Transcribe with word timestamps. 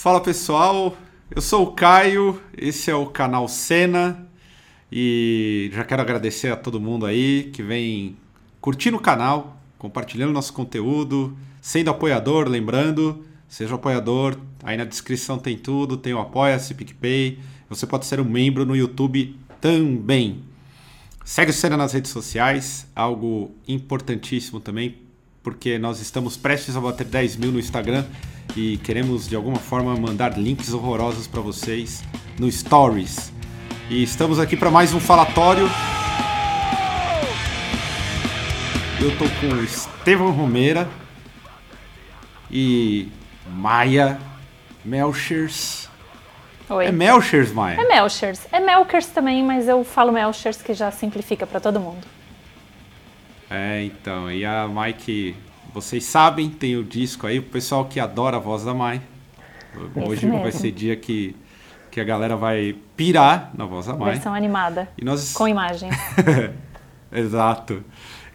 Fala 0.00 0.20
pessoal, 0.20 0.96
eu 1.28 1.42
sou 1.42 1.64
o 1.64 1.72
Caio, 1.72 2.40
esse 2.56 2.88
é 2.88 2.94
o 2.94 3.06
canal 3.06 3.48
Cena 3.48 4.28
e 4.92 5.70
já 5.72 5.82
quero 5.82 6.00
agradecer 6.00 6.52
a 6.52 6.56
todo 6.56 6.80
mundo 6.80 7.04
aí 7.04 7.50
que 7.52 7.64
vem 7.64 8.16
curtindo 8.60 8.96
o 8.96 9.00
canal, 9.00 9.60
compartilhando 9.76 10.32
nosso 10.32 10.52
conteúdo, 10.52 11.36
sendo 11.60 11.90
apoiador, 11.90 12.48
lembrando, 12.48 13.26
seja 13.48 13.74
apoiador, 13.74 14.38
aí 14.62 14.76
na 14.76 14.84
descrição 14.84 15.36
tem 15.36 15.58
tudo, 15.58 15.96
tem 15.96 16.14
o 16.14 16.20
Apoia-se, 16.20 16.74
PicPay, 16.74 17.40
você 17.68 17.84
pode 17.84 18.06
ser 18.06 18.20
um 18.20 18.24
membro 18.24 18.64
no 18.64 18.76
YouTube 18.76 19.36
também. 19.60 20.44
Segue 21.24 21.50
o 21.50 21.54
Cena 21.54 21.76
nas 21.76 21.92
redes 21.92 22.12
sociais, 22.12 22.86
algo 22.94 23.50
importantíssimo 23.66 24.60
também, 24.60 25.07
porque 25.48 25.78
nós 25.78 25.98
estamos 25.98 26.36
prestes 26.36 26.76
a 26.76 26.80
bater 26.80 27.06
10 27.06 27.36
mil 27.36 27.50
no 27.50 27.58
Instagram 27.58 28.04
e 28.54 28.76
queremos 28.76 29.26
de 29.26 29.34
alguma 29.34 29.56
forma 29.56 29.96
mandar 29.96 30.36
links 30.38 30.74
horrorosos 30.74 31.26
para 31.26 31.40
vocês 31.40 32.04
no 32.38 32.52
Stories. 32.52 33.32
E 33.88 34.02
estamos 34.02 34.38
aqui 34.38 34.58
para 34.58 34.70
mais 34.70 34.92
um 34.92 35.00
falatório. 35.00 35.66
Eu 39.00 39.10
tô 39.16 39.24
com 39.40 39.64
Estevão 39.64 40.32
Romeira 40.32 40.86
e 42.50 43.08
Maia 43.46 44.18
Melchers. 44.84 45.88
Oi. 46.68 46.84
É 46.84 46.92
Melchers, 46.92 47.52
Maia? 47.52 47.80
É 47.80 47.88
Melchers. 47.88 48.40
É 48.52 48.60
Melkers 48.60 49.06
também, 49.06 49.42
mas 49.42 49.66
eu 49.66 49.82
falo 49.82 50.12
Melchers 50.12 50.60
que 50.60 50.74
já 50.74 50.90
simplifica 50.90 51.46
para 51.46 51.58
todo 51.58 51.80
mundo. 51.80 52.17
É, 53.50 53.82
então. 53.84 54.30
E 54.30 54.44
a 54.44 54.68
Mike, 54.68 55.34
vocês 55.72 56.04
sabem, 56.04 56.48
tem 56.50 56.76
o 56.76 56.84
disco 56.84 57.26
aí, 57.26 57.38
o 57.38 57.42
pessoal 57.42 57.84
que 57.86 57.98
adora 57.98 58.36
a 58.36 58.40
voz 58.40 58.64
da 58.64 58.74
Mai. 58.74 59.00
Hoje 59.94 60.26
vai 60.28 60.50
ser 60.52 60.72
dia 60.72 60.96
que, 60.96 61.34
que 61.90 62.00
a 62.00 62.04
galera 62.04 62.36
vai 62.36 62.76
pirar 62.96 63.50
na 63.54 63.64
voz 63.64 63.86
da 63.86 63.94
Mai. 63.94 64.14
Versão 64.14 64.34
animada, 64.34 64.88
E 64.98 65.04
nós 65.04 65.32
com 65.32 65.46
imagens. 65.48 65.94
Exato. 67.12 67.82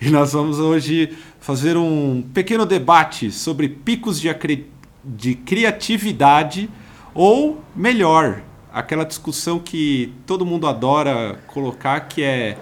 E 0.02 0.10
nós 0.10 0.34
vamos 0.34 0.60
hoje 0.60 1.16
fazer 1.40 1.78
um 1.78 2.22
pequeno 2.34 2.66
debate 2.66 3.32
sobre 3.32 3.70
picos 3.70 4.20
de, 4.20 4.30
acre- 4.30 4.68
de 5.04 5.36
criatividade 5.36 6.70
ou 7.14 7.64
melhor, 7.76 8.42
aquela 8.74 9.04
discussão 9.06 9.60
que 9.60 10.14
todo 10.26 10.46
mundo 10.46 10.68
adora 10.68 11.40
colocar 11.48 12.00
que 12.02 12.24
é 12.24 12.58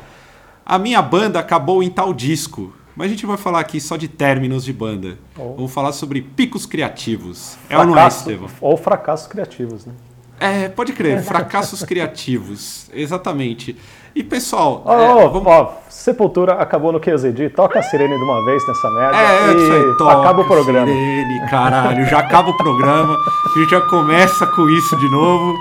a 0.71 0.79
minha 0.79 1.01
banda 1.01 1.37
acabou 1.37 1.83
em 1.83 1.89
tal 1.89 2.13
disco. 2.13 2.71
Mas 2.95 3.07
a 3.07 3.09
gente 3.09 3.25
vai 3.25 3.35
falar 3.35 3.59
aqui 3.59 3.79
só 3.81 3.97
de 3.97 4.07
términos 4.07 4.63
de 4.63 4.71
banda. 4.71 5.17
Oh. 5.37 5.53
Vamos 5.55 5.73
falar 5.73 5.91
sobre 5.91 6.21
picos 6.21 6.65
criativos. 6.65 7.57
É 7.69 7.77
ou 7.77 7.85
não 7.85 7.97
é, 7.97 8.07
Estevam? 8.07 8.47
Ou 8.61 8.77
fracassos 8.77 9.27
criativos, 9.27 9.85
né? 9.85 9.93
É, 10.39 10.69
pode 10.69 10.93
crer, 10.93 11.21
fracassos 11.23 11.83
criativos. 11.83 12.89
Exatamente. 12.93 13.77
E 14.15 14.23
pessoal, 14.23 14.81
Ó, 14.85 14.93
é, 15.21 15.27
vamos- 15.29 15.47
ó, 15.47 15.77
Sepultura 15.89 16.53
acabou 16.53 16.91
no 16.91 16.99
QZD, 16.99 17.49
toca 17.49 17.79
a 17.79 17.83
sirene 17.83 18.17
de 18.17 18.23
uma 18.23 18.43
vez 18.45 18.65
nessa 18.67 18.89
merda 18.91 19.17
É, 19.17 19.53
e 19.53 19.55
isso 19.57 19.71
aí, 19.73 19.97
toca, 19.97 20.19
acaba 20.19 20.41
o 20.41 20.45
programa. 20.45 20.87
sirene, 20.87 21.49
caralho, 21.49 22.05
já 22.07 22.19
acaba 22.19 22.49
o 22.49 22.57
programa, 22.57 23.15
a 23.15 23.59
gente 23.59 23.69
já 23.71 23.81
começa 23.81 24.45
com 24.47 24.69
isso 24.69 24.95
de 24.97 25.09
novo. 25.09 25.53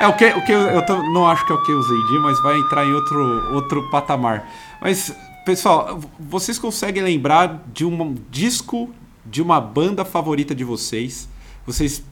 É 0.00 0.06
o 0.06 0.14
que, 0.14 0.26
o 0.26 0.44
que 0.44 0.52
eu, 0.52 0.60
eu 0.60 0.84
tô- 0.84 1.02
não 1.10 1.26
acho 1.26 1.46
que 1.46 1.52
é 1.52 1.54
o 1.54 1.62
que 1.62 1.72
eu 1.72 1.78
usei 1.78 2.02
de, 2.04 2.18
mas 2.18 2.40
vai 2.42 2.58
entrar 2.58 2.84
em 2.84 2.92
outro, 2.92 3.54
outro 3.54 3.90
patamar. 3.90 4.46
Mas, 4.80 5.14
pessoal, 5.44 5.98
vocês 6.18 6.58
conseguem 6.58 7.02
lembrar 7.02 7.62
de 7.72 7.84
um 7.84 8.14
disco 8.30 8.90
de 9.24 9.40
uma 9.40 9.60
banda 9.60 10.04
favorita 10.04 10.54
de 10.54 10.64
vocês? 10.64 11.28
Vocês 11.66 12.04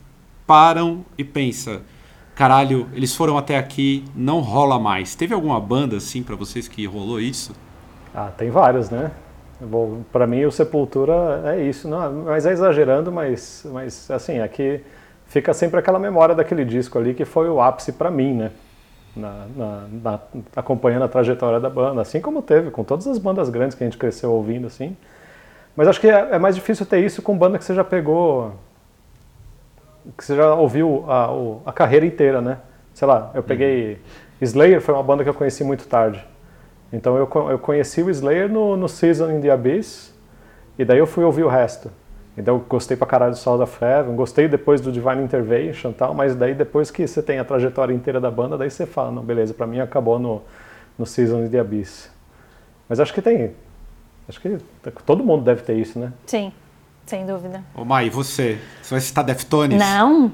param 0.46 1.04
e 1.18 1.22
pensam, 1.24 1.80
caralho, 2.34 2.88
eles 2.94 3.14
foram 3.14 3.36
até 3.36 3.58
aqui, 3.58 4.04
não 4.16 4.40
rola 4.40 4.78
mais. 4.78 5.14
Teve 5.14 5.34
alguma 5.34 5.60
banda 5.60 5.96
assim 5.98 6.22
pra 6.22 6.36
vocês 6.36 6.66
que 6.66 6.86
rolou 6.86 7.20
isso? 7.20 7.52
Ah, 8.14 8.30
tem 8.36 8.50
vários, 8.50 8.88
né? 8.90 9.10
Bom, 9.60 10.02
pra 10.12 10.26
mim 10.26 10.44
o 10.44 10.50
Sepultura 10.50 11.42
é 11.46 11.62
isso, 11.64 11.86
não, 11.88 12.24
mas 12.24 12.44
é 12.44 12.52
exagerando, 12.52 13.12
mas, 13.12 13.64
mas 13.72 14.10
assim, 14.10 14.40
aqui 14.40 14.80
fica 15.34 15.52
sempre 15.52 15.80
aquela 15.80 15.98
memória 15.98 16.32
daquele 16.32 16.64
disco 16.64 16.96
ali 16.96 17.12
que 17.12 17.24
foi 17.24 17.48
o 17.48 17.60
ápice 17.60 17.90
pra 17.92 18.08
mim, 18.08 18.34
né? 18.34 18.52
Na, 19.16 19.46
na- 19.56 19.86
na- 20.00 20.20
acompanhando 20.54 21.02
a 21.02 21.08
trajetória 21.08 21.58
da 21.58 21.68
banda, 21.68 22.00
assim 22.00 22.20
como 22.20 22.40
teve 22.40 22.70
com 22.70 22.84
todas 22.84 23.04
as 23.08 23.18
bandas 23.18 23.48
grandes 23.50 23.76
que 23.76 23.82
a 23.82 23.86
gente 23.86 23.98
cresceu 23.98 24.30
ouvindo, 24.30 24.68
assim. 24.68 24.96
Mas 25.74 25.88
acho 25.88 26.00
que 26.00 26.08
é, 26.08 26.28
é 26.36 26.38
mais 26.38 26.54
difícil 26.54 26.86
ter 26.86 27.04
isso 27.04 27.20
com 27.20 27.36
banda 27.36 27.58
que 27.58 27.64
você 27.64 27.74
já 27.74 27.82
pegou, 27.82 28.52
que 30.16 30.24
você 30.24 30.36
já 30.36 30.54
ouviu 30.54 31.04
a, 31.08 31.32
o- 31.32 31.62
a 31.66 31.72
carreira 31.72 32.06
inteira, 32.06 32.40
né? 32.40 32.58
Sei 32.94 33.06
lá, 33.08 33.32
eu 33.34 33.42
peguei 33.42 33.98
Slayer 34.40 34.80
foi 34.80 34.94
uma 34.94 35.02
banda 35.02 35.24
que 35.24 35.28
eu 35.30 35.34
conheci 35.34 35.64
muito 35.64 35.88
tarde. 35.88 36.24
Então 36.92 37.16
eu, 37.16 37.28
eu 37.50 37.58
conheci 37.58 38.02
o 38.04 38.10
Slayer 38.10 38.48
no, 38.48 38.76
no 38.76 38.88
Season 38.88 39.32
in 39.32 39.40
the 39.40 39.50
Abyss 39.50 40.14
e 40.78 40.84
daí 40.84 40.98
eu 40.98 41.08
fui 41.08 41.24
ouvir 41.24 41.42
o 41.42 41.48
resto. 41.48 41.90
Então 42.36 42.56
eu 42.56 42.60
gostei 42.68 42.96
pra 42.96 43.06
caralho 43.06 43.32
do 43.32 43.38
Soul 43.38 43.62
of 43.62 43.84
Heaven, 43.84 44.16
gostei 44.16 44.48
depois 44.48 44.80
do 44.80 44.90
Divine 44.90 45.22
Intervention 45.22 45.90
e 45.90 45.94
tal, 45.94 46.14
mas 46.14 46.34
daí 46.34 46.52
depois 46.52 46.90
que 46.90 47.06
você 47.06 47.22
tem 47.22 47.38
a 47.38 47.44
trajetória 47.44 47.94
inteira 47.94 48.20
da 48.20 48.30
banda, 48.30 48.58
daí 48.58 48.70
você 48.70 48.86
fala, 48.86 49.12
não, 49.12 49.22
beleza, 49.22 49.54
pra 49.54 49.66
mim 49.66 49.78
acabou 49.78 50.18
no, 50.18 50.42
no 50.98 51.06
Season 51.06 51.48
the 51.48 51.60
Abyss. 51.60 52.10
Mas 52.88 52.98
acho 52.98 53.14
que 53.14 53.22
tem, 53.22 53.54
acho 54.28 54.40
que 54.40 54.58
todo 55.06 55.22
mundo 55.22 55.44
deve 55.44 55.62
ter 55.62 55.74
isso, 55.74 55.98
né? 55.98 56.12
Sim, 56.26 56.52
sem 57.06 57.24
dúvida. 57.24 57.62
Ô 57.74 57.84
Mai, 57.84 58.06
e 58.06 58.10
você? 58.10 58.58
Você 58.82 58.94
vai 58.94 59.00
citar 59.00 59.24
Deftones? 59.24 59.78
Não? 59.78 60.32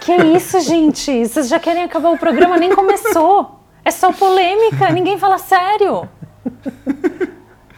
Que 0.00 0.14
isso, 0.14 0.58
gente? 0.60 1.26
Vocês 1.26 1.48
já 1.48 1.60
querem 1.60 1.82
acabar 1.82 2.10
o 2.10 2.18
programa? 2.18 2.56
Nem 2.56 2.74
começou. 2.74 3.60
É 3.84 3.90
só 3.90 4.12
polêmica, 4.12 4.90
ninguém 4.90 5.18
fala 5.18 5.38
sério. 5.38 6.08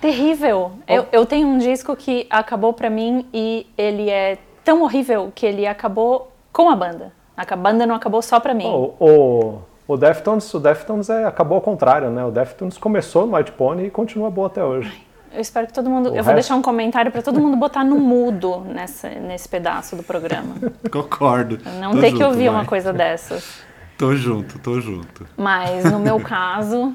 Terrível. 0.01 0.73
Eu, 0.87 1.07
eu 1.11 1.27
tenho 1.27 1.47
um 1.49 1.59
disco 1.59 1.95
que 1.97 2.27
acabou 2.31 2.73
pra 2.73 2.89
mim 2.89 3.27
e 3.33 3.67
ele 3.77 4.09
é 4.09 4.39
tão 4.65 4.83
horrível 4.83 5.33
que 5.35 5.45
ele 5.45 5.67
acabou 5.67 6.33
com 6.53 6.69
a 6.69 6.77
banda. 6.77 7.13
A 7.37 7.57
banda 7.57 7.87
não 7.87 7.95
acabou 7.95 8.21
só 8.23 8.41
pra 8.41 8.53
mim. 8.55 8.67
O, 8.67 8.95
o, 8.99 9.59
o 9.87 9.97
Deftones, 9.97 10.53
o 10.53 10.59
Deftones 10.61 11.09
é, 11.09 11.25
acabou 11.25 11.57
ao 11.57 11.63
contrário, 11.63 12.11
né? 12.11 12.25
O 12.25 12.31
Deftones 12.31 12.77
começou 12.77 13.27
no 13.27 13.37
White 13.37 13.53
Pony 13.53 13.87
e 13.87 13.91
continua 13.91 14.31
boa 14.31 14.49
até 14.49 14.63
hoje. 14.63 15.07
Eu 15.33 15.41
espero 15.41 15.67
que 15.67 15.73
todo 15.73 15.91
mundo. 15.91 16.07
O 16.07 16.09
eu 16.09 16.25
vou 16.25 16.33
resto- 16.33 16.35
deixar 16.35 16.57
um 16.57 16.63
comentário 16.63 17.13
pra 17.13 17.21
todo 17.23 17.39
mundo 17.39 17.57
botar 17.57 17.85
no 17.85 17.97
mudo 17.99 18.61
nessa, 18.61 19.09
nesse 19.11 19.49
pedaço 19.49 19.95
do 19.95 20.03
programa. 20.03 20.55
Concordo. 20.91 21.59
Não 21.81 21.93
Tô 21.93 22.01
ter 22.01 22.13
que 22.13 22.25
ouvir 22.25 22.49
uma 22.49 22.65
coisa 22.65 22.93
dessas. 22.93 23.61
Tô 23.99 24.15
junto, 24.15 24.61
tô 24.61 24.81
junto. 24.81 25.27
Mas 25.37 25.85
no 25.91 25.99
meu 25.99 26.21
caso, 26.23 26.95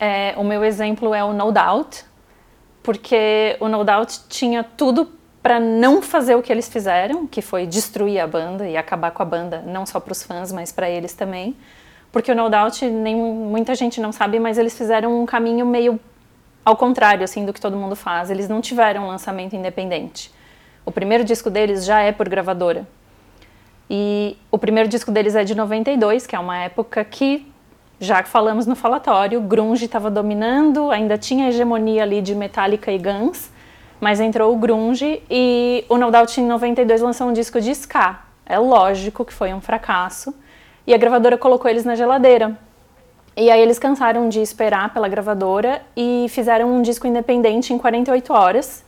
é, 0.00 0.34
o 0.36 0.42
meu 0.42 0.64
exemplo 0.64 1.14
é 1.14 1.22
o 1.22 1.32
No 1.32 1.52
Doubt, 1.52 2.04
porque 2.82 3.56
o 3.60 3.68
No 3.68 3.84
Doubt 3.84 4.20
tinha 4.28 4.64
tudo 4.64 5.10
para 5.42 5.58
não 5.58 6.02
fazer 6.02 6.34
o 6.34 6.42
que 6.42 6.52
eles 6.52 6.68
fizeram, 6.68 7.26
que 7.26 7.40
foi 7.40 7.66
destruir 7.66 8.20
a 8.20 8.26
banda 8.26 8.68
e 8.68 8.76
acabar 8.76 9.10
com 9.10 9.22
a 9.22 9.26
banda, 9.26 9.62
não 9.66 9.86
só 9.86 9.98
para 9.98 10.12
os 10.12 10.22
fãs, 10.22 10.52
mas 10.52 10.70
para 10.70 10.88
eles 10.88 11.14
também. 11.14 11.56
Porque 12.12 12.30
o 12.30 12.34
No 12.34 12.50
Doubt, 12.50 12.84
nem 12.84 13.16
muita 13.16 13.74
gente 13.74 14.00
não 14.00 14.12
sabe, 14.12 14.38
mas 14.38 14.58
eles 14.58 14.76
fizeram 14.76 15.22
um 15.22 15.24
caminho 15.24 15.64
meio 15.64 15.98
ao 16.64 16.76
contrário 16.76 17.24
assim 17.24 17.44
do 17.44 17.52
que 17.52 17.60
todo 17.60 17.76
mundo 17.76 17.96
faz. 17.96 18.30
Eles 18.30 18.48
não 18.48 18.60
tiveram 18.60 19.04
um 19.04 19.06
lançamento 19.08 19.56
independente. 19.56 20.32
O 20.84 20.90
primeiro 20.90 21.24
disco 21.24 21.50
deles 21.50 21.84
já 21.84 22.00
é 22.00 22.12
por 22.12 22.28
gravadora. 22.28 22.86
E 23.88 24.36
o 24.50 24.58
primeiro 24.58 24.88
disco 24.88 25.10
deles 25.10 25.34
é 25.34 25.42
de 25.42 25.54
92, 25.54 26.26
que 26.26 26.36
é 26.36 26.38
uma 26.38 26.56
época 26.58 27.04
que, 27.04 27.49
já 28.00 28.22
que 28.22 28.30
falamos 28.30 28.66
no 28.66 28.74
falatório, 28.74 29.38
grunge 29.42 29.84
estava 29.84 30.10
dominando, 30.10 30.90
ainda 30.90 31.18
tinha 31.18 31.50
hegemonia 31.50 32.02
ali 32.02 32.22
de 32.22 32.34
Metallica 32.34 32.90
e 32.90 32.96
Guns, 32.98 33.50
mas 34.00 34.18
entrou 34.18 34.54
o 34.54 34.56
grunge 34.56 35.22
e 35.30 35.84
o 35.86 35.98
No 35.98 36.10
Doubt 36.10 36.40
em 36.40 36.46
92 36.46 37.02
lançou 37.02 37.28
um 37.28 37.32
disco 37.34 37.60
de 37.60 37.70
ska. 37.72 38.20
É 38.46 38.58
lógico 38.58 39.22
que 39.22 39.34
foi 39.34 39.52
um 39.52 39.60
fracasso. 39.60 40.34
E 40.86 40.94
a 40.94 40.96
gravadora 40.96 41.36
colocou 41.36 41.70
eles 41.70 41.84
na 41.84 41.94
geladeira. 41.94 42.58
E 43.36 43.50
aí 43.50 43.60
eles 43.60 43.78
cansaram 43.78 44.30
de 44.30 44.40
esperar 44.40 44.94
pela 44.94 45.06
gravadora 45.06 45.82
e 45.94 46.24
fizeram 46.30 46.72
um 46.72 46.80
disco 46.80 47.06
independente 47.06 47.74
em 47.74 47.78
48 47.78 48.32
horas. 48.32 48.82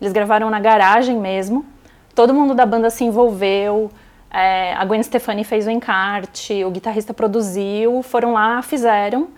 Eles 0.00 0.12
gravaram 0.12 0.48
na 0.48 0.58
garagem 0.58 1.18
mesmo. 1.18 1.66
Todo 2.14 2.32
mundo 2.32 2.54
da 2.54 2.64
banda 2.64 2.88
se 2.88 3.04
envolveu. 3.04 3.90
É, 4.34 4.74
a 4.74 4.84
Gwen 4.84 5.00
Stefani 5.00 5.44
fez 5.44 5.64
o 5.66 5.70
encarte, 5.70 6.64
o 6.64 6.70
guitarrista 6.70 7.14
produziu, 7.14 8.02
foram 8.02 8.32
lá, 8.32 8.60
fizeram 8.62 9.28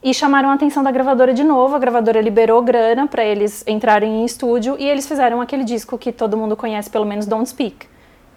e 0.00 0.14
chamaram 0.14 0.48
a 0.50 0.54
atenção 0.54 0.82
da 0.84 0.92
gravadora 0.92 1.34
de 1.34 1.42
novo. 1.42 1.74
A 1.74 1.78
gravadora 1.78 2.20
liberou 2.20 2.62
grana 2.62 3.08
para 3.08 3.24
eles 3.24 3.64
entrarem 3.66 4.22
em 4.22 4.24
estúdio 4.24 4.76
e 4.78 4.88
eles 4.88 5.08
fizeram 5.08 5.40
aquele 5.40 5.64
disco 5.64 5.98
que 5.98 6.12
todo 6.12 6.36
mundo 6.36 6.56
conhece, 6.56 6.88
pelo 6.88 7.04
menos 7.04 7.26
Don't 7.26 7.48
Speak, 7.48 7.88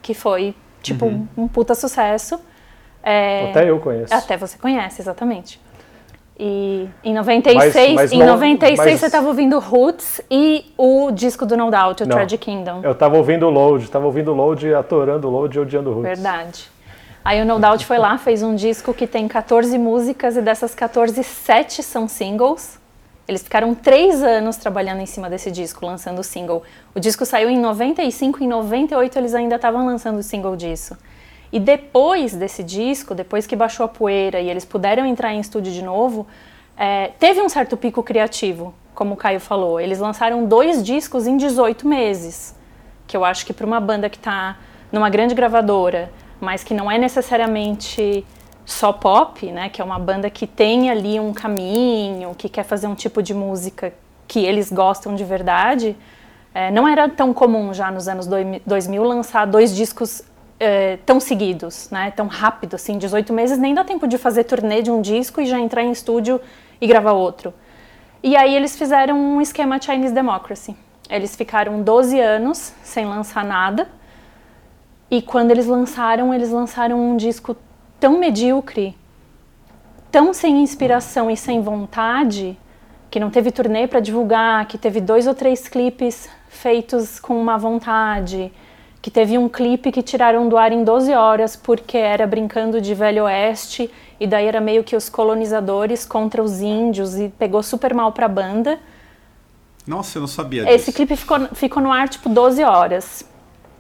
que 0.02 0.16
foi 0.16 0.56
tipo 0.82 1.06
um 1.38 1.48
puta 1.48 1.76
sucesso. 1.76 2.40
É, 3.04 3.50
Até 3.52 3.70
eu 3.70 3.80
conheço. 3.80 4.14
até 4.14 4.38
você 4.38 4.58
conhece, 4.58 5.02
exatamente. 5.02 5.62
E 6.44 6.90
em 7.04 7.14
96, 7.14 7.94
Mas- 7.94 7.96
mas 7.96 8.12
em 8.12 8.18
não- 8.18 8.26
96 8.34 8.78
mas- 8.80 9.00
você 9.00 9.06
estava 9.06 9.28
ouvindo 9.28 9.60
Roots 9.60 10.20
e 10.30 10.66
o 10.76 11.12
disco 11.12 11.46
do 11.46 11.56
No 11.56 11.70
Doubt, 11.70 12.02
o 12.02 12.08
Não. 12.08 12.16
Tragic 12.16 12.44
Kingdom. 12.44 12.82
Eu 12.82 12.96
tava 12.96 13.16
ouvindo 13.16 13.46
o 13.46 13.50
Load, 13.52 13.88
tava 13.92 14.08
ouvindo 14.08 14.32
o 14.32 14.34
Load, 14.34 14.74
atorando 14.74 15.28
o 15.28 15.32
Load 15.32 15.56
e 15.56 15.60
odiando 15.60 15.92
o 15.92 15.94
Roots. 15.94 16.20
Verdade. 16.20 16.68
Aí 17.24 17.40
o 17.40 17.46
No 17.46 17.60
Doubt 17.60 17.86
foi 17.86 18.00
lá, 18.00 18.18
fez 18.18 18.42
um 18.42 18.56
disco 18.56 18.92
que 18.92 19.06
tem 19.06 19.28
14 19.28 19.78
músicas 19.78 20.36
e 20.36 20.42
dessas 20.42 20.74
14, 20.74 21.24
7 21.24 21.84
são 21.84 22.08
singles. 22.08 22.80
Eles 23.28 23.44
ficaram 23.44 23.76
três 23.76 24.24
anos 24.24 24.58
trabalhando 24.58 25.00
em 25.00 25.06
cima 25.06 25.30
desse 25.30 25.52
disco, 25.52 25.86
lançando 25.86 26.18
o 26.18 26.24
single. 26.24 26.64
O 26.96 27.00
disco 27.00 27.24
saiu 27.24 27.52
em 27.52 27.60
95, 27.60 28.44
em 28.44 28.48
98 28.48 29.16
eles 29.20 29.36
ainda 29.36 29.58
estavam 29.58 29.86
lançando 29.86 30.18
o 30.18 30.24
single 30.24 30.56
disso. 30.56 30.98
E 31.52 31.60
depois 31.60 32.34
desse 32.34 32.64
disco, 32.64 33.14
depois 33.14 33.46
que 33.46 33.56
baixou 33.56 33.86
a 33.86 33.90
poeira 33.90 34.40
e 34.40 34.50
eles 34.50 34.64
puderam 34.64 35.06
entrar 35.06 35.34
em 35.34 35.40
estúdio 35.40 35.72
de 35.72 35.82
novo, 35.82 36.26
é, 36.78 37.10
teve 37.20 37.42
um 37.42 37.50
certo 37.50 37.76
pico 37.76 38.02
criativo, 38.02 38.74
como 38.96 39.14
o 39.14 39.18
Caio 39.18 39.40
falou. 39.40 39.80
Eles 39.80 40.00
lançaram 40.00 40.46
dois 40.46 40.82
discos 40.82 41.28
em 41.28 41.36
18 41.36 41.88
meses, 41.88 42.56
que 43.06 43.18
eu 43.18 43.26
acho 43.26 43.46
que 43.46 43.54
para 43.54 43.66
uma 43.66 43.80
banda 43.80 44.10
que 44.10 44.18
está 44.18 44.58
numa 44.92 45.10
grande 45.10 45.36
gravadora, 45.36 46.12
mas 46.40 46.64
que 46.64 46.74
não 46.74 46.90
é 46.90 46.98
necessariamente 46.98 48.26
só 48.66 48.94
pop, 48.94 49.46
né, 49.52 49.70
que 49.70 49.82
é 49.82 49.84
uma 49.84 50.00
banda 50.00 50.30
que 50.30 50.48
tem 50.48 50.90
ali 50.90 51.20
um 51.20 51.34
caminho, 51.34 52.34
que 52.36 52.48
quer 52.48 52.64
fazer 52.64 52.88
um 52.88 52.96
tipo 52.96 53.22
de 53.22 53.34
música 53.34 53.94
que 54.28 54.40
eles 54.40 54.72
gostam 54.72 55.14
de 55.14 55.26
verdade, 55.26 55.96
é, 56.54 56.72
não 56.72 56.88
era 56.88 57.08
tão 57.10 57.34
comum 57.34 57.74
já 57.74 57.92
nos 57.92 58.08
anos 58.08 58.28
2000 58.66 59.04
lançar 59.04 59.46
dois 59.46 59.76
discos 59.76 60.22
é, 60.62 60.98
tão 61.08 61.20
seguidos, 61.20 61.90
né, 61.90 62.12
tão 62.12 62.28
rápido, 62.28 62.76
assim, 62.76 63.00
18 63.00 63.34
meses, 63.34 63.58
nem 63.58 63.74
dá 63.74 63.84
tempo 63.84 64.08
de 64.08 64.20
fazer 64.20 64.44
turnê 64.44 64.84
de 64.84 64.92
um 64.92 65.02
disco 65.02 65.42
e 65.42 65.46
já 65.48 65.60
entrar 65.60 65.82
em 65.82 65.92
estúdio 65.92 66.40
e 66.80 66.86
gravar 66.86 67.14
outro. 67.14 67.52
E 68.22 68.36
aí 68.36 68.56
eles 68.56 68.78
fizeram 68.78 69.18
um 69.18 69.42
esquema 69.42 69.82
Chinese 69.82 70.14
Democracy. 70.14 70.76
Eles 71.10 71.36
ficaram 71.36 71.82
12 71.82 72.20
anos 72.20 72.74
sem 72.84 73.06
lançar 73.08 73.44
nada, 73.44 73.90
e 75.10 75.20
quando 75.20 75.50
eles 75.50 75.66
lançaram, 75.66 76.32
eles 76.32 76.52
lançaram 76.52 77.00
um 77.00 77.18
disco 77.18 77.58
tão 78.00 78.20
medíocre, 78.20 78.96
tão 80.12 80.32
sem 80.32 80.62
inspiração 80.62 81.30
e 81.32 81.36
sem 81.36 81.60
vontade, 81.60 82.56
que 83.10 83.20
não 83.20 83.32
teve 83.32 83.52
turnê 83.52 83.88
para 83.88 84.00
divulgar, 84.00 84.68
que 84.68 84.78
teve 84.78 85.02
dois 85.02 85.26
ou 85.26 85.34
três 85.34 85.68
clipes 85.68 86.30
feitos 86.48 87.20
com 87.20 87.42
uma 87.42 87.58
vontade, 87.58 88.54
que 89.02 89.10
teve 89.10 89.38
um 89.38 89.50
clipe 89.50 89.92
que 89.92 90.04
tiraram 90.04 90.48
do 90.48 90.58
ar 90.58 90.72
em 90.72 90.84
12 90.84 91.14
horas 91.14 91.56
porque 91.56 91.98
era 91.98 92.28
brincando 92.28 92.80
de 92.80 92.94
Velho 92.94 93.24
Oeste 93.24 93.90
e 94.20 94.28
daí 94.28 94.46
era 94.46 94.62
meio 94.62 94.84
que 94.84 94.96
os 94.96 95.10
colonizadores 95.10 96.06
contra 96.06 96.44
os 96.44 96.62
índios 96.62 97.18
e 97.18 97.30
pegou 97.30 97.64
super 97.64 97.94
mal 97.94 98.12
para 98.12 98.28
a 98.28 98.30
banda. 98.30 98.78
Nossa, 99.88 100.18
eu 100.18 100.22
não 100.22 100.28
sabia 100.28 100.64
disso. 100.64 100.76
Esse 100.76 100.94
clipe 100.94 101.16
ficou, 101.16 101.40
ficou 101.54 101.82
no 101.82 101.92
ar 101.92 102.08
tipo 102.08 102.30
12 102.30 102.64
horas. 102.64 103.26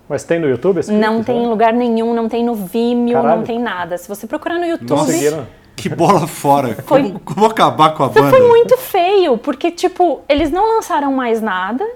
Mas 0.09 0.23
tem 0.23 0.39
no 0.39 0.49
YouTube 0.49 0.79
esse 0.79 0.89
clipe? 0.89 1.05
Não 1.05 1.23
tem 1.23 1.43
em 1.43 1.47
lugar 1.47 1.71
nenhum, 1.71 2.13
não 2.13 2.27
tem 2.27 2.43
no 2.43 2.55
Vimeo, 2.55 3.21
Caralho. 3.21 3.37
não 3.37 3.45
tem 3.45 3.59
nada. 3.59 3.97
Se 3.99 4.09
você 4.09 4.25
procurar 4.25 4.57
no 4.57 4.65
YouTube. 4.65 4.89
Nossa, 4.89 5.47
que 5.75 5.87
bola 5.87 6.25
fora. 6.25 6.75
Foi... 6.83 7.03
Como, 7.03 7.19
como 7.19 7.45
acabar 7.45 7.93
com 7.93 8.03
a 8.03 8.09
banda? 8.09 8.29
Foi 8.29 8.47
muito 8.47 8.75
feio, 8.77 9.37
porque, 9.37 9.71
tipo, 9.71 10.21
eles 10.27 10.51
não 10.51 10.75
lançaram 10.75 11.13
mais 11.13 11.41
nada, 11.41 11.87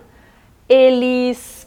eles 0.70 1.65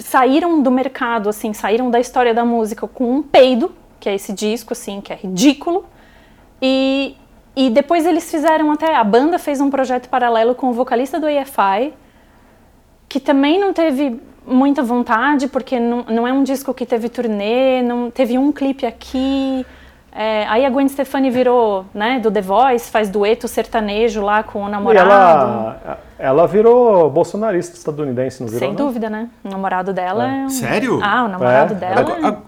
saíram 0.00 0.62
do 0.62 0.70
mercado, 0.70 1.28
assim, 1.28 1.52
saíram 1.52 1.90
da 1.90 2.00
história 2.00 2.34
da 2.34 2.44
música 2.44 2.86
com 2.86 3.16
um 3.16 3.22
peido, 3.22 3.72
que 4.00 4.08
é 4.08 4.14
esse 4.14 4.32
disco, 4.32 4.72
assim, 4.72 5.00
que 5.00 5.12
é 5.12 5.16
ridículo. 5.16 5.84
E, 6.60 7.16
e 7.54 7.70
depois 7.70 8.06
eles 8.06 8.30
fizeram 8.30 8.70
até. 8.70 8.94
A 8.94 9.04
banda 9.04 9.38
fez 9.38 9.60
um 9.60 9.70
projeto 9.70 10.08
paralelo 10.08 10.54
com 10.54 10.70
o 10.70 10.72
vocalista 10.72 11.20
do 11.20 11.28
EFI, 11.28 11.94
que 13.08 13.20
também 13.20 13.58
não 13.58 13.72
teve 13.72 14.20
muita 14.46 14.82
vontade, 14.82 15.46
porque 15.48 15.78
não, 15.78 16.04
não 16.08 16.26
é 16.26 16.32
um 16.32 16.42
disco 16.42 16.74
que 16.74 16.84
teve 16.84 17.08
turnê, 17.08 17.82
não 17.82 18.10
teve 18.10 18.38
um 18.38 18.50
clipe 18.50 18.86
aqui. 18.86 19.64
É, 20.14 20.46
aí 20.46 20.66
a 20.66 20.68
Gwen 20.68 20.86
Stefani 20.88 21.30
virou, 21.30 21.86
né, 21.94 22.20
do 22.20 22.30
The 22.30 22.42
Voice, 22.42 22.90
faz 22.90 23.08
dueto 23.08 23.48
sertanejo 23.48 24.20
lá 24.20 24.42
com 24.42 24.62
o 24.62 24.68
namorado. 24.68 25.08
E 25.08 25.12
ela, 25.12 25.98
ela 26.18 26.46
virou 26.46 27.08
bolsonarista 27.08 27.76
estadunidense, 27.76 28.42
não 28.42 28.48
virou? 28.48 28.68
Sem 28.68 28.74
dúvida, 28.74 29.08
né? 29.08 29.30
O 29.42 29.48
namorado 29.48 29.90
dela 29.94 30.30
é. 30.30 30.42
é 30.42 30.44
um... 30.44 30.48
Sério? 30.50 31.00
Ah, 31.02 31.24
o 31.24 31.28
namorado 31.28 31.72
é. 31.72 31.76
dela. 31.76 32.38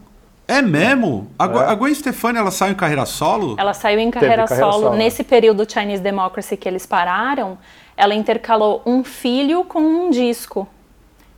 É... 0.47 0.59
é 0.59 0.63
mesmo? 0.63 1.27
A, 1.39 1.47
é. 1.47 1.59
a 1.71 1.75
Gwen 1.75 1.95
Stefani, 1.95 2.39
ela 2.39 2.51
saiu 2.51 2.73
em 2.73 2.77
carreira 2.77 3.07
solo? 3.07 3.57
Ela 3.59 3.73
saiu 3.73 3.99
em 3.99 4.11
carreira, 4.11 4.45
carreira 4.45 4.71
solo. 4.71 4.85
solo. 4.85 4.97
Nesse 4.97 5.25
período 5.25 5.67
Chinese 5.71 6.03
Democracy 6.03 6.59
que 6.59 6.69
eles 6.69 6.85
pararam, 6.85 7.57
ela 7.97 8.15
intercalou 8.15 8.83
um 8.85 9.03
filho 9.03 9.65
com 9.65 9.81
um 9.81 10.11
disco. 10.11 10.69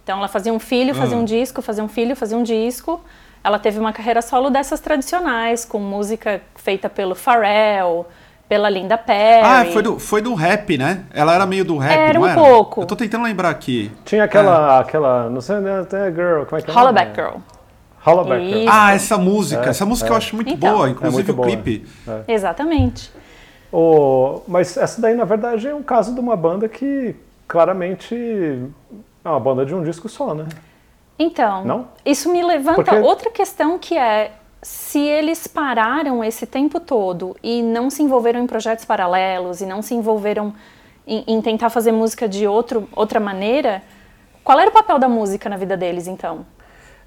Então 0.03 0.19
ela 0.19 0.29
fazia 0.29 0.53
um 0.53 0.59
filho, 0.59 0.93
fazia 0.93 1.17
um 1.17 1.23
ah. 1.23 1.25
disco, 1.25 1.63
fazia 1.63 1.85
um 1.85 1.89
filho, 1.89 2.17
fazia 2.17 2.37
um 2.37 2.43
disco. 2.43 3.01
Ela 3.47 3.61
teve 3.61 3.79
uma 3.79 3.93
carreira 3.93 4.21
solo 4.21 4.51
dessas 4.51 4.81
tradicionais, 4.81 5.65
com 5.65 5.79
música 5.79 6.41
feita 6.57 6.91
pelo 6.91 7.15
Pharrell, 7.15 8.05
pela 8.49 8.69
Linda 8.69 8.99
Perry. 8.99 9.47
Ah, 9.47 9.65
foi 9.73 9.83
do, 9.85 10.01
foi 10.01 10.21
do 10.21 10.35
rap, 10.35 10.77
né? 10.77 11.05
Ela 11.15 11.33
era 11.33 11.47
meio 11.47 11.65
do 11.65 11.79
rap, 11.79 11.97
era 11.97 12.21
um 12.21 12.27
era? 12.27 12.35
pouco. 12.35 12.81
Eu 12.81 12.87
tô 12.87 12.97
tentando 12.97 13.23
lembrar 13.23 13.51
aqui. 13.51 13.93
Tinha 14.05 14.25
aquela, 14.25 14.79
é. 14.79 14.81
aquela, 14.81 15.31
não 15.31 15.41
sei, 15.41 15.61
né, 15.61 15.79
até 15.83 16.11
Girl, 16.11 16.43
como 16.43 16.59
é 16.59 16.63
que 16.63 16.69
é? 16.69 16.75
Hollaback 16.75 17.15
Girl. 17.15 17.37
Hollaback 18.05 18.47
Girl. 18.49 18.69
Ah, 18.69 18.93
essa 18.93 19.17
música, 19.17 19.67
é, 19.67 19.69
essa 19.69 19.87
música 19.87 20.09
é. 20.09 20.11
eu 20.11 20.17
acho 20.17 20.35
muito 20.35 20.51
então, 20.53 20.75
boa, 20.75 20.91
inclusive 20.91 21.31
é 21.31 21.33
o 21.33 21.41
clipe. 21.41 21.87
É. 22.09 22.33
Exatamente. 22.35 23.13
O, 23.73 24.43
mas 24.49 24.77
essa 24.77 25.01
daí, 25.01 25.15
na 25.15 25.25
verdade, 25.25 25.69
é 25.69 25.75
um 25.75 25.85
caso 25.85 26.13
de 26.13 26.19
uma 26.19 26.35
banda 26.35 26.69
que 26.69 27.15
claramente 27.47 28.13
é 29.25 29.29
uma 29.29 29.39
banda 29.39 29.65
de 29.65 29.73
um 29.73 29.85
disco 29.85 30.09
só, 30.09 30.35
né? 30.35 30.47
Então, 31.19 31.65
Não? 31.65 31.89
isso 32.05 32.31
me 32.31 32.43
levanta 32.43 32.83
Porque... 32.83 32.99
outra 32.99 33.31
questão 33.31 33.79
que 33.79 33.97
é 33.97 34.33
se 34.63 34.99
eles 34.99 35.47
pararam 35.47 36.25
esse 36.25 36.45
tempo 36.47 36.81
todo 36.81 37.37
e 37.43 37.63
não 37.63 37.89
se 37.89 38.03
envolveram 38.03 38.41
em 38.41 38.47
projetos 38.47 38.85
paralelos 38.85 39.61
e 39.61 39.67
não 39.67 39.81
se 39.81 39.95
envolveram 39.95 40.53
em, 41.07 41.25
em, 41.27 41.41
tentar 41.41 41.71
fazer 41.71 41.93
música 41.93 42.29
de 42.29 42.47
outro, 42.49 42.89
outra 42.93 43.21
maneira, 43.21 43.81
qual 44.43 44.59
era 44.59 44.69
o 44.69 44.73
papel 44.73 44.99
da 44.99 45.09
música 45.09 45.49
na 45.49 45.57
vida 45.57 45.77
deles 45.77 46.09
então? 46.09 46.45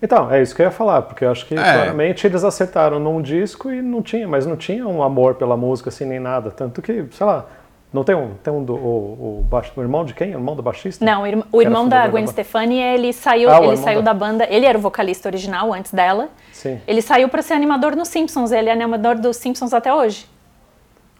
Então, 0.01 0.31
é 0.31 0.41
isso 0.41 0.55
que 0.55 0.61
eu 0.61 0.67
ia 0.67 0.71
falar, 0.71 1.01
porque 1.01 1.25
eu 1.25 1.31
acho 1.31 1.45
que 1.45 1.53
é. 1.53 1.57
claramente 1.57 2.25
eles 2.25 2.45
acertaram 2.45 2.97
num 2.97 3.21
disco 3.21 3.69
e 3.69 3.81
não 3.81 4.01
tinha, 4.01 4.25
mas 4.25 4.45
não 4.45 4.55
tinha 4.55 4.87
um 4.87 5.03
amor 5.03 5.35
pela 5.35 5.57
música 5.57 5.89
assim 5.89 6.05
nem 6.05 6.19
nada, 6.19 6.51
tanto 6.51 6.81
que, 6.81 7.05
sei 7.11 7.25
lá, 7.25 7.45
não 7.91 8.03
tem 8.03 8.15
um, 8.15 8.35
tem 8.35 8.53
um 8.53 8.63
do, 8.63 8.75
o, 8.75 9.39
o, 9.39 9.43
baixo, 9.49 9.71
o 9.75 9.81
irmão 9.81 10.05
de 10.05 10.13
quem? 10.13 10.29
O 10.29 10.37
irmão 10.37 10.55
do 10.55 10.61
baixista? 10.61 11.03
Não, 11.03 11.23
o 11.51 11.61
irmão 11.61 11.89
da 11.89 12.07
Gwen 12.07 12.25
da 12.25 12.31
Stefani, 12.31 12.79
ele 12.79 13.11
saiu, 13.11 13.49
ah, 13.49 13.63
ele 13.63 13.77
saiu 13.77 14.03
da... 14.03 14.13
da... 14.13 14.19
banda, 14.19 14.47
ele 14.47 14.65
era 14.65 14.77
o 14.77 14.81
vocalista 14.81 15.27
original 15.27 15.73
antes 15.73 15.91
dela. 15.91 16.29
Sim. 16.53 16.79
Ele 16.87 17.01
saiu 17.01 17.27
para 17.29 17.41
ser 17.41 17.53
animador 17.53 17.95
nos 17.95 18.07
Simpsons, 18.09 18.51
ele 18.51 18.69
é 18.69 18.73
animador 18.73 19.15
dos 19.15 19.37
Simpsons 19.37 19.73
até 19.73 19.91
hoje. 19.91 20.27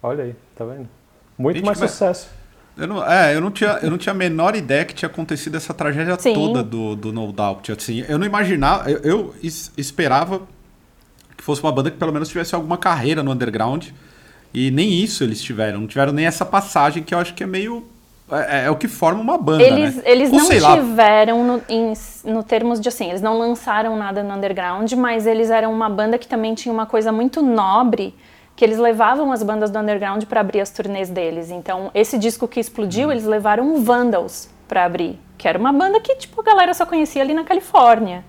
Olha 0.01 0.25
aí, 0.25 0.35
tá 0.55 0.63
vendo? 0.63 0.87
Muito 1.35 1.55
Gente, 1.55 1.65
mais 1.65 1.79
sucesso. 1.79 2.29
Eu 2.77 2.87
não, 2.87 3.05
é, 3.11 3.35
eu 3.35 3.41
não, 3.41 3.49
tinha, 3.49 3.79
eu 3.81 3.89
não 3.89 3.97
tinha 3.97 4.13
a 4.13 4.15
menor 4.15 4.55
ideia 4.55 4.85
que 4.85 4.93
tinha 4.93 5.09
acontecido 5.09 5.57
essa 5.57 5.73
tragédia 5.73 6.17
Sim. 6.19 6.33
toda 6.33 6.63
do, 6.63 6.95
do 6.95 7.11
No 7.11 7.31
Doubt. 7.31 7.71
Assim, 7.71 8.05
eu 8.07 8.17
não 8.19 8.25
imaginava, 8.25 8.89
eu, 8.89 9.01
eu 9.03 9.35
esperava 9.75 10.43
que 11.35 11.43
fosse 11.43 11.61
uma 11.63 11.71
banda 11.71 11.89
que 11.89 11.97
pelo 11.97 12.13
menos 12.13 12.29
tivesse 12.29 12.53
alguma 12.53 12.77
carreira 12.77 13.23
no 13.23 13.31
underground. 13.31 13.87
E 14.53 14.71
nem 14.71 14.91
isso 14.91 15.23
eles 15.23 15.41
tiveram. 15.41 15.81
Não 15.81 15.87
tiveram 15.87 16.11
nem 16.11 16.25
essa 16.25 16.45
passagem 16.45 17.03
que 17.03 17.13
eu 17.13 17.19
acho 17.19 17.33
que 17.33 17.43
é 17.43 17.47
meio. 17.47 17.85
É, 18.31 18.65
é 18.65 18.69
o 18.69 18.75
que 18.75 18.87
forma 18.87 19.21
uma 19.21 19.37
banda. 19.37 19.63
Eles, 19.63 19.95
né? 19.95 20.03
eles 20.05 20.31
Ou, 20.31 20.39
não 20.39 20.49
tiveram, 20.49 21.43
no, 21.43 21.61
em, 21.67 21.93
no 22.25 22.43
termos 22.43 22.79
de 22.79 22.87
assim, 22.87 23.09
eles 23.09 23.21
não 23.21 23.39
lançaram 23.39 23.95
nada 23.95 24.21
no 24.21 24.35
underground, 24.35 24.91
mas 24.93 25.25
eles 25.25 25.49
eram 25.49 25.73
uma 25.73 25.89
banda 25.89 26.17
que 26.17 26.27
também 26.27 26.53
tinha 26.53 26.71
uma 26.71 26.85
coisa 26.85 27.11
muito 27.11 27.41
nobre, 27.41 28.13
que 28.55 28.63
eles 28.63 28.77
levavam 28.77 29.31
as 29.31 29.41
bandas 29.41 29.71
do 29.71 29.79
underground 29.79 30.23
para 30.25 30.41
abrir 30.41 30.61
as 30.61 30.69
turnês 30.69 31.09
deles. 31.09 31.49
Então, 31.49 31.89
esse 31.93 32.19
disco 32.19 32.47
que 32.47 32.59
explodiu, 32.59 33.07
hum. 33.07 33.11
eles 33.11 33.25
levaram 33.25 33.81
Vandals 33.81 34.49
para 34.67 34.85
abrir, 34.85 35.19
que 35.35 35.47
era 35.47 35.57
uma 35.57 35.73
banda 35.73 35.99
que 35.99 36.15
tipo 36.15 36.39
a 36.41 36.43
galera 36.43 36.73
só 36.75 36.85
conhecia 36.85 37.23
ali 37.23 37.33
na 37.33 37.43
Califórnia. 37.43 38.23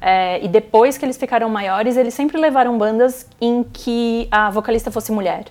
É, 0.00 0.42
e 0.42 0.48
depois 0.48 0.96
que 0.96 1.04
eles 1.04 1.16
ficaram 1.16 1.48
maiores, 1.48 1.96
eles 1.96 2.14
sempre 2.14 2.38
levaram 2.38 2.78
bandas 2.78 3.26
em 3.40 3.64
que 3.64 4.28
a 4.30 4.48
vocalista 4.48 4.90
fosse 4.90 5.12
mulher 5.12 5.44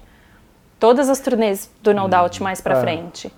todas 0.79 1.09
as 1.09 1.19
turnês 1.19 1.69
do 1.83 1.93
No 1.93 2.07
Doubt 2.07 2.39
hum. 2.39 2.43
mais 2.43 2.62
para 2.62 2.77
é. 2.77 2.81
frente. 2.81 3.31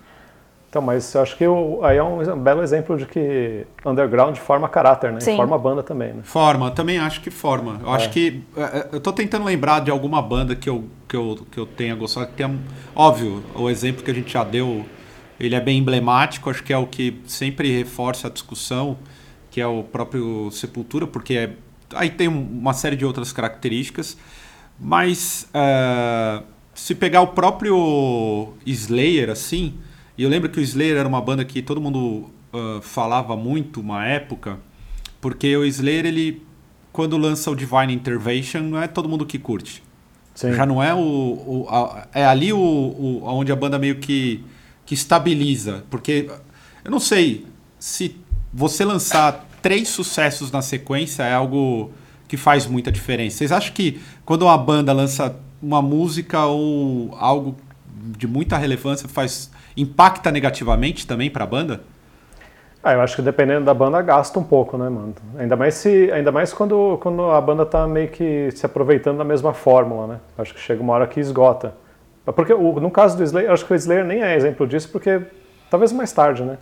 Então, 0.72 0.80
mas 0.80 1.14
eu 1.14 1.20
acho 1.20 1.36
que 1.36 1.46
o, 1.46 1.84
aí 1.84 1.98
é 1.98 2.02
um 2.02 2.38
belo 2.38 2.62
exemplo 2.62 2.96
de 2.96 3.04
que 3.04 3.66
underground 3.84 4.34
forma 4.38 4.66
caráter, 4.70 5.12
né? 5.12 5.20
Sim. 5.20 5.36
Forma 5.36 5.58
banda 5.58 5.82
também, 5.82 6.14
né? 6.14 6.22
Forma, 6.22 6.70
também 6.70 6.98
acho 6.98 7.20
que 7.20 7.30
forma. 7.30 7.78
Eu 7.82 7.92
é. 7.92 7.96
acho 7.96 8.08
que. 8.08 8.42
É, 8.56 8.62
é, 8.62 8.88
eu 8.90 8.98
tô 8.98 9.12
tentando 9.12 9.44
lembrar 9.44 9.80
de 9.80 9.90
alguma 9.90 10.22
banda 10.22 10.56
que 10.56 10.70
eu, 10.70 10.86
que 11.06 11.14
eu, 11.14 11.46
que 11.50 11.58
eu 11.58 11.66
tenha 11.66 11.94
gostado. 11.94 12.28
Que 12.28 12.32
tem, 12.32 12.58
óbvio, 12.96 13.44
o 13.54 13.68
exemplo 13.68 14.02
que 14.02 14.10
a 14.10 14.14
gente 14.14 14.32
já 14.32 14.42
deu, 14.44 14.86
ele 15.38 15.54
é 15.54 15.60
bem 15.60 15.76
emblemático, 15.76 16.48
acho 16.48 16.62
que 16.62 16.72
é 16.72 16.78
o 16.78 16.86
que 16.86 17.20
sempre 17.26 17.70
reforça 17.76 18.28
a 18.28 18.30
discussão, 18.30 18.96
que 19.50 19.60
é 19.60 19.66
o 19.66 19.82
próprio 19.82 20.50
Sepultura, 20.50 21.06
porque 21.06 21.34
é, 21.34 21.50
aí 21.94 22.08
tem 22.08 22.28
uma 22.28 22.72
série 22.72 22.96
de 22.96 23.04
outras 23.04 23.30
características, 23.30 24.16
mas. 24.80 25.50
Uh, 25.54 26.51
se 26.74 26.94
pegar 26.94 27.22
o 27.22 27.28
próprio 27.28 28.54
Slayer, 28.66 29.30
assim, 29.30 29.74
e 30.16 30.22
eu 30.22 30.28
lembro 30.28 30.48
que 30.48 30.58
o 30.58 30.62
Slayer 30.62 30.96
era 30.96 31.08
uma 31.08 31.20
banda 31.20 31.44
que 31.44 31.62
todo 31.62 31.80
mundo 31.80 32.30
uh, 32.52 32.80
falava 32.80 33.36
muito 33.36 33.80
uma 33.80 34.06
época, 34.06 34.58
porque 35.20 35.56
o 35.56 35.64
Slayer, 35.64 36.06
ele, 36.06 36.42
quando 36.92 37.16
lança 37.16 37.50
o 37.50 37.54
Divine 37.54 37.92
Intervention, 37.92 38.62
não 38.62 38.82
é 38.82 38.88
todo 38.88 39.08
mundo 39.08 39.24
que 39.24 39.38
curte. 39.38 39.82
Sim. 40.34 40.52
Já 40.54 40.64
não 40.64 40.82
é 40.82 40.94
o. 40.94 40.98
o 40.98 41.66
a, 41.68 42.08
é 42.12 42.24
ali 42.24 42.52
o, 42.52 42.58
o, 42.58 43.22
onde 43.24 43.52
a 43.52 43.56
banda 43.56 43.78
meio 43.78 43.96
que, 43.96 44.42
que 44.86 44.94
estabiliza. 44.94 45.84
Porque 45.90 46.30
eu 46.84 46.90
não 46.90 46.98
sei 46.98 47.46
se 47.78 48.16
você 48.52 48.84
lançar 48.84 49.46
três 49.60 49.88
sucessos 49.88 50.50
na 50.50 50.62
sequência 50.62 51.22
é 51.22 51.32
algo 51.32 51.90
que 52.26 52.36
faz 52.36 52.66
muita 52.66 52.90
diferença. 52.90 53.38
Vocês 53.38 53.52
acham 53.52 53.72
que 53.74 54.00
quando 54.24 54.42
uma 54.42 54.56
banda 54.56 54.92
lança 54.92 55.38
uma 55.62 55.80
música 55.80 56.44
ou 56.44 57.14
algo 57.18 57.56
de 57.86 58.26
muita 58.26 58.56
relevância 58.56 59.08
faz 59.08 59.50
impacta 59.76 60.30
negativamente 60.30 61.06
também 61.06 61.30
para 61.30 61.44
a 61.44 61.46
banda? 61.46 61.80
Ah, 62.84 62.94
eu 62.94 63.00
acho 63.00 63.14
que 63.14 63.22
dependendo 63.22 63.64
da 63.64 63.72
banda 63.72 64.02
gasta 64.02 64.38
um 64.40 64.42
pouco, 64.42 64.76
né, 64.76 64.88
mano? 64.88 65.14
Ainda 65.38 65.54
mais 65.54 65.74
se, 65.74 66.10
ainda 66.10 66.32
mais 66.32 66.52
quando, 66.52 66.98
quando 67.00 67.22
a 67.30 67.40
banda 67.40 67.64
tá 67.64 67.86
meio 67.86 68.08
que 68.08 68.50
se 68.50 68.66
aproveitando 68.66 69.18
da 69.18 69.24
mesma 69.24 69.54
fórmula, 69.54 70.06
né? 70.08 70.20
Acho 70.36 70.52
que 70.52 70.58
chega 70.58 70.82
uma 70.82 70.92
hora 70.92 71.06
que 71.06 71.20
esgota. 71.20 71.74
Porque 72.24 72.52
o, 72.52 72.80
no 72.80 72.90
caso 72.90 73.16
do 73.16 73.22
Slayer, 73.22 73.52
acho 73.52 73.64
que 73.64 73.72
o 73.72 73.76
Slayer 73.76 74.04
nem 74.04 74.22
é 74.22 74.34
exemplo 74.36 74.66
disso, 74.66 74.88
porque 74.90 75.20
talvez 75.70 75.92
mais 75.92 76.12
tarde, 76.12 76.42
né? 76.42 76.58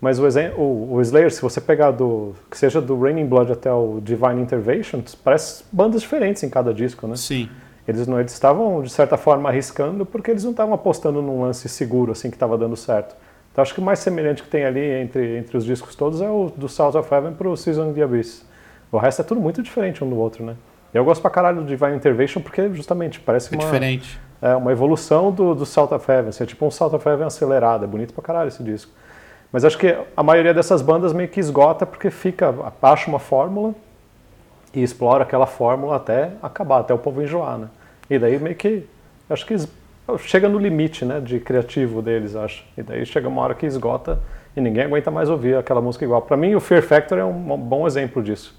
Mas 0.00 0.18
o, 0.20 0.26
o, 0.56 0.94
o 0.94 1.00
Slayer, 1.00 1.32
se 1.32 1.42
você 1.42 1.60
pegar 1.60 1.90
do 1.90 2.34
que 2.48 2.56
seja 2.56 2.80
do 2.80 3.00
Raining 3.00 3.26
Blood 3.26 3.50
até 3.50 3.72
o 3.72 4.00
Divine 4.00 4.42
Intervention, 4.42 5.02
parece 5.24 5.64
bandas 5.72 6.02
diferentes 6.02 6.42
em 6.44 6.50
cada 6.50 6.72
disco, 6.72 7.06
né? 7.08 7.16
Sim. 7.16 7.48
Eles 7.86 8.06
não 8.06 8.18
eles 8.18 8.32
estavam 8.32 8.82
de 8.82 8.90
certa 8.90 9.16
forma 9.16 9.48
arriscando 9.48 10.06
porque 10.06 10.30
eles 10.30 10.44
não 10.44 10.52
estavam 10.52 10.74
apostando 10.74 11.20
num 11.20 11.42
lance 11.42 11.68
seguro 11.68 12.12
assim 12.12 12.30
que 12.30 12.36
estava 12.36 12.56
dando 12.56 12.76
certo. 12.76 13.14
Então 13.52 13.62
acho 13.62 13.74
que 13.74 13.80
o 13.80 13.82
mais 13.82 13.98
semelhante 13.98 14.42
que 14.42 14.48
tem 14.48 14.64
ali 14.64 14.80
entre, 14.80 15.38
entre 15.38 15.56
os 15.56 15.64
discos 15.64 15.94
todos 15.94 16.20
é 16.20 16.28
o 16.28 16.50
do 16.56 16.68
South 16.68 16.98
of 16.98 17.12
Heaven 17.12 17.34
para 17.34 17.48
o 17.48 17.56
Season 17.56 17.90
of 17.90 17.94
the 17.94 18.02
Abyss. 18.02 18.44
O 18.90 18.98
resto 18.98 19.22
é 19.22 19.24
tudo 19.24 19.40
muito 19.40 19.62
diferente 19.62 20.02
um 20.02 20.08
do 20.08 20.16
outro, 20.16 20.44
né? 20.44 20.56
Eu 20.92 21.04
gosto 21.04 21.20
pra 21.20 21.30
caralho 21.30 21.62
do 21.62 21.66
Divine 21.66 21.96
Intervention 21.96 22.40
porque 22.40 22.72
justamente 22.72 23.20
parece 23.20 23.52
é 23.52 23.56
uma, 23.56 23.64
diferente. 23.64 24.20
É, 24.40 24.54
uma 24.54 24.70
evolução 24.70 25.32
do, 25.32 25.54
do 25.54 25.66
South 25.66 25.92
of 25.92 26.10
Heaven. 26.10 26.28
Assim, 26.28 26.44
é 26.44 26.46
tipo 26.46 26.64
um 26.64 26.70
South 26.70 26.94
of 26.94 27.08
Heaven 27.08 27.26
acelerado. 27.26 27.84
É 27.84 27.86
bonito 27.86 28.14
pra 28.14 28.22
caralho 28.22 28.48
esse 28.48 28.62
disco. 28.62 28.92
Mas 29.50 29.64
acho 29.64 29.76
que 29.76 29.96
a 30.16 30.22
maioria 30.22 30.54
dessas 30.54 30.82
bandas 30.82 31.12
meio 31.12 31.28
que 31.28 31.38
esgota 31.38 31.84
porque 31.84 32.10
fica, 32.10 32.54
acha 32.82 33.08
uma 33.08 33.18
fórmula 33.18 33.74
e 34.74 34.82
explora 34.82 35.22
aquela 35.22 35.46
fórmula 35.46 35.96
até 35.96 36.32
acabar, 36.42 36.80
até 36.80 36.92
o 36.92 36.98
povo 36.98 37.22
enjoar, 37.22 37.58
né? 37.58 37.68
E 38.10 38.18
daí 38.18 38.38
meio 38.38 38.56
que, 38.56 38.84
acho 39.30 39.46
que 39.46 39.56
chega 40.18 40.48
no 40.48 40.58
limite, 40.58 41.04
né, 41.04 41.20
de 41.20 41.40
criativo 41.40 42.02
deles, 42.02 42.36
acho. 42.36 42.64
E 42.76 42.82
daí 42.82 43.06
chega 43.06 43.28
uma 43.28 43.40
hora 43.42 43.54
que 43.54 43.64
esgota 43.64 44.18
e 44.56 44.60
ninguém 44.60 44.84
aguenta 44.84 45.10
mais 45.10 45.30
ouvir 45.30 45.56
aquela 45.56 45.80
música 45.80 46.04
igual. 46.04 46.22
Para 46.22 46.36
mim, 46.36 46.54
o 46.54 46.60
Fear 46.60 46.82
Factor 46.82 47.18
é 47.18 47.24
um 47.24 47.56
bom 47.56 47.86
exemplo 47.86 48.22
disso. 48.22 48.54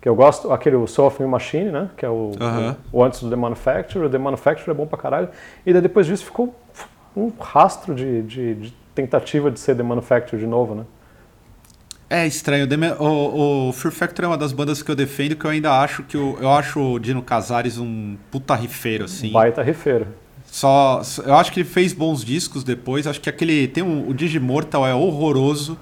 Que 0.00 0.08
eu 0.08 0.14
gosto, 0.14 0.52
aquele 0.52 0.86
Soul 0.86 1.08
of 1.08 1.22
Machine, 1.22 1.70
né, 1.70 1.88
que 1.96 2.04
é 2.04 2.08
o, 2.08 2.32
Uhum. 2.40 2.74
o, 2.92 2.98
o 2.98 3.04
antes 3.04 3.22
do 3.22 3.30
The 3.30 3.36
Manufacturer. 3.36 4.06
O 4.06 4.10
The 4.10 4.18
Manufacturer 4.18 4.70
é 4.70 4.74
bom 4.74 4.86
pra 4.86 4.98
caralho. 4.98 5.28
E 5.64 5.72
daí 5.72 5.80
depois 5.80 6.06
disso 6.06 6.24
ficou 6.24 6.54
um 7.16 7.30
rastro 7.40 7.94
de, 7.94 8.22
de, 8.22 8.54
de 8.56 8.74
tentativa 8.94 9.50
de 9.50 9.58
ser 9.60 9.76
The 9.76 9.82
Manufacturer 9.82 10.40
de 10.40 10.46
novo, 10.46 10.74
né. 10.74 10.84
É 12.14 12.26
estranho. 12.28 12.68
O, 13.00 13.68
o 13.68 13.72
Fear 13.72 13.92
Factor 13.92 14.24
é 14.24 14.28
uma 14.28 14.38
das 14.38 14.52
bandas 14.52 14.82
que 14.82 14.90
eu 14.90 14.94
defendo 14.94 15.34
que 15.34 15.44
eu 15.44 15.50
ainda 15.50 15.80
acho 15.80 16.04
que 16.04 16.16
o, 16.16 16.36
eu 16.40 16.48
acho 16.50 16.78
o 16.80 16.98
Dino 17.00 17.20
Casares 17.22 17.76
um 17.76 18.16
puta 18.30 18.54
rifeiro, 18.54 19.04
assim. 19.06 19.32
Baita 19.32 19.62
rifeiro. 19.62 20.06
Só, 20.46 21.02
eu 21.26 21.34
acho 21.34 21.50
que 21.50 21.58
ele 21.58 21.68
fez 21.68 21.92
bons 21.92 22.24
discos 22.24 22.62
depois. 22.62 23.08
Acho 23.08 23.20
que 23.20 23.28
aquele 23.28 23.66
tem 23.66 23.82
um, 23.82 24.08
o 24.08 24.14
Digimortal 24.14 24.86
é 24.86 24.94
horroroso, 24.94 25.76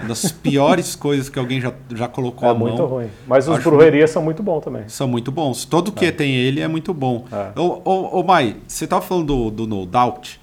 uma 0.00 0.08
das 0.08 0.30
piores 0.30 0.94
coisas 0.94 1.30
que 1.30 1.38
alguém 1.38 1.58
já, 1.62 1.72
já 1.94 2.06
colocou 2.06 2.46
é 2.46 2.50
a 2.50 2.54
mão. 2.54 2.68
muito 2.68 2.84
ruim. 2.84 3.06
Mas 3.26 3.48
os 3.48 3.56
Acho 3.58 3.70
Brujeria 3.70 4.06
são 4.06 4.22
muito 4.22 4.42
bons 4.42 4.60
também. 4.60 4.82
São 4.86 5.08
muito 5.08 5.32
bons. 5.32 5.64
Todo 5.64 5.90
que 5.90 6.04
É. 6.04 6.12
tem 6.12 6.34
ele 6.34 6.60
é 6.60 6.68
muito 6.68 6.92
bom. 6.92 7.24
É. 7.32 7.58
Ô, 7.58 7.80
ô, 7.82 8.20
ô 8.20 8.22
Mai, 8.22 8.56
você 8.68 8.86
tava 8.86 9.00
falando 9.00 9.26
do, 9.28 9.50
do 9.50 9.66
No 9.66 9.86
Doubt 9.86 10.38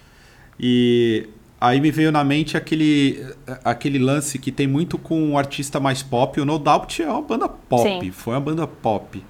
e 0.60 1.30
aí 1.60 1.82
me 1.82 1.92
veio 1.92 2.12
na 2.12 2.24
mente 2.24 2.56
aquele, 2.56 3.26
aquele 3.64 4.00
lance 4.00 4.38
que 4.40 4.52
tem 4.52 4.68
muito 4.68 4.98
com 4.98 5.22
um 5.22 5.38
artista 5.38 5.80
mais 5.80 6.04
pop. 6.04 6.40
O 6.40 6.46
No 6.46 6.60
Doubt 6.60 7.02
é 7.02 7.10
uma 7.10 7.22
banda 7.22 7.50
pop, 7.50 7.84
Sim. 7.84 8.12
foi 8.12 8.34
uma 8.34 8.42
banda 8.42 8.68
pop. 8.68 9.24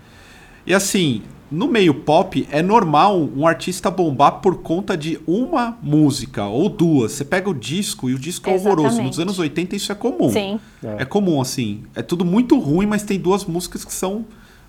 E 0.65 0.73
assim, 0.73 1.21
no 1.49 1.67
meio 1.67 1.93
pop 1.93 2.45
é 2.51 2.61
normal 2.61 3.17
um 3.17 3.47
artista 3.47 3.89
bombar 3.89 4.41
por 4.41 4.61
conta 4.61 4.97
de 4.97 5.17
uma 5.25 5.77
música 5.81 6.45
ou 6.45 6.67
duas. 6.67 7.13
Você 7.13 7.23
pega 7.23 7.49
o 7.49 7.53
disco 7.53 8.09
e 8.09 8.13
o 8.13 8.19
disco 8.19 8.49
é 8.49 8.53
horroroso. 8.53 8.87
Exatamente. 8.87 9.07
Nos 9.07 9.19
anos 9.19 9.39
80 9.39 9.75
isso 9.75 9.91
é 9.91 9.95
comum. 9.95 10.29
Sim. 10.29 10.59
É 10.97 11.05
comum, 11.05 11.39
assim. 11.39 11.83
É 11.95 12.01
tudo 12.01 12.25
muito 12.25 12.59
ruim, 12.59 12.85
mas 12.85 13.03
tem 13.03 13.17
duas 13.17 13.45
músicas 13.45 13.85
que 13.85 13.93
são 13.93 14.25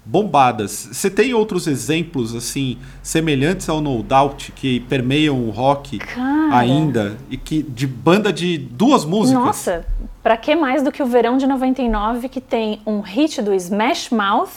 bombadas. 0.09 0.89
Você 0.91 1.11
tem 1.11 1.35
outros 1.35 1.67
exemplos, 1.67 2.35
assim, 2.35 2.79
semelhantes 3.03 3.69
ao 3.69 3.79
No 3.79 4.03
Doubt, 4.03 4.53
que 4.53 4.81
permeiam 4.81 5.37
o 5.37 5.51
rock 5.51 5.99
Cara. 5.99 6.57
ainda, 6.57 7.19
e 7.29 7.37
que 7.37 7.63
de 7.63 7.87
banda 7.87 8.33
de 8.33 8.57
duas 8.57 9.05
músicas? 9.05 9.45
Nossa, 9.45 9.87
pra 10.23 10.35
que 10.39 10.57
mais 10.57 10.83
do 10.83 10.91
que 10.91 11.03
o 11.03 11.07
verão 11.07 11.37
de 11.37 11.47
99 11.47 12.31
que 12.31 12.41
tem 12.41 12.81
um 12.87 13.01
hit 13.01 13.43
do 13.43 13.53
Smash 13.53 14.09
Mouth 14.09 14.49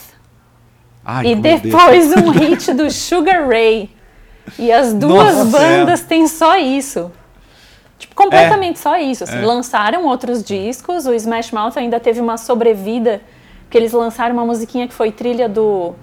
Ai, 1.04 1.26
e 1.26 1.34
depois 1.34 2.16
um 2.16 2.30
hit 2.32 2.72
do 2.72 2.90
Sugar 2.90 3.46
Ray. 3.46 3.90
E 4.58 4.72
as 4.72 4.94
duas 4.94 5.36
Nossa, 5.36 5.44
bandas 5.44 6.00
têm 6.00 6.26
só 6.26 6.56
isso. 6.56 7.12
Tipo, 7.98 8.14
completamente 8.14 8.78
só 8.78 8.96
isso. 8.98 9.24
assim. 9.24 9.36
É. 9.36 9.44
Lançaram 9.44 10.06
outros 10.06 10.42
discos, 10.42 11.04
o 11.04 11.12
Smash 11.12 11.52
Mouth 11.52 11.76
ainda 11.76 12.00
teve 12.00 12.20
uma 12.22 12.38
sobrevida, 12.38 13.20
porque 13.72 13.78
eles 13.78 13.92
lançaram 13.94 14.34
uma 14.34 14.44
musiquinha 14.44 14.86
que 14.86 14.92
foi 14.92 15.10
trilha 15.10 15.48
do, 15.48 15.94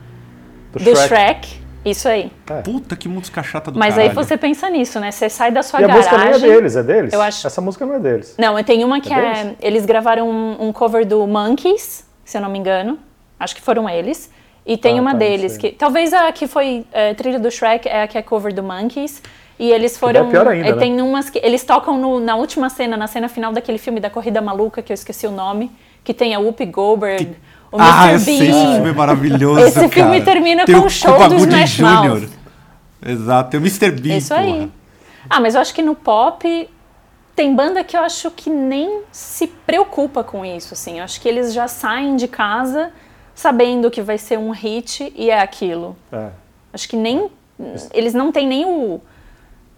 Do, 0.73 0.79
do 0.79 0.95
Shrek. 0.95 1.07
Shrek. 1.07 1.59
Isso 1.85 2.07
aí. 2.09 2.31
Puta 2.63 2.95
que 2.95 3.07
música 3.07 3.43
chata 3.43 3.69
do 3.69 3.77
Mas 3.77 3.93
caralho. 3.93 4.09
aí 4.09 4.15
você 4.15 4.35
pensa 4.35 4.67
nisso, 4.71 4.99
né? 4.99 5.11
Você 5.11 5.29
sai 5.29 5.51
da 5.51 5.61
sua 5.61 5.79
E 5.79 5.83
a 5.83 5.87
música 5.87 6.17
garagem. 6.17 6.41
nem 6.41 6.49
é 6.51 6.55
deles, 6.55 6.75
é 6.75 6.81
deles? 6.83 7.13
Eu 7.13 7.21
acho- 7.21 7.45
Essa 7.45 7.61
música 7.61 7.85
não 7.85 7.93
é 7.93 7.99
deles. 7.99 8.33
Não, 8.39 8.61
tem 8.63 8.83
uma 8.83 8.99
que 8.99 9.13
É 9.13 9.17
é. 9.19 9.55
Eles 9.61 9.85
gravaram 9.85 10.27
um, 10.27 10.67
um 10.67 10.73
cover 10.73 11.05
do 11.05 11.25
Monkeys, 11.27 12.03
se 12.25 12.37
eu 12.37 12.41
não 12.41 12.49
me 12.49 12.57
engano. 12.57 12.97
Acho 13.39 13.55
que 13.55 13.61
foram 13.61 13.87
eles. 13.87 14.31
E 14.65 14.75
tem 14.75 14.97
Ah, 14.97 15.01
uma 15.01 15.11
tá, 15.11 15.17
deles 15.19 15.55
que. 15.55 15.69
Talvez 15.71 16.11
a 16.11 16.31
que 16.31 16.47
foi 16.47 16.85
é, 16.91 17.13
trilha 17.13 17.39
do 17.39 17.51
Shrek 17.51 17.87
é 17.87 18.01
a 18.01 18.07
que 18.07 18.17
é 18.17 18.21
cover 18.23 18.51
do 18.51 18.63
Monkeys. 18.63 19.21
E 19.59 19.71
eles 19.71 19.95
foram. 19.95 20.27
é 20.27 20.29
pior 20.31 20.47
ainda, 20.47 20.67
e 20.69 20.71
né? 20.73 20.77
tem 20.79 20.99
umas 21.01 21.29
que. 21.29 21.37
Eles 21.37 21.63
tocam 21.63 21.99
no- 21.99 22.19
na 22.19 22.35
última 22.35 22.67
cena, 22.71 22.97
na 22.97 23.05
cena 23.05 23.29
final 23.29 23.53
daquele 23.53 23.77
filme 23.77 23.99
da 23.99 24.09
Corrida 24.09 24.41
Maluca, 24.41 24.81
que 24.81 24.91
eu 24.91 24.95
esqueci 24.95 25.27
o 25.27 25.31
nome, 25.31 25.71
que 26.03 26.13
tem 26.13 26.33
a 26.35 26.39
Whoopi 26.39 26.65
Goldberg, 26.65 27.35
o 27.71 27.77
Mr. 27.77 27.91
Ah, 27.93 28.05
eu 28.07 28.11
Bean. 28.11 28.19
sei, 28.19 28.49
esse 28.49 28.73
filme 28.73 28.89
é 28.89 28.93
maravilhoso, 28.93 29.59
Esse 29.61 29.89
filme 29.89 30.21
cara. 30.21 30.23
termina 30.25 30.65
Tem 30.65 30.79
com 30.79 30.87
o 30.87 30.89
show 30.89 31.29
do 31.29 31.35
Smash 31.35 31.71
Jr.. 31.77 31.83
Mouth. 31.83 32.29
Exato, 33.05 33.49
tem 33.51 33.59
o 33.59 33.63
Mr. 33.63 33.91
Bean, 33.91 34.17
Isso 34.17 34.33
aí. 34.33 34.51
porra. 34.53 34.69
Ah, 35.29 35.39
mas 35.39 35.55
eu 35.55 35.61
acho 35.61 35.73
que 35.73 35.81
no 35.81 35.95
pop 35.95 36.69
tem 37.35 37.55
banda 37.55 37.83
que 37.83 37.95
eu 37.95 38.01
acho 38.01 38.29
que 38.31 38.49
nem 38.49 39.01
se 39.11 39.47
preocupa 39.47 40.23
com 40.23 40.43
isso, 40.43 40.73
assim. 40.73 40.97
Eu 40.97 41.03
acho 41.05 41.21
que 41.21 41.27
eles 41.29 41.53
já 41.53 41.67
saem 41.67 42.15
de 42.15 42.27
casa 42.27 42.91
sabendo 43.33 43.89
que 43.89 44.01
vai 44.01 44.17
ser 44.17 44.37
um 44.37 44.51
hit 44.51 45.13
e 45.15 45.29
é 45.29 45.39
aquilo. 45.39 45.95
É. 46.11 46.27
Acho 46.73 46.89
que 46.89 46.97
nem 46.97 47.29
eles 47.93 48.13
não 48.13 48.31
têm 48.31 48.47
nem 48.47 48.65
o 48.65 48.99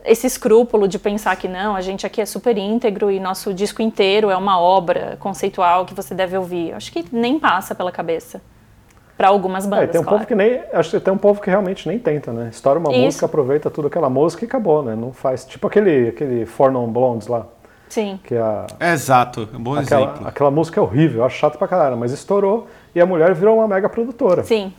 esse 0.05 0.25
escrúpulo 0.27 0.88
de 0.88 0.98
pensar 1.00 1.36
que 1.36 1.48
não, 1.48 1.75
a 1.75 1.81
gente 1.81 2.05
aqui 2.05 2.22
é 2.22 2.25
super 2.25 2.58
íntegro 2.58 3.12
e 3.12 3.20
nosso 3.20 3.53
disco 3.53 3.81
inteiro 3.81 4.29
é 4.29 4.36
uma 4.38 4.60
obra 4.60 5.17
conceitual 5.20 5.86
que 5.86 5.93
você 5.93 6.13
deve 6.15 6.38
ouvir. 6.38 6.74
Acho 6.74 6.91
que 6.91 7.05
nem 7.12 7.39
passa 7.39 7.74
pela 7.75 7.91
cabeça. 7.91 8.41
Pra 9.17 9.27
algumas 9.27 9.65
É, 9.65 9.70
bandas, 9.70 9.91
tem 9.91 10.01
um 10.01 10.03
claro. 10.03 10.17
povo 10.20 10.27
que 10.27 10.34
nem. 10.36 10.63
Acho 10.74 10.91
que 10.91 11.00
tem 11.00 11.13
um 11.13 11.17
povo 11.17 11.39
que 11.41 11.50
realmente 11.50 11.88
nem 11.88 12.00
tenta, 12.00 12.31
né? 12.34 12.50
Estoura 12.51 12.79
uma 12.79 12.91
Isso. 12.91 13.01
música, 13.01 13.25
aproveita 13.27 13.70
tudo 13.70 13.88
aquela 13.88 14.10
música 14.10 14.43
e 14.43 14.48
acabou, 14.48 14.81
né? 14.81 14.96
Não 14.96 15.13
faz. 15.13 15.46
Tipo 15.46 15.67
aquele, 15.67 16.10
aquele 16.10 16.46
Four 16.48 16.72
Non 16.72 16.88
Blondes 16.88 17.27
lá. 17.27 17.46
Sim. 17.88 18.20
Que 18.24 18.34
é 18.36 18.39
a, 18.39 18.65
É, 18.79 18.93
exato, 18.93 19.48
é 19.53 19.58
um 19.58 19.62
bom 19.62 19.75
aquela, 19.75 20.05
exemplo. 20.05 20.27
aquela 20.27 20.50
música 20.50 20.79
é 20.79 20.84
horrível, 20.84 21.20
eu 21.20 21.25
acho 21.25 21.38
chato 21.38 21.58
pra 21.58 21.67
caralho, 21.67 21.98
mas 21.98 22.12
estourou 22.12 22.65
e 22.96 23.01
a 23.01 23.05
mulher 23.05 23.34
virou 23.36 23.58
uma 23.58 23.67
mega 23.67 23.89
produtora. 23.89 24.43
Sim. 24.43 24.74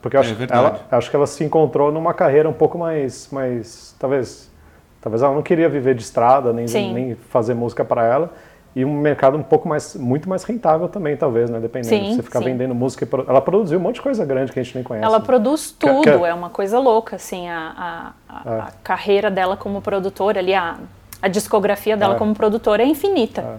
Porque 0.00 0.16
eu 0.16 0.20
acho, 0.20 0.34
É 0.34 0.46
ela, 0.48 0.80
acho 0.92 1.10
que 1.10 1.16
ela 1.16 1.26
se 1.26 1.42
encontrou 1.42 1.90
numa 1.90 2.14
carreira 2.14 2.48
um 2.48 2.52
pouco 2.52 2.78
mais. 2.78 3.28
mais 3.32 3.96
talvez. 3.98 4.47
Talvez 5.00 5.22
ela 5.22 5.34
não 5.34 5.42
queria 5.42 5.68
viver 5.68 5.94
de 5.94 6.02
estrada, 6.02 6.52
nem, 6.52 6.66
Sim. 6.66 6.92
nem 6.92 7.14
fazer 7.14 7.54
música 7.54 7.84
para 7.84 8.04
ela. 8.04 8.32
E 8.76 8.84
um 8.84 8.92
mercado 8.92 9.36
um 9.36 9.42
pouco 9.42 9.68
mais. 9.68 9.96
muito 9.96 10.28
mais 10.28 10.44
rentável 10.44 10.88
também, 10.88 11.16
talvez, 11.16 11.48
né? 11.50 11.58
Dependendo. 11.58 12.04
Sim, 12.04 12.14
Você 12.16 12.22
ficar 12.22 12.40
sim. 12.40 12.44
vendendo 12.44 12.74
música. 12.74 13.06
pro- 13.06 13.24
Ela 13.28 13.40
produziu 13.40 13.78
um 13.78 13.82
monte 13.82 13.96
de 13.96 14.02
coisa 14.02 14.24
grande 14.24 14.52
que 14.52 14.60
a 14.60 14.62
gente 14.62 14.74
nem 14.74 14.84
conhece. 14.84 15.04
Ela 15.06 15.18
né? 15.18 15.24
produz 15.24 15.74
Que- 15.78 15.86
tudo, 15.86 16.02
que- 16.02 16.10
é 16.26 16.34
uma 16.34 16.50
coisa 16.50 16.78
louca, 16.78 17.16
assim, 17.16 17.48
a, 17.48 18.12
a, 18.28 18.34
a- 18.50 18.54
É. 18.54 18.60
a 18.60 18.68
carreira 18.84 19.30
dela 19.30 19.56
como 19.56 19.80
produtora, 19.80 20.38
ali, 20.38 20.54
a, 20.54 20.76
a 21.22 21.28
discografia 21.28 21.96
dela 21.96 22.14
É. 22.14 22.18
como 22.18 22.34
produtora 22.34 22.82
é 22.82 22.86
infinita. 22.86 23.40
É, 23.40 23.56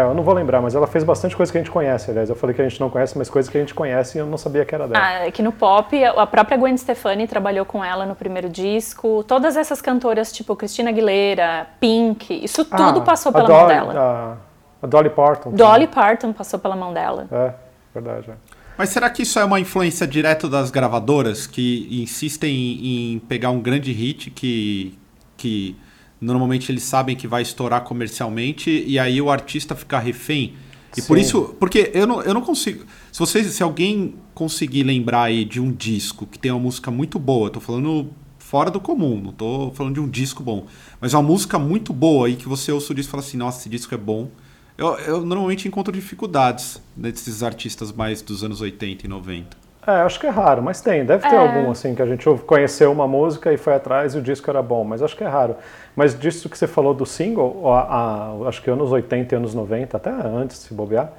eu 0.00 0.14
não 0.14 0.22
vou 0.22 0.32
lembrar, 0.34 0.60
mas 0.62 0.74
ela 0.74 0.86
fez 0.86 1.04
bastante 1.04 1.36
coisa 1.36 1.52
que 1.52 1.58
a 1.58 1.60
gente 1.60 1.70
conhece, 1.70 2.10
aliás. 2.10 2.30
Eu 2.30 2.34
falei 2.36 2.56
que 2.56 2.62
a 2.62 2.68
gente 2.68 2.80
não 2.80 2.88
conhece, 2.88 3.16
mas 3.18 3.28
coisas 3.28 3.50
que 3.50 3.58
a 3.58 3.60
gente 3.60 3.74
conhece 3.74 4.16
e 4.16 4.20
eu 4.20 4.26
não 4.26 4.38
sabia 4.38 4.64
que 4.64 4.74
era 4.74 4.88
dela. 4.88 5.04
Ah, 5.26 5.30
que 5.30 5.42
no 5.42 5.52
pop, 5.52 6.02
a 6.04 6.26
própria 6.26 6.56
Gwen 6.56 6.76
Stefani 6.76 7.26
trabalhou 7.26 7.66
com 7.66 7.84
ela 7.84 8.06
no 8.06 8.14
primeiro 8.14 8.48
disco. 8.48 9.22
Todas 9.28 9.56
essas 9.56 9.82
cantoras, 9.82 10.32
tipo 10.32 10.56
Christina 10.56 10.88
Aguilera, 10.90 11.66
Pink, 11.78 12.42
isso 12.42 12.64
tudo 12.64 13.00
Ah, 13.00 13.02
passou 13.02 13.30
pela 13.32 13.46
mão 13.48 13.58
Dolly- 13.58 13.74
dela. 13.74 14.38
A, 14.82 14.84
a 14.84 14.86
Dolly 14.88 15.10
Parton. 15.10 15.50
Dolly 15.52 15.86
Parton 15.86 16.32
passou 16.32 16.58
pela 16.58 16.74
mão 16.74 16.92
dela. 16.94 17.26
É, 17.30 17.52
verdade. 17.94 18.30
é. 18.30 18.34
Mas 18.78 18.88
será 18.88 19.10
que 19.10 19.22
isso 19.22 19.38
é 19.38 19.44
uma 19.44 19.60
influência 19.60 20.06
direta 20.06 20.48
das 20.48 20.70
gravadoras 20.70 21.46
que 21.46 21.86
insistem 22.02 22.50
em, 22.50 23.14
em 23.14 23.18
pegar 23.18 23.50
um 23.50 23.60
grande 23.60 23.92
hit 23.92 24.30
que, 24.30 24.98
que 25.36 25.76
normalmente 26.22 26.70
eles 26.70 26.84
sabem 26.84 27.16
que 27.16 27.26
vai 27.26 27.42
estourar 27.42 27.82
comercialmente 27.82 28.70
e 28.86 28.98
aí 28.98 29.20
o 29.20 29.30
artista 29.30 29.74
fica 29.74 29.98
refém? 29.98 30.54
E 30.96 31.00
Sim. 31.00 31.08
por 31.08 31.18
isso, 31.18 31.56
porque 31.58 31.90
eu 31.94 32.06
não, 32.06 32.22
eu 32.22 32.32
não 32.32 32.42
consigo. 32.42 32.84
Se 33.10 33.18
vocês, 33.18 33.46
se 33.46 33.62
alguém 33.62 34.14
conseguir 34.34 34.84
lembrar 34.84 35.24
aí 35.24 35.44
de 35.44 35.60
um 35.60 35.72
disco 35.72 36.26
que 36.26 36.38
tem 36.38 36.50
uma 36.52 36.60
música 36.60 36.90
muito 36.90 37.18
boa, 37.18 37.50
tô 37.50 37.60
falando 37.60 38.10
fora 38.38 38.70
do 38.70 38.78
comum, 38.78 39.20
não 39.20 39.32
tô 39.32 39.72
falando 39.74 39.94
de 39.94 40.00
um 40.00 40.08
disco 40.08 40.42
bom, 40.42 40.66
mas 41.00 41.14
uma 41.14 41.22
música 41.22 41.58
muito 41.58 41.92
boa 41.92 42.28
e 42.28 42.36
que 42.36 42.48
você 42.48 42.70
ouça 42.70 42.92
o 42.92 42.94
disco 42.94 43.08
e 43.08 43.12
fala 43.12 43.22
assim, 43.22 43.36
nossa, 43.36 43.60
esse 43.60 43.68
disco 43.68 43.94
é 43.94 43.98
bom. 43.98 44.30
Eu, 44.76 44.88
eu 44.98 45.24
normalmente 45.24 45.66
encontro 45.66 45.92
dificuldades 45.92 46.80
nesses 46.96 47.42
artistas 47.42 47.90
mais 47.90 48.22
dos 48.22 48.44
anos 48.44 48.60
80 48.60 49.06
e 49.06 49.08
90. 49.08 49.61
É, 49.84 49.90
acho 50.02 50.20
que 50.20 50.26
é 50.26 50.30
raro, 50.30 50.62
mas 50.62 50.80
tem. 50.80 51.04
Deve 51.04 51.28
ter 51.28 51.34
é. 51.34 51.38
algum, 51.38 51.70
assim, 51.70 51.94
que 51.94 52.02
a 52.02 52.06
gente 52.06 52.24
conheceu 52.46 52.92
uma 52.92 53.08
música 53.08 53.52
e 53.52 53.56
foi 53.56 53.74
atrás 53.74 54.14
e 54.14 54.18
o 54.18 54.22
disco 54.22 54.48
era 54.48 54.62
bom, 54.62 54.84
mas 54.84 55.02
acho 55.02 55.16
que 55.16 55.24
é 55.24 55.28
raro. 55.28 55.56
Mas 55.96 56.18
disso 56.18 56.48
que 56.48 56.56
você 56.56 56.68
falou 56.68 56.94
do 56.94 57.04
single, 57.04 57.68
a, 57.72 57.80
a, 57.80 58.48
acho 58.48 58.62
que 58.62 58.70
anos 58.70 58.92
80 58.92 59.34
e 59.34 59.36
anos 59.36 59.54
90, 59.54 59.96
até 59.96 60.10
antes 60.10 60.60
de 60.60 60.68
se 60.68 60.74
bobear, 60.74 61.12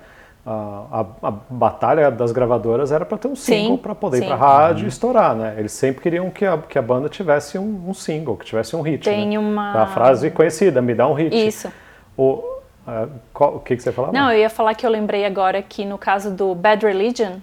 a, 0.46 1.06
a, 1.22 1.28
a 1.28 1.32
batalha 1.50 2.10
das 2.10 2.32
gravadoras 2.32 2.92
era 2.92 3.06
para 3.06 3.18
ter 3.18 3.28
um 3.28 3.36
single 3.36 3.78
para 3.78 3.96
poder 3.96 4.18
sim. 4.18 4.26
ir 4.26 4.28
para 4.28 4.36
rádio 4.36 4.82
uhum. 4.82 4.86
e 4.86 4.90
estourar, 4.90 5.36
né? 5.36 5.56
Eles 5.58 5.72
sempre 5.74 6.02
queriam 6.02 6.30
que 6.30 6.46
a, 6.46 6.58
que 6.58 6.80
a 6.80 6.82
banda 6.82 7.10
tivesse 7.10 7.58
um, 7.58 7.90
um 7.90 7.94
single, 7.94 8.38
que 8.38 8.46
tivesse 8.46 8.76
um 8.76 8.82
hit. 8.82 9.04
Tem 9.04 9.28
né? 9.28 9.40
uma. 9.40 9.84
A 9.84 9.88
frase 9.88 10.32
conhecida, 10.32 10.82
me 10.82 10.94
dá 10.94 11.08
um 11.08 11.14
hit. 11.14 11.36
Isso. 11.36 11.72
O, 12.18 12.44
uh, 12.88 13.10
qual, 13.34 13.56
o 13.56 13.60
que, 13.60 13.76
que 13.76 13.84
você 13.84 13.92
falava? 13.92 14.14
Não, 14.14 14.32
eu 14.32 14.40
ia 14.40 14.50
falar 14.50 14.74
que 14.74 14.86
eu 14.86 14.90
lembrei 14.90 15.26
agora 15.26 15.62
que 15.62 15.86
no 15.86 15.98
caso 15.98 16.32
do 16.32 16.56
Bad 16.56 16.86
Religion, 16.86 17.40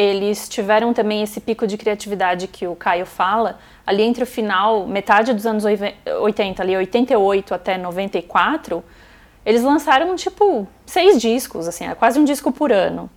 eles 0.00 0.48
tiveram 0.48 0.94
também 0.94 1.22
esse 1.22 1.40
pico 1.40 1.66
de 1.66 1.76
criatividade 1.76 2.46
que 2.46 2.66
o 2.66 2.74
Caio 2.74 3.04
fala, 3.04 3.58
ali 3.86 4.02
entre 4.02 4.24
o 4.24 4.26
final, 4.26 4.86
metade 4.86 5.34
dos 5.34 5.44
anos 5.44 5.62
80, 6.22 6.62
ali 6.62 6.74
88 6.74 7.52
até 7.52 7.76
94, 7.76 8.82
eles 9.44 9.62
lançaram 9.62 10.16
tipo 10.16 10.66
seis 10.86 11.20
discos, 11.20 11.68
assim, 11.68 11.86
é 11.86 11.94
quase 11.94 12.18
um 12.18 12.24
disco 12.24 12.50
por 12.50 12.72
ano. 12.72 13.10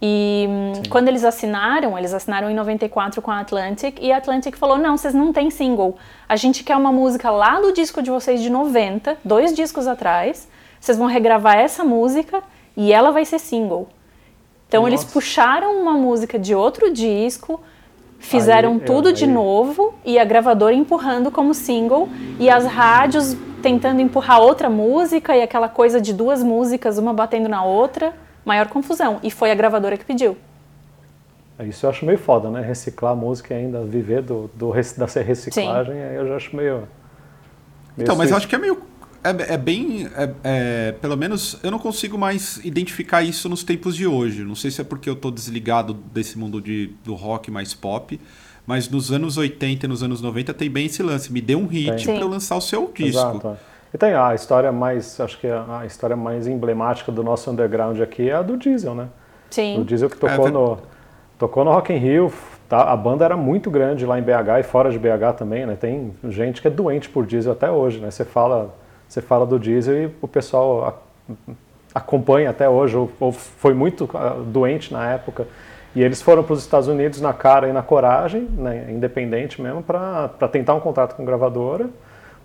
E 0.00 0.48
Sim. 0.74 0.82
quando 0.88 1.08
eles 1.08 1.24
assinaram, 1.24 1.98
eles 1.98 2.14
assinaram 2.14 2.50
em 2.50 2.54
94 2.54 3.20
com 3.20 3.30
a 3.30 3.40
Atlantic 3.40 3.98
e 4.00 4.10
a 4.10 4.16
Atlantic 4.16 4.56
falou: 4.56 4.78
"Não, 4.78 4.96
vocês 4.96 5.14
não 5.14 5.30
têm 5.30 5.50
single. 5.50 5.96
A 6.26 6.36
gente 6.36 6.64
quer 6.64 6.76
uma 6.76 6.90
música 6.90 7.30
lá 7.30 7.60
do 7.60 7.72
disco 7.72 8.02
de 8.02 8.10
vocês 8.10 8.40
de 8.40 8.48
90, 8.50 9.18
dois 9.22 9.54
discos 9.54 9.86
atrás. 9.86 10.48
Vocês 10.80 10.96
vão 10.98 11.06
regravar 11.06 11.56
essa 11.58 11.84
música 11.84 12.42
e 12.76 12.92
ela 12.92 13.10
vai 13.12 13.24
ser 13.26 13.38
single." 13.38 13.88
Então 14.68 14.82
Nossa. 14.82 14.94
eles 14.94 15.04
puxaram 15.04 15.80
uma 15.80 15.92
música 15.92 16.38
de 16.38 16.54
outro 16.54 16.92
disco, 16.92 17.60
fizeram 18.18 18.74
aí, 18.74 18.80
tudo 18.80 19.10
eu, 19.10 19.12
de 19.12 19.26
novo 19.26 19.94
e 20.04 20.18
a 20.18 20.24
gravadora 20.24 20.74
empurrando 20.74 21.30
como 21.30 21.54
single 21.54 22.08
e 22.38 22.48
as 22.50 22.64
rádios 22.64 23.36
tentando 23.62 24.00
empurrar 24.00 24.40
outra 24.40 24.68
música 24.68 25.34
e 25.34 25.42
aquela 25.42 25.68
coisa 25.68 26.00
de 26.00 26.12
duas 26.12 26.42
músicas, 26.42 26.98
uma 26.98 27.14
batendo 27.14 27.48
na 27.48 27.64
outra, 27.64 28.12
maior 28.44 28.68
confusão. 28.68 29.18
E 29.22 29.30
foi 29.30 29.50
a 29.50 29.54
gravadora 29.54 29.96
que 29.96 30.04
pediu. 30.04 30.36
É, 31.58 31.64
isso 31.64 31.86
eu 31.86 31.90
acho 31.90 32.04
meio 32.04 32.18
foda, 32.18 32.50
né? 32.50 32.60
Reciclar 32.60 33.12
a 33.12 33.16
música 33.16 33.54
e 33.54 33.58
ainda 33.58 33.82
viver 33.82 34.22
do, 34.22 34.50
do, 34.54 34.72
da 34.72 35.06
reciclagem, 35.06 35.94
Sim. 35.94 36.02
aí 36.02 36.16
eu 36.16 36.28
já 36.28 36.36
acho 36.36 36.54
meio. 36.54 36.74
meio 36.74 36.88
então, 37.98 38.16
mas 38.16 38.30
eu 38.30 38.36
acho 38.36 38.48
que 38.48 38.54
é 38.54 38.58
meio 38.58 38.82
é, 39.24 39.54
é 39.54 39.56
bem. 39.56 40.08
É, 40.16 40.30
é, 40.44 40.92
pelo 40.92 41.16
menos 41.16 41.58
eu 41.62 41.70
não 41.70 41.78
consigo 41.78 42.18
mais 42.18 42.62
identificar 42.64 43.22
isso 43.22 43.48
nos 43.48 43.64
tempos 43.64 43.96
de 43.96 44.06
hoje. 44.06 44.44
Não 44.44 44.54
sei 44.54 44.70
se 44.70 44.80
é 44.80 44.84
porque 44.84 45.08
eu 45.08 45.14
estou 45.14 45.30
desligado 45.30 45.94
desse 45.94 46.38
mundo 46.38 46.60
de, 46.60 46.90
do 47.02 47.14
rock 47.14 47.50
mais 47.50 47.72
pop, 47.72 48.20
mas 48.66 48.88
nos 48.88 49.10
anos 49.10 49.36
80 49.36 49.86
e 49.86 49.88
nos 49.88 50.02
anos 50.02 50.20
90 50.20 50.52
tem 50.54 50.70
bem 50.70 50.86
esse 50.86 51.02
lance. 51.02 51.32
Me 51.32 51.40
dê 51.40 51.56
um 51.56 51.66
hit 51.66 52.04
para 52.04 52.16
eu 52.16 52.28
lançar 52.28 52.56
o 52.56 52.60
seu 52.60 52.92
disco. 52.94 53.18
Exato. 53.18 53.56
E 53.92 53.98
tem 53.98 54.12
a 54.12 54.34
história 54.34 54.72
mais, 54.72 55.20
acho 55.20 55.38
que 55.38 55.46
a 55.46 55.86
história 55.86 56.16
mais 56.16 56.46
emblemática 56.48 57.12
do 57.12 57.22
nosso 57.22 57.50
underground 57.50 58.00
aqui 58.00 58.28
é 58.28 58.34
a 58.34 58.42
do 58.42 58.56
Diesel, 58.56 58.94
né? 58.94 59.08
Sim. 59.50 59.80
O 59.80 59.84
Diesel 59.84 60.10
que 60.10 60.16
tocou, 60.16 60.48
é, 60.48 60.50
no, 60.50 60.78
tocou 61.38 61.64
no 61.64 61.70
Rock 61.70 61.92
in 61.92 61.98
Rio, 61.98 62.32
tá? 62.68 62.90
a 62.90 62.96
banda 62.96 63.24
era 63.24 63.36
muito 63.36 63.70
grande 63.70 64.04
lá 64.04 64.18
em 64.18 64.22
BH 64.22 64.58
e 64.58 64.62
fora 64.64 64.90
de 64.90 64.98
BH 64.98 65.36
também, 65.38 65.64
né? 65.64 65.76
Tem 65.76 66.12
gente 66.28 66.60
que 66.60 66.66
é 66.66 66.70
doente 66.72 67.08
por 67.08 67.24
Diesel 67.24 67.52
até 67.52 67.70
hoje, 67.70 68.00
né? 68.00 68.10
Você 68.10 68.24
fala 68.24 68.74
você 69.08 69.20
fala 69.22 69.46
do 69.46 69.58
diesel 69.58 70.04
e 70.04 70.14
o 70.20 70.28
pessoal 70.28 71.02
acompanha 71.94 72.50
até 72.50 72.68
hoje, 72.68 72.96
ou, 72.96 73.10
ou 73.20 73.32
foi 73.32 73.72
muito 73.72 74.08
ah, 74.14 74.36
doente 74.44 74.92
na 74.92 75.12
época. 75.12 75.46
E 75.94 76.02
eles 76.02 76.20
foram 76.20 76.42
para 76.42 76.54
os 76.54 76.60
Estados 76.60 76.88
Unidos 76.88 77.20
na 77.20 77.32
cara 77.32 77.68
e 77.68 77.72
na 77.72 77.82
coragem, 77.82 78.42
né, 78.42 78.86
independente 78.90 79.62
mesmo, 79.62 79.80
para 79.80 80.28
tentar 80.50 80.74
um 80.74 80.80
contrato 80.80 81.14
com 81.14 81.24
gravadora. 81.24 81.88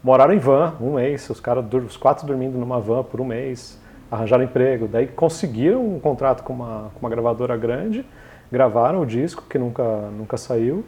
Moraram 0.04 0.34
em 0.34 0.38
van 0.38 0.76
um 0.80 0.94
mês, 0.94 1.28
os 1.30 1.40
caras, 1.40 1.66
os 1.74 1.98
quatro 1.98 2.28
dormindo 2.28 2.58
numa 2.58 2.80
van 2.80 3.04
por 3.04 3.20
um 3.20 3.26
mês, 3.26 3.80
arranjaram 4.12 4.44
emprego. 4.44 4.88
Daí 4.88 5.08
conseguiram 5.08 5.84
um 5.84 6.00
contrato 6.00 6.44
com 6.44 6.54
uma, 6.54 6.92
com 6.94 7.00
uma 7.00 7.10
gravadora 7.10 7.58
grande, 7.58 8.06
gravaram 8.52 9.02
o 9.02 9.06
disco, 9.06 9.44
que 9.50 9.58
nunca, 9.58 9.84
nunca 10.16 10.38
saiu, 10.38 10.86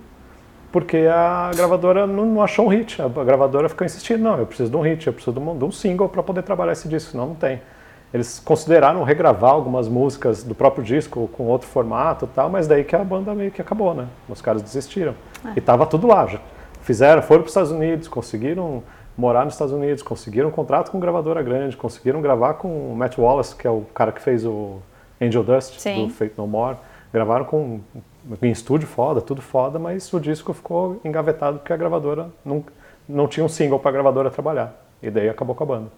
porque 0.71 0.97
a 0.97 1.51
gravadora 1.55 2.07
não, 2.07 2.25
não, 2.25 2.41
achou 2.41 2.65
um 2.65 2.69
hit. 2.69 3.01
A 3.01 3.23
gravadora 3.23 3.67
ficou 3.67 3.85
insistindo, 3.85 4.21
não, 4.21 4.37
eu 4.37 4.45
preciso 4.45 4.69
de 4.69 4.77
um 4.77 4.81
hit, 4.81 5.05
eu 5.05 5.13
preciso 5.13 5.33
de 5.33 5.39
um, 5.39 5.57
de 5.57 5.65
um 5.65 5.71
single 5.71 6.07
para 6.07 6.23
poder 6.23 6.43
trabalhar 6.43 6.71
esse 6.71 6.87
disco, 6.87 7.11
senão 7.11 7.27
não 7.27 7.35
tem. 7.35 7.61
Eles 8.13 8.39
consideraram 8.39 9.03
regravar 9.03 9.51
algumas 9.51 9.87
músicas 9.87 10.43
do 10.43 10.53
próprio 10.53 10.83
disco 10.83 11.29
com 11.29 11.43
outro 11.43 11.67
formato 11.67 12.25
e 12.25 12.27
tal, 12.27 12.49
mas 12.49 12.67
daí 12.67 12.83
que 12.83 12.95
a 12.95 13.03
banda 13.03 13.33
meio 13.33 13.51
que 13.51 13.61
acabou, 13.61 13.93
né? 13.93 14.07
Os 14.27 14.41
caras 14.41 14.61
desistiram. 14.61 15.15
É. 15.45 15.53
E 15.55 15.61
tava 15.61 15.85
tudo 15.85 16.07
lá 16.07 16.25
já. 16.25 16.39
Fizeram, 16.81 17.21
foram 17.21 17.41
para 17.41 17.47
os 17.47 17.51
Estados 17.51 17.71
Unidos, 17.71 18.07
conseguiram 18.07 18.83
morar 19.17 19.45
nos 19.45 19.53
Estados 19.53 19.73
Unidos, 19.73 20.03
conseguiram 20.03 20.49
um 20.49 20.51
contrato 20.51 20.91
com 20.91 20.99
gravadora 20.99 21.41
grande, 21.41 21.77
conseguiram 21.77 22.21
gravar 22.21 22.55
com 22.55 22.91
o 22.91 22.95
Matt 22.95 23.17
Wallace, 23.17 23.55
que 23.55 23.67
é 23.67 23.69
o 23.69 23.81
cara 23.93 24.11
que 24.11 24.21
fez 24.21 24.45
o 24.45 24.79
Angel 25.21 25.43
Dust, 25.43 25.79
Sim. 25.79 26.07
do 26.07 26.13
Fate 26.13 26.33
No 26.37 26.47
More. 26.47 26.77
Gravaram 27.13 27.45
com 27.45 27.79
em 28.41 28.51
estúdio 28.51 28.87
foda, 28.87 29.21
tudo 29.21 29.41
foda, 29.41 29.79
mas 29.79 30.11
o 30.13 30.19
disco 30.19 30.53
ficou 30.53 30.99
engavetado 31.03 31.59
porque 31.59 31.73
a 31.73 31.77
gravadora 31.77 32.29
não, 32.45 32.63
não 33.07 33.27
tinha 33.27 33.45
um 33.45 33.49
single 33.49 33.79
para 33.79 33.89
a 33.89 33.93
gravadora 33.93 34.29
trabalhar. 34.29 34.75
E 35.01 35.09
daí 35.09 35.29
acabou 35.29 35.55
com 35.55 35.63
a 35.63 35.67
banda. 35.67 35.91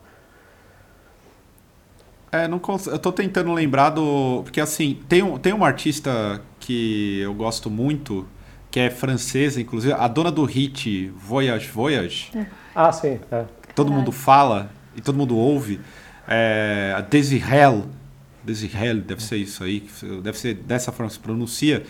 É, 2.32 2.48
não 2.48 2.60
eu 2.88 2.98
tô 2.98 3.12
tentando 3.12 3.54
lembrar 3.54 3.92
do. 3.92 4.42
Porque 4.44 4.60
assim, 4.60 5.00
tem 5.08 5.22
um, 5.22 5.38
tem 5.38 5.54
uma 5.54 5.68
artista 5.68 6.42
que 6.60 7.20
eu 7.20 7.34
gosto 7.34 7.70
muito, 7.70 8.26
que 8.72 8.80
é 8.80 8.90
francesa, 8.90 9.62
inclusive, 9.62 9.94
a 9.94 10.08
dona 10.08 10.32
do 10.32 10.44
hit 10.44 11.10
Voyage 11.16 11.68
Voyage. 11.68 12.32
É. 12.36 12.48
Ah, 12.74 12.92
sim. 12.92 13.20
É. 13.32 13.46
Todo 13.76 13.92
mundo 13.92 14.12
fala 14.12 14.72
e 14.96 15.02
todo 15.02 15.16
mundo 15.16 15.38
ouve. 15.38 15.80
É, 16.28 16.96
a. 16.98 17.02
Daisy 17.02 17.38
Hell, 17.38 19.02
deve 19.06 19.24
ser 19.24 19.38
isso 19.38 19.64
aí, 19.64 19.88
deve 20.22 20.38
ser 20.38 20.56
dessa 20.56 20.92
forma 20.92 21.08
que 21.10 21.14
se 21.14 21.20
pronuncia. 21.20 21.84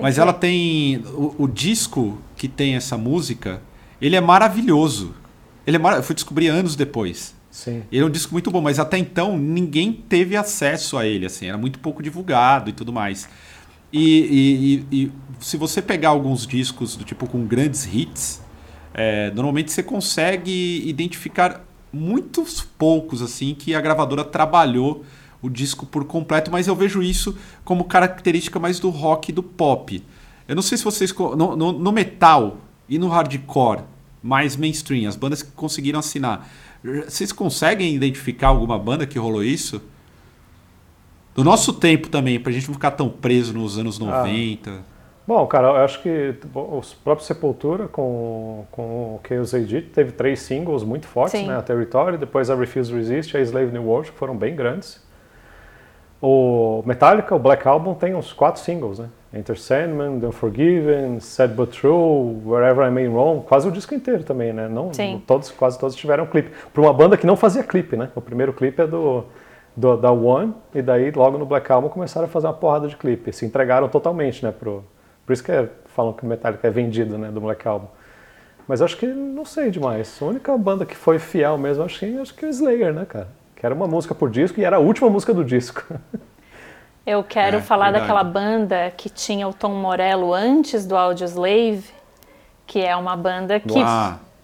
Mas 0.00 0.18
ela 0.18 0.32
tem. 0.32 0.98
O, 1.14 1.44
o, 1.44 1.48
disco 1.48 2.18
que 2.36 2.48
tem 2.48 2.74
essa 2.74 2.96
música, 2.96 3.60
ele 4.00 4.16
é 4.16 4.20
maravilhoso. 4.20 5.14
Ele 5.66 5.76
é 5.76 5.78
mar... 5.78 5.96
Eu 5.96 6.02
fui 6.02 6.14
descobrir 6.14 6.48
anos 6.48 6.74
depois. 6.74 7.34
Sim. 7.50 7.82
Ele 7.90 8.02
é 8.02 8.06
um 8.06 8.10
disco 8.10 8.32
muito 8.32 8.50
bom, 8.50 8.60
mas 8.60 8.78
até 8.78 8.96
então 8.96 9.36
ninguém 9.36 9.92
teve 9.92 10.36
acesso 10.36 10.96
a 10.96 11.06
ele, 11.06 11.26
assim, 11.26 11.46
era 11.46 11.58
muito 11.58 11.78
pouco 11.80 12.02
divulgado 12.02 12.70
e 12.70 12.72
tudo 12.72 12.92
mais. 12.92 13.28
E, 13.92 14.84
e, 14.90 15.02
e 15.02 15.12
se 15.40 15.56
você 15.56 15.82
pegar 15.82 16.10
alguns 16.10 16.46
discos 16.46 16.94
do 16.94 17.04
tipo 17.04 17.28
com 17.28 17.44
grandes 17.44 17.84
hits, 17.92 18.40
é, 18.94 19.30
normalmente 19.32 19.72
você 19.72 19.82
consegue 19.82 20.88
identificar 20.88 21.64
muitos 21.92 22.62
poucos 22.62 23.20
assim 23.20 23.54
que 23.54 23.74
a 23.74 23.80
gravadora 23.80 24.24
trabalhou 24.24 25.04
o 25.42 25.48
disco 25.48 25.86
por 25.86 26.04
completo, 26.04 26.50
mas 26.50 26.66
eu 26.66 26.76
vejo 26.76 27.02
isso 27.02 27.36
como 27.64 27.84
característica 27.84 28.58
mais 28.58 28.78
do 28.78 28.90
rock 28.90 29.30
e 29.30 29.34
do 29.34 29.42
pop. 29.42 30.02
Eu 30.46 30.54
não 30.54 30.62
sei 30.62 30.76
se 30.76 30.84
vocês. 30.84 31.14
No, 31.14 31.56
no, 31.56 31.72
no 31.72 31.92
metal 31.92 32.58
e 32.88 32.98
no 32.98 33.08
hardcore, 33.08 33.82
mais 34.22 34.56
mainstream, 34.56 35.08
as 35.08 35.16
bandas 35.16 35.42
que 35.42 35.52
conseguiram 35.52 36.00
assinar, 36.00 36.48
vocês 36.82 37.30
conseguem 37.30 37.94
identificar 37.94 38.48
alguma 38.48 38.78
banda 38.78 39.06
que 39.06 39.18
rolou 39.18 39.44
isso? 39.44 39.80
Do 41.34 41.44
nosso 41.44 41.72
tempo 41.72 42.08
também, 42.08 42.40
pra 42.40 42.50
gente 42.50 42.66
não 42.66 42.74
ficar 42.74 42.90
tão 42.90 43.08
preso 43.08 43.52
nos 43.52 43.78
anos 43.78 43.98
90. 43.98 44.70
Ah. 44.70 44.90
Bom, 45.26 45.46
cara, 45.46 45.68
eu 45.68 45.76
acho 45.76 46.02
que 46.02 46.34
os 46.52 46.92
próprios 46.92 47.28
Sepultura 47.28 47.86
com, 47.86 48.64
com 48.72 48.82
o 49.14 49.20
Chaos 49.26 49.54
AD 49.54 49.82
teve 49.82 50.10
três 50.10 50.40
singles 50.40 50.82
muito 50.82 51.06
fortes, 51.06 51.38
Sim. 51.38 51.46
né? 51.46 51.56
A 51.56 51.62
Territory, 51.62 52.16
depois 52.16 52.50
a 52.50 52.56
Refuse 52.56 52.92
Resist 52.92 53.32
e 53.34 53.36
a 53.36 53.40
Slave 53.40 53.70
New 53.70 53.84
World, 53.84 54.10
que 54.10 54.18
foram 54.18 54.36
bem 54.36 54.56
grandes. 54.56 55.00
O 56.22 56.82
Metallica, 56.84 57.34
o 57.34 57.38
Black 57.38 57.66
Album, 57.66 57.94
tem 57.94 58.14
uns 58.14 58.32
quatro 58.32 58.60
singles, 58.60 58.98
né? 58.98 59.08
Enter 59.32 59.58
Sandman, 59.58 60.18
The 60.20 60.26
Unforgiven, 60.26 61.20
Sad 61.20 61.54
But 61.54 61.70
True, 61.70 62.42
Wherever 62.44 62.86
I 62.86 62.90
May 62.90 63.06
Roam, 63.06 63.40
quase 63.40 63.68
o 63.68 63.70
disco 63.70 63.94
inteiro 63.94 64.22
também, 64.24 64.52
né? 64.52 64.68
Não, 64.68 64.92
Sim. 64.92 65.22
Todos, 65.26 65.50
quase 65.50 65.78
todos 65.78 65.94
tiveram 65.96 66.26
clipe. 66.26 66.50
Para 66.72 66.82
uma 66.82 66.92
banda 66.92 67.16
que 67.16 67.26
não 67.26 67.36
fazia 67.36 67.62
clipe, 67.62 67.96
né? 67.96 68.10
O 68.14 68.20
primeiro 68.20 68.52
clipe 68.52 68.82
é 68.82 68.86
do, 68.86 69.24
do, 69.74 69.96
da 69.96 70.10
One, 70.10 70.52
e 70.74 70.82
daí 70.82 71.10
logo 71.10 71.38
no 71.38 71.46
Black 71.46 71.70
Album 71.70 71.88
começaram 71.88 72.26
a 72.26 72.28
fazer 72.28 72.48
uma 72.48 72.54
porrada 72.54 72.86
de 72.86 72.96
clipe. 72.96 73.32
Se 73.32 73.46
entregaram 73.46 73.88
totalmente, 73.88 74.44
né? 74.44 74.52
Pro, 74.52 74.84
por 75.24 75.32
isso 75.32 75.44
que 75.44 75.52
é, 75.52 75.68
falam 75.86 76.12
que 76.12 76.24
o 76.24 76.26
Metallica 76.26 76.66
é 76.66 76.70
vendido, 76.70 77.16
né? 77.16 77.30
Do 77.30 77.40
Black 77.40 77.66
Album. 77.66 77.86
Mas 78.68 78.82
acho 78.82 78.96
que 78.96 79.06
não 79.06 79.44
sei 79.44 79.70
demais. 79.70 80.18
A 80.20 80.24
única 80.24 80.56
banda 80.58 80.84
que 80.84 80.96
foi 80.96 81.18
fiel 81.18 81.56
mesmo, 81.56 81.84
acho 81.84 81.98
que, 82.00 82.18
acho 82.18 82.34
que 82.34 82.44
é 82.44 82.48
o 82.48 82.50
Slayer, 82.50 82.92
né, 82.92 83.06
cara? 83.06 83.28
Que 83.60 83.66
era 83.66 83.74
uma 83.74 83.86
música 83.86 84.14
por 84.14 84.30
disco 84.30 84.58
e 84.58 84.64
era 84.64 84.76
a 84.76 84.80
última 84.80 85.10
música 85.10 85.34
do 85.34 85.44
disco. 85.44 85.84
Eu 87.06 87.22
quero 87.24 87.58
É, 87.58 87.60
falar 87.60 87.92
verdade. 87.92 88.02
daquela 88.02 88.24
banda 88.24 88.90
que 88.96 89.10
tinha 89.10 89.46
o 89.46 89.52
Tom 89.52 89.74
Morello 89.74 90.32
antes 90.32 90.86
do 90.86 90.96
Audioslave, 90.96 91.84
que 92.66 92.80
é 92.80 92.96
uma 92.96 93.16
banda 93.16 93.60
que, 93.60 93.90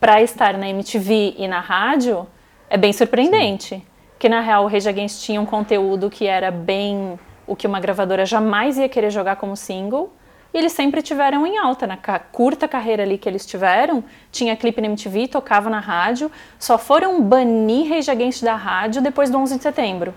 para 0.00 0.20
estar 0.22 0.56
na 0.58 0.68
MTV 0.68 1.34
e 1.38 1.48
na 1.48 1.60
rádio, 1.60 2.26
é 2.68 2.76
bem 2.76 2.92
surpreendente. 2.92 3.82
Que 4.18 4.28
na 4.28 4.40
real 4.40 4.64
o 4.64 4.68
Rage 4.68 4.88
Against 4.88 5.22
tinha 5.24 5.40
um 5.40 5.46
conteúdo 5.46 6.10
que 6.10 6.26
era 6.26 6.50
bem 6.50 7.18
o 7.46 7.56
que 7.56 7.66
uma 7.66 7.80
gravadora 7.80 8.26
jamais 8.26 8.76
ia 8.78 8.88
querer 8.88 9.10
jogar 9.10 9.36
como 9.36 9.56
single. 9.56 10.12
E 10.56 10.58
eles 10.58 10.72
sempre 10.72 11.02
tiveram 11.02 11.46
em 11.46 11.58
alta, 11.58 11.86
na 11.86 11.98
ca- 11.98 12.18
curta 12.18 12.66
carreira 12.66 13.02
ali 13.02 13.18
que 13.18 13.28
eles 13.28 13.44
tiveram, 13.44 14.02
tinha 14.32 14.56
clipe 14.56 14.80
na 14.80 14.86
MTV, 14.86 15.28
tocava 15.28 15.68
na 15.68 15.80
rádio, 15.80 16.32
só 16.58 16.78
foram 16.78 17.20
banir 17.20 17.90
Rage 17.90 18.10
Against 18.10 18.42
da 18.42 18.54
rádio 18.54 19.02
depois 19.02 19.28
do 19.28 19.36
11 19.36 19.58
de 19.58 19.62
setembro 19.62 20.14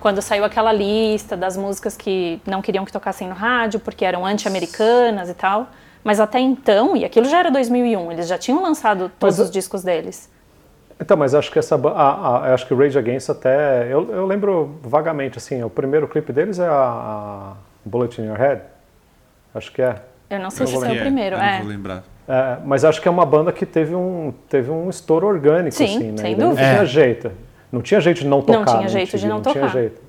quando 0.00 0.20
saiu 0.20 0.44
aquela 0.44 0.72
lista 0.72 1.36
das 1.36 1.56
músicas 1.56 1.96
que 1.96 2.40
não 2.44 2.60
queriam 2.60 2.84
que 2.84 2.90
tocassem 2.90 3.28
no 3.28 3.36
rádio 3.36 3.78
porque 3.78 4.04
eram 4.04 4.26
anti-americanas 4.26 5.28
e 5.28 5.34
tal. 5.34 5.68
Mas 6.02 6.18
até 6.18 6.40
então, 6.40 6.96
e 6.96 7.04
aquilo 7.04 7.28
já 7.28 7.38
era 7.38 7.50
2001, 7.50 8.10
eles 8.10 8.26
já 8.26 8.36
tinham 8.36 8.60
lançado 8.60 9.12
todos 9.16 9.38
Mas 9.38 9.46
os 9.46 9.50
discos 9.52 9.84
deles. 9.84 10.28
Então, 11.00 11.16
mas 11.16 11.36
acho 11.36 11.52
que 11.52 11.58
essa 11.58 11.76
a, 11.76 12.02
a, 12.48 12.54
acho 12.54 12.66
que 12.66 12.74
Rage 12.74 12.98
Against 12.98 13.30
até 13.30 13.84
eu, 13.92 14.10
eu 14.10 14.26
lembro 14.26 14.76
vagamente 14.82 15.38
assim, 15.38 15.62
o 15.62 15.70
primeiro 15.70 16.08
clipe 16.08 16.32
deles 16.32 16.58
é 16.58 16.66
a, 16.66 16.72
a 16.72 17.52
Bullet 17.84 18.20
in 18.20 18.24
Your 18.26 18.36
Head. 18.36 18.62
Acho 19.58 19.72
que 19.72 19.82
é. 19.82 19.96
Eu 20.30 20.40
não 20.40 20.50
sei 20.50 20.64
Eu 20.64 20.68
se 20.68 20.74
é 20.86 20.92
o 20.92 20.96
primeiro. 20.98 21.36
eu 21.36 21.40
É. 21.40 21.52
Não 21.52 21.58
vou 21.60 21.68
lembrar. 21.68 22.02
É, 22.28 22.58
mas 22.64 22.84
acho 22.84 23.00
que 23.00 23.08
é 23.08 23.10
uma 23.10 23.24
banda 23.26 23.50
que 23.52 23.64
teve 23.66 23.94
um 23.94 24.32
teve 24.48 24.70
um 24.70 24.88
estouro 24.90 25.26
orgânico 25.26 25.74
Sim, 25.74 25.84
assim, 25.84 25.98
né? 26.12 26.16
sem 26.18 26.24
daí 26.24 26.36
Não 26.36 26.50
dúvida. 26.50 26.68
tinha 26.68 26.82
É. 26.82 26.86
jeito. 26.86 27.32
Não 27.72 27.82
tinha 27.82 28.00
jeito 28.00 28.18
de 28.20 28.26
não 28.26 28.40
tocar. 28.42 28.64
tinha 28.66 28.80
na 28.82 28.88
jeito 28.88 29.08
de 29.16 29.16
MTV, 29.26 29.28
não 29.28 29.42
tinha 29.42 29.54
tocar. 29.54 29.68
jeito. 29.68 30.00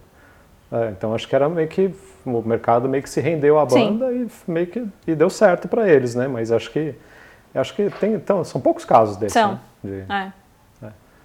É, 0.71 0.89
então 0.91 1.15
acho 1.15 1.27
que 1.27 1.35
era 1.35 1.49
meio 1.49 1.67
que 1.67 1.93
o 2.25 2.41
mercado 2.41 2.87
meio 2.87 3.01
que 3.01 3.09
se 3.09 3.19
rendeu 3.21 3.57
à 3.59 3.67
Sim. 3.69 3.97
banda 3.97 4.11
e 4.13 4.27
meio 4.47 4.67
que 4.67 4.85
e 5.07 5.15
deu 5.15 5.29
certo 5.29 5.67
para 5.67 5.89
eles, 5.89 6.13
né? 6.15 6.27
Mas 6.27 6.51
acho 6.51 6.69
que 6.71 6.93
acho 7.55 7.73
que 7.73 7.89
tem 7.99 8.13
então 8.13 8.43
são 8.43 8.59
poucos 8.61 8.85
casos 8.85 9.15
desses. 9.17 9.33
São. 9.33 9.59
Né? 9.83 10.03
De- 10.07 10.13
É. 10.13 10.31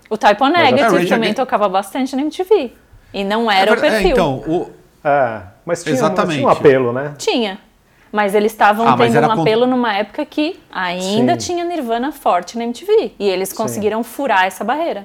O 0.08 0.16
Type 0.16 0.40
O 0.42 0.46
É, 0.46 0.50
Negative 0.50 1.06
também 1.06 1.14
Against- 1.30 1.36
tocava 1.36 1.68
bastante 1.68 2.14
na 2.14 2.22
MTV. 2.22 2.72
E 3.12 3.24
não 3.24 3.50
era 3.50 3.70
É 3.70 3.74
o 3.74 3.76
é, 3.78 3.80
perfil. 3.80 4.10
então, 4.10 4.34
o, 4.46 4.70
É, 5.04 5.42
mas 5.66 5.82
tinha, 5.84 5.94
Exatamente. 5.94 6.36
tinha 6.38 6.46
um 6.46 6.50
apelo, 6.50 6.92
né? 6.92 7.14
Tinha. 7.18 7.58
Mas 8.14 8.32
eles 8.32 8.52
estavam 8.52 8.86
Ah, 8.86 8.96
tendo 8.96 9.18
um 9.26 9.30
apelo 9.40 9.66
numa 9.66 9.92
época 9.92 10.24
que 10.24 10.54
ainda 10.70 11.32
Sim. 11.32 11.54
tinha 11.54 11.64
Nirvana 11.64 12.12
forte 12.12 12.56
na 12.56 12.62
MTV. 12.62 13.10
E 13.18 13.28
eles 13.28 13.52
conseguiram 13.52 14.04
furar 14.04 14.44
essa 14.44 14.62
barreira. 14.62 15.04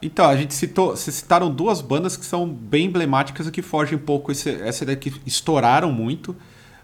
Então, 0.00 0.24
a 0.26 0.34
gente 0.34 0.54
citou, 0.54 0.96
vocês 0.96 1.14
citaram 1.16 1.50
duas 1.50 1.82
bandas 1.82 2.16
que 2.16 2.24
são 2.24 2.48
bem 2.48 2.86
emblemáticas 2.86 3.46
e 3.48 3.50
que 3.50 3.60
fogem 3.60 3.98
um 3.98 4.00
pouco 4.00 4.32
esse, 4.32 4.48
essa 4.62 4.86
daqui 4.86 5.12
estouraram 5.26 5.92
muito. 5.92 6.34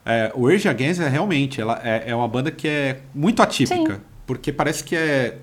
É, 0.05 0.31
o 0.35 0.47
Rage 0.47 0.69
Against 0.69 1.01
é 1.01 1.09
realmente, 1.09 1.63
ela 1.63 1.81
é, 1.83 2.11
é 2.11 2.15
uma 2.15 2.29
banda 2.29 2.51
que 2.51 2.69
é 2.69 3.01
muito 3.15 3.41
atípica, 3.43 3.95
Sim. 3.95 4.01
porque 4.27 4.53
parece 4.53 4.85
que 4.85 4.95
é 4.97 5.39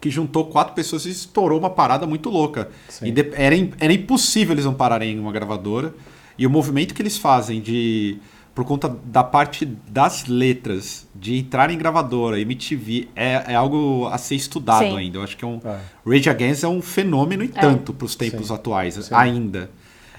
que 0.00 0.10
juntou 0.10 0.46
quatro 0.46 0.74
pessoas 0.74 1.06
e 1.06 1.10
estourou 1.10 1.58
uma 1.58 1.70
parada 1.70 2.06
muito 2.06 2.30
louca. 2.30 2.68
Sim. 2.88 3.06
E 3.08 3.10
de- 3.10 3.32
era, 3.34 3.56
era 3.80 3.92
impossível 3.92 4.54
eles 4.54 4.64
não 4.64 4.74
pararem 4.74 5.16
em 5.16 5.18
uma 5.18 5.32
gravadora. 5.32 5.92
E 6.38 6.46
o 6.46 6.50
movimento 6.50 6.94
que 6.94 7.02
eles 7.02 7.18
fazem 7.18 7.60
de 7.60 8.18
por 8.54 8.64
conta 8.64 8.88
da 9.04 9.22
parte 9.22 9.64
das 9.64 10.26
letras, 10.26 11.06
de 11.14 11.38
entrar 11.38 11.70
em 11.70 11.78
gravadora, 11.78 12.38
MTV, 12.40 13.08
é, 13.14 13.52
é 13.52 13.54
algo 13.54 14.08
a 14.10 14.18
ser 14.18 14.34
estudado 14.34 14.84
Sim. 14.84 14.96
ainda. 14.98 15.18
Eu 15.18 15.22
acho 15.22 15.36
que 15.36 15.44
é 15.44 15.48
um, 15.48 15.60
É. 15.64 15.78
Rage 16.06 16.28
Against 16.30 16.64
é 16.64 16.68
um 16.68 16.82
fenômeno 16.82 17.44
e 17.44 17.48
tanto 17.48 17.92
para 17.94 18.04
os 18.04 18.14
tempos 18.14 18.48
Sim. 18.48 18.54
atuais, 18.54 18.94
Sim. 18.94 19.14
ainda. 19.14 19.70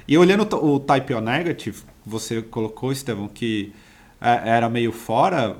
E 0.07 0.17
olhando 0.17 0.47
o 0.57 0.75
o 0.75 0.79
Type 0.79 1.13
O 1.13 1.21
Negative, 1.21 1.77
você 2.05 2.41
colocou, 2.41 2.91
Estevão, 2.91 3.27
que 3.27 3.73
é, 4.19 4.49
era 4.49 4.69
meio 4.69 4.91
fora. 4.91 5.55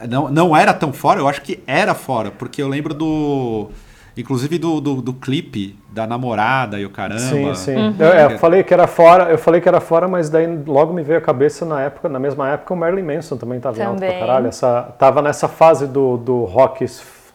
é, 0.00 0.06
não, 0.06 0.30
não 0.30 0.56
era 0.56 0.72
tão 0.74 0.92
fora, 0.92 1.20
eu 1.20 1.28
acho 1.28 1.42
que 1.42 1.60
era 1.66 1.94
fora, 1.94 2.30
porque 2.30 2.60
eu 2.62 2.68
lembro 2.68 2.92
do. 2.94 3.70
Inclusive 4.16 4.58
do, 4.58 4.80
do, 4.80 5.02
do 5.02 5.12
clipe 5.12 5.76
da 5.92 6.06
namorada 6.06 6.80
e 6.80 6.86
o 6.86 6.90
caramba. 6.90 7.20
Sim, 7.20 7.54
sim. 7.54 7.76
Uhum. 7.76 7.94
Eu, 7.98 8.30
eu 8.30 8.38
falei 8.38 8.62
que 8.62 8.72
era 8.72 8.86
fora, 8.86 9.24
eu 9.30 9.36
falei 9.38 9.60
que 9.60 9.68
era 9.68 9.80
fora, 9.80 10.08
mas 10.08 10.30
daí 10.30 10.46
logo 10.66 10.92
me 10.94 11.02
veio 11.02 11.18
a 11.18 11.22
cabeça 11.22 11.66
na 11.66 11.82
época, 11.82 12.08
na 12.08 12.18
mesma 12.18 12.48
época, 12.48 12.72
o 12.72 12.76
Marilyn 12.76 13.02
Manson 13.14 13.36
também 13.36 13.58
estava 13.58 13.78
em 13.78 13.82
alta 13.84 13.98
pra 13.98 14.06
Também. 14.08 14.20
caralho. 14.20 14.46
Essa, 14.46 14.82
tava 14.98 15.20
nessa 15.20 15.48
fase 15.48 15.86
do, 15.86 16.16
do 16.16 16.44
rock 16.44 16.86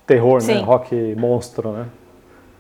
terror, 0.08 0.42
né? 0.44 0.56
Sim. 0.58 0.62
Rock 0.64 1.16
monstro, 1.18 1.72
né? 1.72 1.86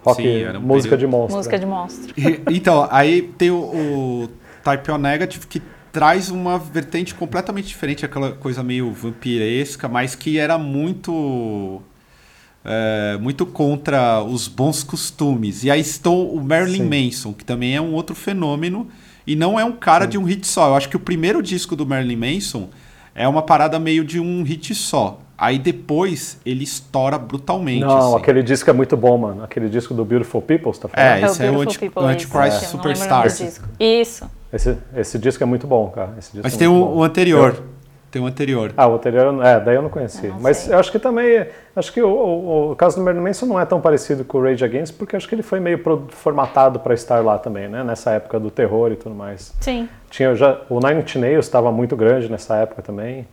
Rock, 0.04 0.22
Sim, 0.22 0.42
era 0.44 0.58
um 0.60 0.62
música 0.62 0.96
período- 0.96 1.00
de 1.00 1.18
monstro. 1.18 1.38
Música 1.38 1.60
de 1.60 1.66
monstro. 1.66 2.14
E- 2.18 2.42
então, 2.56 2.88
aí 2.92 3.22
tem 3.24 3.50
o, 3.52 3.56
o 3.58 4.30
Type 4.64 4.92
O 4.92 4.98
Negative 4.98 5.46
que 5.48 5.62
traz 5.92 6.30
uma 6.30 6.58
vertente 6.58 7.14
completamente 7.14 7.68
diferente, 7.68 8.06
aquela 8.06 8.32
coisa 8.32 8.64
meio 8.64 8.92
vampiresca, 8.92 9.88
mas 9.88 10.16
que 10.16 10.38
era 10.40 10.58
muito. 10.58 11.82
É, 12.64 13.18
muito 13.20 13.46
contra 13.46 14.22
os 14.24 14.48
bons 14.48 14.84
costumes. 14.84 15.64
E 15.64 15.72
aí 15.72 15.82
estão 15.82 16.26
o 16.26 16.44
Marilyn 16.44 16.84
Manson, 16.84 17.34
que 17.34 17.44
também 17.44 17.76
é 17.76 17.82
um 17.82 17.94
outro 17.94 18.16
fenômeno, 18.16 18.88
e 19.26 19.36
não 19.36 19.60
é 19.60 19.66
um 19.66 19.72
cara 19.74 20.06
de 20.06 20.18
um 20.18 20.24
hit 20.24 20.46
só. 20.48 20.70
Eu 20.70 20.76
acho 20.76 20.90
que 20.90 20.96
o 20.96 21.00
primeiro 21.00 21.42
disco 21.42 21.76
do 21.76 21.86
Marilyn 21.86 22.16
Manson 22.36 22.70
é 23.14 23.28
uma 23.28 23.42
parada 23.42 23.80
meio 23.80 24.04
de 24.04 24.20
um 24.20 24.44
hit 24.44 24.74
só. 24.76 25.20
Aí 25.38 25.58
depois 25.58 26.38
ele 26.46 26.64
estoura 26.64 27.18
brutalmente. 27.18 27.80
Não, 27.82 28.10
assim. 28.14 28.18
aquele 28.18 28.44
disco 28.44 28.70
é 28.70 28.74
muito 28.74 28.96
bom, 28.96 29.18
mano. 29.18 29.44
Aquele 29.44 29.70
disco 29.70 29.92
do 29.92 30.06
Beautiful 30.06 30.40
People, 30.40 30.72
você 30.72 30.82
tá 30.82 30.88
falando? 30.88 31.08
É, 31.10 31.26
esse 31.26 31.44
é 31.44 31.50
o 31.50 31.54
Beautiful 31.56 31.62
Anti- 31.72 31.80
People, 31.80 32.04
o 32.04 32.06
esse, 32.06 32.14
Antichrist 32.14 32.58
o 32.74 32.78
nome 32.78 32.96
Superstar. 32.96 33.26
Isso. 33.80 34.30
Esse, 34.54 34.78
esse 34.96 35.18
disco 35.18 35.42
é 35.42 35.46
muito 35.48 35.66
bom, 35.66 35.88
cara. 35.90 36.14
Esse 36.20 36.32
disco 36.32 36.42
Mas 36.44 36.54
é 36.54 36.58
tem 36.58 36.68
o, 36.68 36.74
bom. 36.86 36.98
o 36.98 37.04
anterior. 37.04 37.56
Eu- 37.58 37.81
Tem 38.12 38.22
o 38.22 38.26
anterior. 38.26 38.74
Ah, 38.76 38.88
o 38.88 38.96
anterior, 38.96 39.34
é, 39.44 39.60
daí 39.60 39.76
eu 39.76 39.82
não 39.82 39.90
conheci. 39.90 40.26
Eu 40.28 40.34
não 40.34 40.42
Mas 40.42 40.68
eu 40.70 40.78
acho 40.78 40.92
que 40.92 41.00
também, 41.00 41.48
acho 41.76 41.94
que 41.94 42.02
o, 42.02 42.10
o- 42.10 42.72
o 42.72 42.76
caso 42.76 42.98
do 42.98 43.04
Marilyn 43.04 43.24
Manson 43.24 43.46
não 43.46 43.58
é 43.60 43.66
tão 43.66 43.80
parecido 43.80 44.26
com 44.26 44.38
o 44.40 44.44
Rage 44.44 44.66
Against, 44.66 44.98
porque 44.98 45.16
acho 45.16 45.28
que 45.30 45.34
ele 45.34 45.42
foi 45.44 45.60
meio 45.62 45.80
pro- 45.80 46.06
formatado 46.10 46.80
para 46.80 46.94
estar 46.94 47.24
lá 47.24 47.38
também, 47.38 47.70
né? 47.70 47.84
Nessa 47.84 48.12
época 48.12 48.38
do 48.40 48.52
terror 48.52 48.92
e 48.92 48.98
tudo 48.98 49.16
mais. 49.16 49.54
Sim. 49.62 49.88
Tinha 50.10 50.36
já, 50.36 50.60
o 50.70 50.80
Nine 50.86 51.00
Inch 51.02 51.16
Nails 51.16 51.46
estava 51.46 51.72
muito 51.72 51.96
grande 51.96 52.30
nessa 52.30 52.58
época 52.58 52.82
também. 52.82 53.26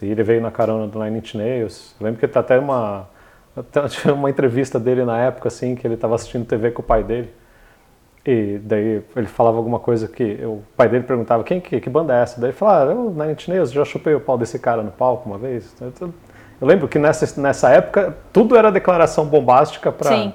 E 0.00 0.06
ele 0.06 0.22
veio 0.22 0.40
na 0.40 0.50
carona 0.50 0.86
do 0.86 0.98
Nine 1.02 1.18
Inch 1.18 1.34
Nails. 1.34 1.94
Eu 2.00 2.04
lembro 2.06 2.20
que 2.20 2.26
tá 2.28 2.40
até 2.40 2.58
uma 2.58 3.08
até 3.56 3.82
tinha 3.88 4.14
uma 4.14 4.30
entrevista 4.30 4.78
dele 4.78 5.04
na 5.04 5.18
época 5.20 5.48
assim, 5.48 5.74
que 5.74 5.86
ele 5.86 5.94
estava 5.94 6.14
assistindo 6.14 6.46
TV 6.46 6.70
com 6.70 6.80
o 6.82 6.84
pai 6.84 7.02
dele. 7.02 7.28
E 8.24 8.60
daí 8.62 9.02
ele 9.16 9.26
falava 9.26 9.56
alguma 9.56 9.78
coisa 9.78 10.06
que 10.06 10.38
o 10.44 10.62
pai 10.76 10.88
dele 10.88 11.04
perguntava 11.04 11.42
quem 11.42 11.58
que, 11.60 11.80
que 11.80 11.88
banda 11.88 12.14
é 12.14 12.22
essa? 12.22 12.38
Daí 12.40 12.50
ele 12.50 12.56
falava, 12.56 12.90
ah, 12.90 12.94
eu 13.24 13.30
Inch 13.30 13.48
Nails, 13.48 13.72
já 13.72 13.84
chupei 13.84 14.14
o 14.14 14.20
pau 14.20 14.36
desse 14.36 14.58
cara 14.58 14.82
no 14.82 14.90
palco 14.90 15.28
uma 15.28 15.38
vez. 15.38 15.74
Eu, 15.80 15.92
eu 16.60 16.66
lembro 16.66 16.86
que 16.86 16.98
nessa, 16.98 17.40
nessa 17.40 17.70
época 17.70 18.14
tudo 18.32 18.56
era 18.56 18.70
declaração 18.70 19.24
bombástica 19.24 19.90
para 19.90 20.34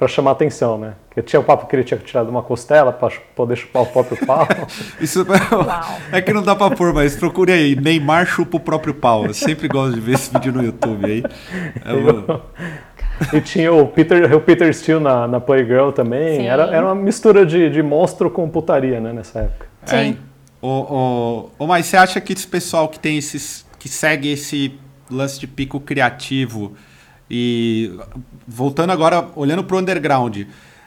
para 0.00 0.08
chamar 0.08 0.30
atenção, 0.30 0.78
né? 0.78 0.94
Que 1.10 1.20
tinha 1.20 1.38
o 1.38 1.44
papo 1.44 1.66
que 1.66 1.76
ele 1.76 1.84
tinha 1.84 2.00
tirado 2.00 2.30
uma 2.30 2.42
costela 2.42 2.90
para 2.90 3.12
poder 3.36 3.54
chupar 3.54 3.82
o 3.82 3.86
próprio 3.86 4.26
pau. 4.26 4.48
Isso 4.98 5.26
Uau. 5.28 5.84
é 6.10 6.22
que 6.22 6.32
não 6.32 6.42
dá 6.42 6.56
pra 6.56 6.70
pôr, 6.70 6.94
mas 6.94 7.14
procure 7.16 7.52
aí. 7.52 7.76
Neymar 7.76 8.24
chupa 8.24 8.56
o 8.56 8.60
próprio 8.60 8.94
pau. 8.94 9.26
Eu 9.26 9.34
sempre 9.34 9.68
gosto 9.68 9.92
de 9.92 10.00
ver 10.00 10.14
esse 10.14 10.32
vídeo 10.32 10.54
no 10.54 10.62
YouTube 10.64 11.04
aí. 11.04 11.22
É 11.84 11.92
o- 11.92 12.40
E 13.32 13.40
tinha 13.40 13.72
o 13.72 13.86
Peter, 13.86 14.34
o 14.34 14.40
Peter 14.40 14.72
Steele 14.74 15.00
na, 15.00 15.28
na 15.28 15.40
Playgirl 15.40 15.90
também. 15.90 16.40
Sim. 16.40 16.46
Era, 16.46 16.64
era 16.74 16.86
uma 16.86 16.94
mistura 16.94 17.44
de, 17.44 17.68
de 17.70 17.82
monstro 17.82 18.30
com 18.30 18.48
putaria, 18.48 19.00
né, 19.00 19.12
nessa 19.12 19.40
época. 19.40 19.66
Sim. 19.84 19.96
É, 19.96 20.14
o, 20.62 20.68
o, 20.68 21.50
o, 21.58 21.66
mas 21.66 21.86
você 21.86 21.96
acha 21.96 22.20
que 22.20 22.32
esse 22.32 22.46
pessoal 22.46 22.88
que 22.88 22.98
tem 22.98 23.16
esses. 23.18 23.64
que 23.78 23.88
segue 23.88 24.30
esse 24.32 24.74
lance 25.10 25.38
de 25.40 25.46
pico 25.46 25.80
criativo 25.80 26.72
e. 27.30 27.92
voltando 28.46 28.90
agora, 28.90 29.28
olhando 29.36 29.64
pro 29.64 29.78
underground, 29.78 30.38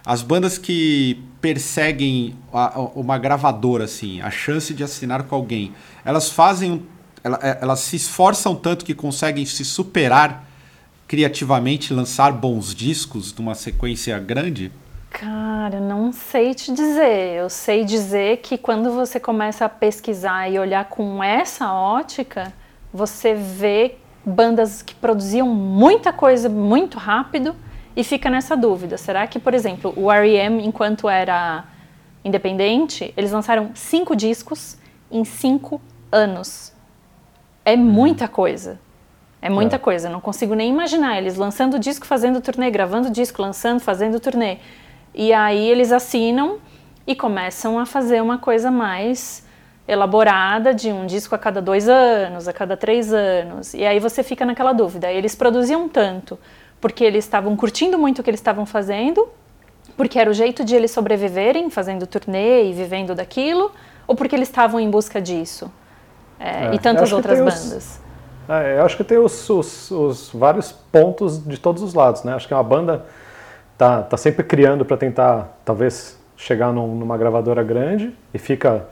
as 0.05 0.21
bandas 0.21 0.57
que 0.57 1.21
perseguem 1.41 2.35
a- 2.53 2.75
a- 2.77 2.79
uma 2.95 3.17
gravadora, 3.17 3.83
assim, 3.85 4.21
a 4.21 4.29
chance 4.31 4.73
de 4.73 4.83
assinar 4.83 5.23
com 5.23 5.35
alguém, 5.35 5.73
elas 6.03 6.29
fazem. 6.29 6.71
um- 6.71 6.81
é- 7.41 7.59
Elas 7.61 7.79
se 7.79 7.95
esforçam 7.95 8.53
tanto 8.55 8.83
que 8.83 8.93
conseguem 8.93 9.45
se 9.45 9.63
superar 9.63 10.45
criativamente, 11.13 11.93
lançar 11.93 12.31
bons 12.31 12.73
discos 12.73 13.31
numa 13.35 13.53
sequência 13.53 14.17
grande? 14.17 14.71
Cara, 15.11 15.79
não 15.79 16.11
sei 16.11 16.55
te 16.55 16.73
dizer. 16.73 17.35
Eu 17.37 17.51
sei 17.51 17.85
dizer 17.85 18.37
que 18.37 18.57
quando 18.57 18.91
você 18.91 19.19
começa 19.19 19.63
a 19.63 19.69
pesquisar 19.69 20.49
e 20.49 20.57
olhar 20.57 20.85
com 20.85 21.23
essa 21.23 21.71
ótica, 21.71 22.51
você 22.91 23.35
vê 23.35 23.93
bandas 24.25 24.81
que 24.81 24.95
produziam 24.95 25.47
muita 25.47 26.11
coisa 26.11 26.49
muito 26.49 26.97
rápido 26.97 27.55
e 27.95 28.03
fica 28.03 28.27
nessa 28.27 28.57
dúvida. 28.57 28.97
Será 28.97 29.27
que, 29.27 29.37
por 29.37 29.53
exemplo, 29.53 29.93
o 29.95 30.11
R.E.M., 30.11 30.65
enquanto 30.65 31.07
era 31.07 31.63
independente, 32.25 33.13
eles 33.15 33.31
lançaram 33.31 33.69
cinco 33.75 34.15
discos 34.15 34.79
em 35.11 35.23
cinco 35.23 35.79
anos. 36.11 36.73
É 37.63 37.75
muita 37.75 38.27
coisa. 38.27 38.79
É 39.43 39.49
muita 39.49 39.75
é. 39.75 39.79
coisa. 39.79 40.09
Não 40.09 40.21
consigo 40.21 40.55
nem 40.55 40.69
imaginar 40.69 41.17
eles 41.17 41.35
lançando 41.35 41.77
disco, 41.77 42.05
fazendo 42.05 42.39
turnê, 42.39 42.71
gravando 42.71 43.09
disco, 43.09 43.41
lançando, 43.41 43.81
fazendo 43.81 44.17
turnê. 44.17 44.57
E 45.13 45.33
aí 45.33 45.69
eles 45.69 45.91
assinam 45.91 46.59
e 47.05 47.13
começam 47.13 47.77
a 47.77 47.85
fazer 47.85 48.21
uma 48.21 48.37
coisa 48.37 48.71
mais 48.71 49.45
elaborada 49.85 50.73
de 50.73 50.93
um 50.93 51.05
disco 51.05 51.35
a 51.35 51.37
cada 51.37 51.61
dois 51.61 51.89
anos, 51.89 52.47
a 52.47 52.53
cada 52.53 52.77
três 52.77 53.13
anos. 53.13 53.73
E 53.73 53.85
aí 53.85 53.99
você 53.99 54.23
fica 54.23 54.45
naquela 54.45 54.71
dúvida. 54.71 55.11
Eles 55.11 55.35
produziam 55.35 55.89
tanto 55.89 56.39
porque 56.79 57.03
eles 57.03 57.25
estavam 57.25 57.53
curtindo 57.57 57.99
muito 57.99 58.19
o 58.19 58.23
que 58.23 58.29
eles 58.29 58.39
estavam 58.39 58.65
fazendo, 58.65 59.27
porque 59.97 60.17
era 60.17 60.29
o 60.29 60.33
jeito 60.33 60.63
de 60.63 60.73
eles 60.73 60.91
sobreviverem, 60.91 61.69
fazendo 61.69 62.07
turnê 62.07 62.69
e 62.69 62.73
vivendo 62.73 63.13
daquilo, 63.13 63.73
ou 64.07 64.15
porque 64.15 64.35
eles 64.35 64.47
estavam 64.47 64.79
em 64.79 64.89
busca 64.89 65.21
disso? 65.21 65.69
É, 66.39 66.67
é, 66.67 66.75
e 66.75 66.79
tantas 66.79 67.11
outras 67.11 67.39
bandas. 67.39 67.73
Os, 67.73 68.03
é, 68.49 68.79
eu 68.79 68.85
acho 68.85 68.97
que 68.97 69.03
tem 69.03 69.17
os, 69.17 69.49
os, 69.49 69.91
os, 69.91 70.31
vários 70.33 70.71
pontos 70.71 71.43
de 71.45 71.57
todos 71.57 71.81
os 71.81 71.93
lados, 71.93 72.23
né? 72.23 72.33
Acho 72.33 72.47
que 72.47 72.53
uma 72.53 72.63
banda 72.63 73.05
tá, 73.77 74.01
tá 74.01 74.17
sempre 74.17 74.43
criando 74.43 74.83
para 74.83 74.97
tentar, 74.97 75.57
talvez, 75.63 76.19
chegar 76.35 76.73
num, 76.73 76.95
numa 76.95 77.17
gravadora 77.17 77.63
grande 77.63 78.13
e 78.33 78.37
fica 78.37 78.85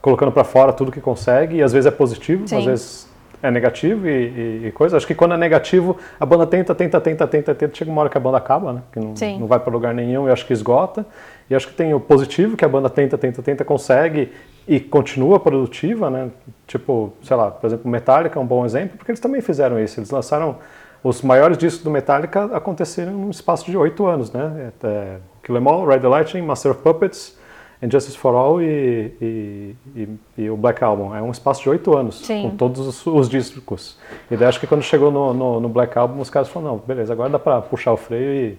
colocando 0.00 0.32
para 0.32 0.44
fora 0.44 0.72
tudo 0.72 0.92
que 0.92 1.00
consegue, 1.00 1.56
e 1.56 1.62
às 1.62 1.72
vezes 1.72 1.86
é 1.86 1.90
positivo, 1.90 2.46
Sim. 2.46 2.58
às 2.58 2.64
vezes 2.64 3.14
é 3.42 3.50
negativo 3.50 4.08
e, 4.08 4.10
e, 4.10 4.66
e, 4.68 4.72
coisa. 4.72 4.96
Acho 4.96 5.06
que 5.06 5.14
quando 5.14 5.34
é 5.34 5.36
negativo, 5.36 5.98
a 6.18 6.24
banda 6.24 6.46
tenta, 6.46 6.74
tenta, 6.74 7.00
tenta, 7.00 7.26
tenta, 7.26 7.54
tenta, 7.54 7.74
chega 7.74 7.90
uma 7.90 8.00
hora 8.00 8.10
que 8.10 8.16
a 8.16 8.20
banda 8.20 8.38
acaba, 8.38 8.72
né? 8.72 8.82
Que 8.90 9.00
não, 9.00 9.14
não 9.40 9.46
vai 9.46 9.60
para 9.60 9.72
lugar 9.72 9.92
nenhum 9.92 10.28
e 10.28 10.32
acho 10.32 10.46
que 10.46 10.52
esgota. 10.52 11.04
E 11.48 11.54
acho 11.54 11.68
que 11.68 11.74
tem 11.74 11.92
o 11.92 12.00
positivo, 12.00 12.56
que 12.56 12.64
a 12.64 12.68
banda 12.68 12.88
tenta, 12.88 13.18
tenta, 13.18 13.42
tenta, 13.42 13.64
consegue 13.64 14.32
e 14.66 14.80
continua 14.80 15.38
produtiva, 15.38 16.08
né? 16.10 16.30
Tipo, 16.66 17.12
sei 17.22 17.36
lá, 17.36 17.50
por 17.50 17.66
exemplo, 17.66 17.90
Metallica 17.90 18.38
é 18.38 18.42
um 18.42 18.46
bom 18.46 18.64
exemplo, 18.64 18.96
porque 18.96 19.10
eles 19.10 19.20
também 19.20 19.40
fizeram 19.40 19.78
isso. 19.78 20.00
Eles 20.00 20.10
lançaram 20.10 20.56
os 21.02 21.20
maiores 21.20 21.58
discos 21.58 21.84
do 21.84 21.90
Metallica 21.90 22.44
aconteceram 22.56 23.12
num 23.12 23.30
espaço 23.30 23.70
de 23.70 23.76
oito 23.76 24.06
anos, 24.06 24.32
né? 24.32 24.72
É, 24.82 25.16
Kill 25.42 25.58
Em 25.58 25.68
All, 25.68 25.86
Ride 25.86 26.00
the 26.00 26.08
Lightning, 26.08 26.42
Master 26.42 26.72
of 26.72 26.80
Puppets, 26.80 27.36
Injustice 27.82 28.16
for 28.16 28.34
All 28.34 28.62
e, 28.62 29.12
e, 29.20 29.76
e, 29.94 30.08
e, 30.38 30.50
o 30.50 30.56
Black 30.56 30.82
Album. 30.82 31.14
É 31.14 31.20
um 31.20 31.30
espaço 31.30 31.62
de 31.62 31.68
oito 31.68 31.94
anos, 31.94 32.24
Sim. 32.24 32.48
com 32.48 32.56
todos 32.56 32.86
os, 32.86 33.06
os, 33.06 33.28
discos. 33.28 33.98
E 34.30 34.36
daí 34.36 34.48
acho 34.48 34.58
que 34.58 34.66
quando 34.66 34.82
chegou 34.82 35.10
no, 35.10 35.34
no, 35.34 35.60
no, 35.60 35.68
Black 35.68 35.96
Album, 35.98 36.20
os 36.20 36.30
caras 36.30 36.48
falaram, 36.48 36.76
não, 36.76 36.78
beleza, 36.78 37.12
agora 37.12 37.28
dá 37.28 37.38
para 37.38 37.60
puxar 37.60 37.92
o 37.92 37.98
freio 37.98 38.58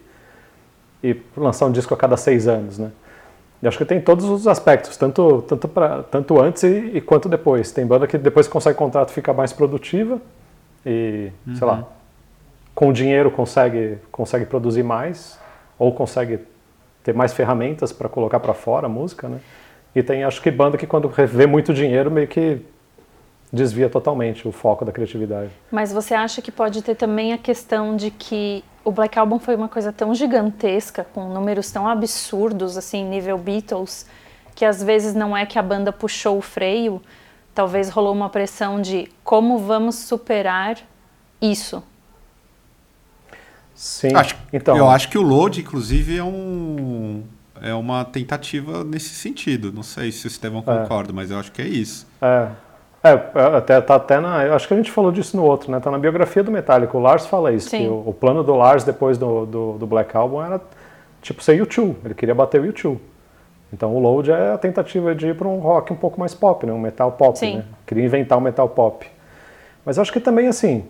e, 1.04 1.10
e 1.12 1.22
lançar 1.36 1.66
um 1.66 1.72
disco 1.72 1.96
a 1.96 1.98
cada 1.98 2.16
seis 2.16 2.48
anos, 2.48 2.78
né? 2.78 2.92
E 3.66 3.68
acho 3.68 3.80
que 3.80 3.86
tem 3.86 4.00
todos 4.00 4.26
os 4.26 4.48
aspectos, 4.48 4.96
tanto, 4.96 5.42
tanto, 5.42 5.68
pra, 5.68 6.04
tanto 6.04 6.40
antes 6.40 6.62
e, 6.62 6.92
e 6.98 7.02
quanto 7.02 7.28
depois. 7.28 7.72
Tem 7.72 7.84
banda 7.84 8.06
que 8.06 8.16
depois 8.16 8.46
que 8.46 8.54
consegue 8.54 8.78
contrato 8.78 9.10
fica 9.10 9.34
mais 9.34 9.52
produtiva 9.52 10.22
e, 10.86 11.32
uhum. 11.48 11.56
sei 11.56 11.66
lá, 11.66 11.78
uhum. 11.78 11.86
com 12.76 12.90
o 12.90 12.94
dinheiro 12.94 13.32
consegue, 13.32 13.98
consegue 14.12 14.46
produzir 14.46 14.84
mais 14.84 15.40
ou 15.80 15.92
consegue 15.92 16.42
ter 17.04 17.16
mais 17.16 17.34
ferramentas 17.34 17.92
para 17.92 18.08
colocar 18.08 18.40
para 18.40 18.54
fora 18.54 18.86
a 18.86 18.90
música, 18.90 19.28
né? 19.28 19.40
E 19.96 20.04
tem, 20.04 20.24
acho 20.24 20.44
que 20.44 20.52
banda 20.52 20.78
que 20.78 20.86
quando 20.86 21.10
vê 21.10 21.48
muito 21.48 21.74
dinheiro 21.74 22.12
meio 22.12 22.28
que 22.28 22.62
desvia 23.56 23.90
totalmente 23.90 24.48
o 24.48 24.52
foco 24.52 24.86
da 24.86 24.92
criatividade. 24.92 25.52
Mas 25.72 25.92
você 25.92 26.14
acha 26.14 26.42
que 26.42 26.52
pode 26.52 26.82
ter 26.82 26.96
também 26.96 27.34
a 27.34 27.38
questão 27.38 27.96
de 27.96 28.12
que 28.12 28.64
o 28.84 28.92
Black 28.92 29.18
Album 29.18 29.40
foi 29.40 29.56
uma 29.56 29.70
coisa 29.70 29.92
tão 29.92 30.14
gigantesca, 30.14 31.06
com 31.14 31.30
números 31.30 31.72
tão 31.72 31.88
absurdos, 31.88 32.78
assim, 32.78 33.04
nível 33.04 33.38
Beatles, 33.38 34.06
que 34.54 34.64
às 34.64 34.84
vezes 34.84 35.16
não 35.16 35.36
é 35.36 35.46
que 35.46 35.58
a 35.58 35.64
banda 35.64 35.92
puxou 35.92 36.38
o 36.38 36.42
freio, 36.42 37.02
talvez 37.54 37.90
rolou 37.90 38.14
uma 38.14 38.30
pressão 38.30 38.82
de 38.82 39.10
como 39.24 39.58
vamos 39.58 39.96
superar 39.96 40.78
isso, 41.42 41.84
Sim. 43.76 44.16
Acho, 44.16 44.38
então, 44.54 44.78
eu 44.78 44.90
acho 44.90 45.10
que 45.10 45.18
o 45.18 45.22
load, 45.22 45.60
inclusive, 45.60 46.18
é 46.18 46.24
um 46.24 47.24
é 47.62 47.74
uma 47.74 48.04
tentativa 48.06 48.84
nesse 48.84 49.10
sentido. 49.10 49.72
Não 49.72 49.84
sei 49.84 50.12
se 50.12 50.26
o 50.26 50.30
Estevão 50.30 50.60
é. 50.60 50.64
concorda, 50.64 51.12
mas 51.12 51.32
eu 51.32 51.40
acho 51.40 51.52
que 51.52 51.62
é 51.62 51.68
isso. 51.68 52.08
É. 52.22 52.50
É, 53.06 53.40
é, 53.40 53.58
até, 53.58 53.80
tá 53.82 53.96
até 53.96 54.20
na. 54.20 54.44
Eu 54.46 54.56
acho 54.56 54.68
que 54.68 54.74
a 54.74 54.78
gente 54.78 54.92
falou 54.92 55.12
disso 55.12 55.38
no 55.38 55.44
outro, 55.44 55.72
né? 55.72 55.80
Tá 55.80 55.92
na 55.92 56.00
biografia 56.00 56.42
do 56.42 56.50
Metallica. 56.52 56.98
O 56.98 57.00
Lars 57.00 57.28
fala 57.28 57.54
isso, 57.54 57.70
Sim. 57.70 57.84
que 57.84 57.88
o, 57.88 58.04
o, 58.08 58.14
plano 58.14 58.44
do 58.44 58.56
Lars 58.56 58.84
depois 58.84 59.16
do, 59.16 59.46
do, 59.46 59.74
do, 59.74 59.86
Black 59.86 60.18
Album 60.18 60.44
era 60.44 60.60
tipo 61.22 61.44
ser 61.44 61.56
YouTube. 61.56 61.96
Ele 62.04 62.16
queria 62.16 62.34
bater 62.34 62.60
o 62.60 62.66
YouTube. 62.66 63.00
Então 63.72 63.96
o 63.96 64.00
Load 64.00 64.32
é 64.32 64.54
a 64.54 64.58
tentativa 64.58 65.14
de 65.14 65.28
ir 65.28 65.36
para 65.36 65.48
um 65.48 65.60
rock 65.60 65.94
um 65.94 65.96
pouco 65.96 66.20
mais 66.20 66.34
pop, 66.34 66.66
né? 66.66 66.74
Um 66.74 66.80
metal 66.80 67.12
pop, 67.12 67.38
Sim. 67.38 67.58
né? 67.58 67.66
Queria 67.86 68.04
inventar 68.04 68.40
um 68.40 68.42
metal 68.42 68.68
pop. 68.68 69.06
Mas 69.86 69.98
eu 69.98 70.02
acho 70.02 70.12
que 70.12 70.20
também 70.20 70.48
assim, 70.48 70.86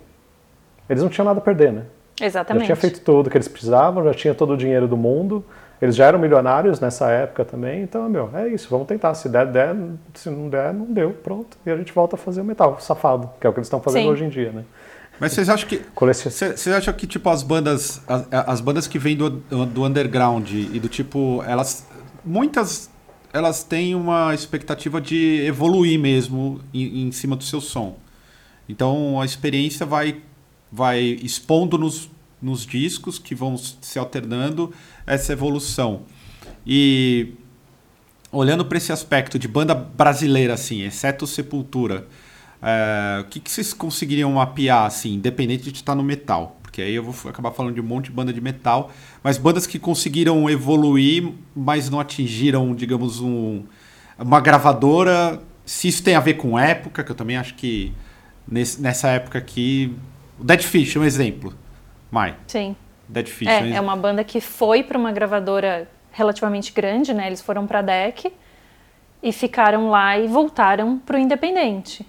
eles 0.89 1.03
não 1.03 1.09
tinham 1.09 1.25
nada 1.25 1.39
a 1.39 1.43
perder, 1.43 1.73
né? 1.73 1.81
Exatamente. 2.21 2.61
Já 2.61 2.65
tinha 2.67 2.75
feito 2.77 3.01
tudo 3.01 3.29
que 3.29 3.35
eles 3.35 3.49
precisavam, 3.49 4.05
já 4.05 4.13
tinha 4.13 4.33
todo 4.33 4.53
o 4.53 4.57
dinheiro 4.57 4.87
do 4.87 4.95
mundo. 4.95 5.43
Eles 5.81 5.95
já 5.95 6.05
eram 6.05 6.19
milionários 6.19 6.79
nessa 6.79 7.09
época 7.09 7.43
também, 7.43 7.83
então, 7.83 8.09
meu, 8.09 8.29
é 8.33 8.47
isso, 8.47 8.67
vamos 8.69 8.87
tentar. 8.87 9.13
Se 9.13 9.27
der, 9.27 9.45
der, 9.47 9.75
se 10.13 10.29
não 10.29 10.49
der, 10.49 10.73
não 10.73 10.85
deu, 10.85 11.11
pronto. 11.11 11.57
E 11.65 11.69
a 11.69 11.75
gente 11.77 11.91
volta 11.91 12.15
a 12.15 12.19
fazer 12.19 12.41
o 12.41 12.45
metal 12.45 12.79
safado, 12.79 13.29
que 13.39 13.45
é 13.45 13.49
o 13.49 13.53
que 13.53 13.59
eles 13.59 13.67
estão 13.67 13.81
fazendo 13.81 14.03
Sim. 14.03 14.09
hoje 14.09 14.23
em 14.23 14.29
dia, 14.29 14.51
né? 14.51 14.63
Mas 15.19 15.33
vocês 15.33 15.49
acham 15.49 15.67
que. 15.67 15.81
Vocês 15.95 16.67
acham 16.67 16.93
que, 16.93 17.07
tipo, 17.07 17.29
as 17.29 17.43
bandas. 17.43 18.01
As, 18.07 18.27
as 18.31 18.61
bandas 18.61 18.87
que 18.87 18.99
vêm 18.99 19.15
do, 19.15 19.29
do 19.29 19.85
underground 19.85 20.49
e 20.51 20.79
do 20.79 20.89
tipo. 20.89 21.43
Elas. 21.47 21.87
Muitas. 22.23 22.89
Elas 23.31 23.63
têm 23.63 23.95
uma 23.95 24.33
expectativa 24.33 25.01
de 25.01 25.45
evoluir 25.45 25.99
mesmo 25.99 26.61
em, 26.73 27.07
em 27.07 27.11
cima 27.11 27.35
do 27.35 27.43
seu 27.43 27.59
som. 27.59 27.97
Então 28.67 29.19
a 29.19 29.25
experiência 29.25 29.85
vai 29.85 30.21
vai 30.71 30.99
expondo 30.99 31.77
nos, 31.77 32.09
nos 32.41 32.65
discos 32.65 33.17
que 33.17 33.33
vão 33.33 33.55
se 33.57 33.97
alternando 33.97 34.73
essa 35.05 35.33
evolução. 35.33 36.03
E 36.65 37.33
olhando 38.31 38.65
para 38.65 38.77
esse 38.77 38.91
aspecto 38.91 39.39
de 39.39 39.47
banda 39.47 39.73
brasileira, 39.73 40.53
assim, 40.53 40.83
exceto 40.83 41.25
Sepultura, 41.25 42.07
é, 42.61 43.21
o 43.21 43.25
que, 43.25 43.39
que 43.39 43.51
vocês 43.51 43.73
conseguiriam 43.73 44.31
mapear, 44.33 44.85
assim, 44.85 45.13
independente 45.13 45.71
de 45.71 45.77
estar 45.77 45.95
no 45.95 46.03
metal? 46.03 46.57
Porque 46.61 46.81
aí 46.81 46.95
eu 46.95 47.03
vou 47.03 47.29
acabar 47.29 47.51
falando 47.51 47.75
de 47.75 47.81
um 47.81 47.85
monte 47.85 48.05
de 48.05 48.11
banda 48.11 48.33
de 48.33 48.41
metal, 48.41 48.91
mas 49.23 49.37
bandas 49.37 49.65
que 49.65 49.79
conseguiram 49.79 50.49
evoluir, 50.49 51.31
mas 51.55 51.89
não 51.89 51.99
atingiram, 51.99 52.75
digamos, 52.75 53.21
um, 53.21 53.63
uma 54.17 54.41
gravadora. 54.41 55.41
Se 55.65 55.87
isso 55.87 56.03
tem 56.03 56.15
a 56.15 56.19
ver 56.19 56.33
com 56.33 56.59
época, 56.59 57.03
que 57.03 57.11
eu 57.11 57.15
também 57.15 57.37
acho 57.37 57.55
que 57.55 57.93
nesse, 58.47 58.81
nessa 58.81 59.09
época 59.09 59.37
aqui 59.37 59.95
o 60.39 60.43
Dead 60.43 60.61
Fish 60.61 60.95
é 60.95 60.99
um 60.99 61.05
exemplo. 61.05 61.53
Mai. 62.11 62.35
Sim. 62.47 62.75
Dead 63.07 63.27
Fish. 63.27 63.47
É, 63.47 63.71
é 63.71 63.81
uma 63.81 63.95
banda 63.95 64.23
que 64.23 64.41
foi 64.41 64.83
para 64.83 64.97
uma 64.97 65.11
gravadora 65.11 65.87
relativamente 66.11 66.71
grande, 66.71 67.13
né? 67.13 67.27
Eles 67.27 67.41
foram 67.41 67.67
para 67.67 67.79
a 67.79 67.81
DEC 67.81 68.31
e 69.21 69.31
ficaram 69.31 69.89
lá 69.89 70.17
e 70.17 70.27
voltaram 70.27 70.97
para 70.97 71.17
o 71.17 71.19
independente. 71.19 72.05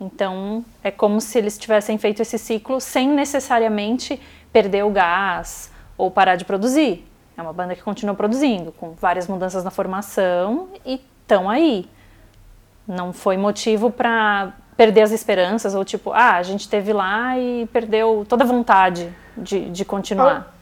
Então, 0.00 0.64
é 0.82 0.90
como 0.90 1.20
se 1.20 1.38
eles 1.38 1.58
tivessem 1.58 1.98
feito 1.98 2.22
esse 2.22 2.38
ciclo 2.38 2.80
sem 2.80 3.08
necessariamente 3.08 4.20
perder 4.52 4.84
o 4.84 4.90
gás 4.90 5.70
ou 5.96 6.10
parar 6.10 6.36
de 6.36 6.44
produzir. 6.44 7.06
É 7.36 7.42
uma 7.42 7.52
banda 7.52 7.74
que 7.74 7.82
continua 7.82 8.14
produzindo, 8.14 8.72
com 8.72 8.92
várias 8.92 9.28
mudanças 9.28 9.62
na 9.62 9.70
formação 9.70 10.68
e 10.84 11.00
estão 11.20 11.48
aí. 11.48 11.88
Não 12.86 13.12
foi 13.12 13.36
motivo 13.36 13.90
para 13.90 14.54
perder 14.76 15.02
as 15.02 15.12
esperanças, 15.12 15.74
ou 15.74 15.84
tipo, 15.84 16.10
ah, 16.12 16.36
a 16.36 16.42
gente 16.42 16.68
teve 16.68 16.92
lá 16.92 17.38
e 17.38 17.68
perdeu 17.70 18.24
toda 18.26 18.44
a 18.44 18.46
vontade 18.46 19.10
de, 19.36 19.70
de 19.70 19.84
continuar. 19.84 20.54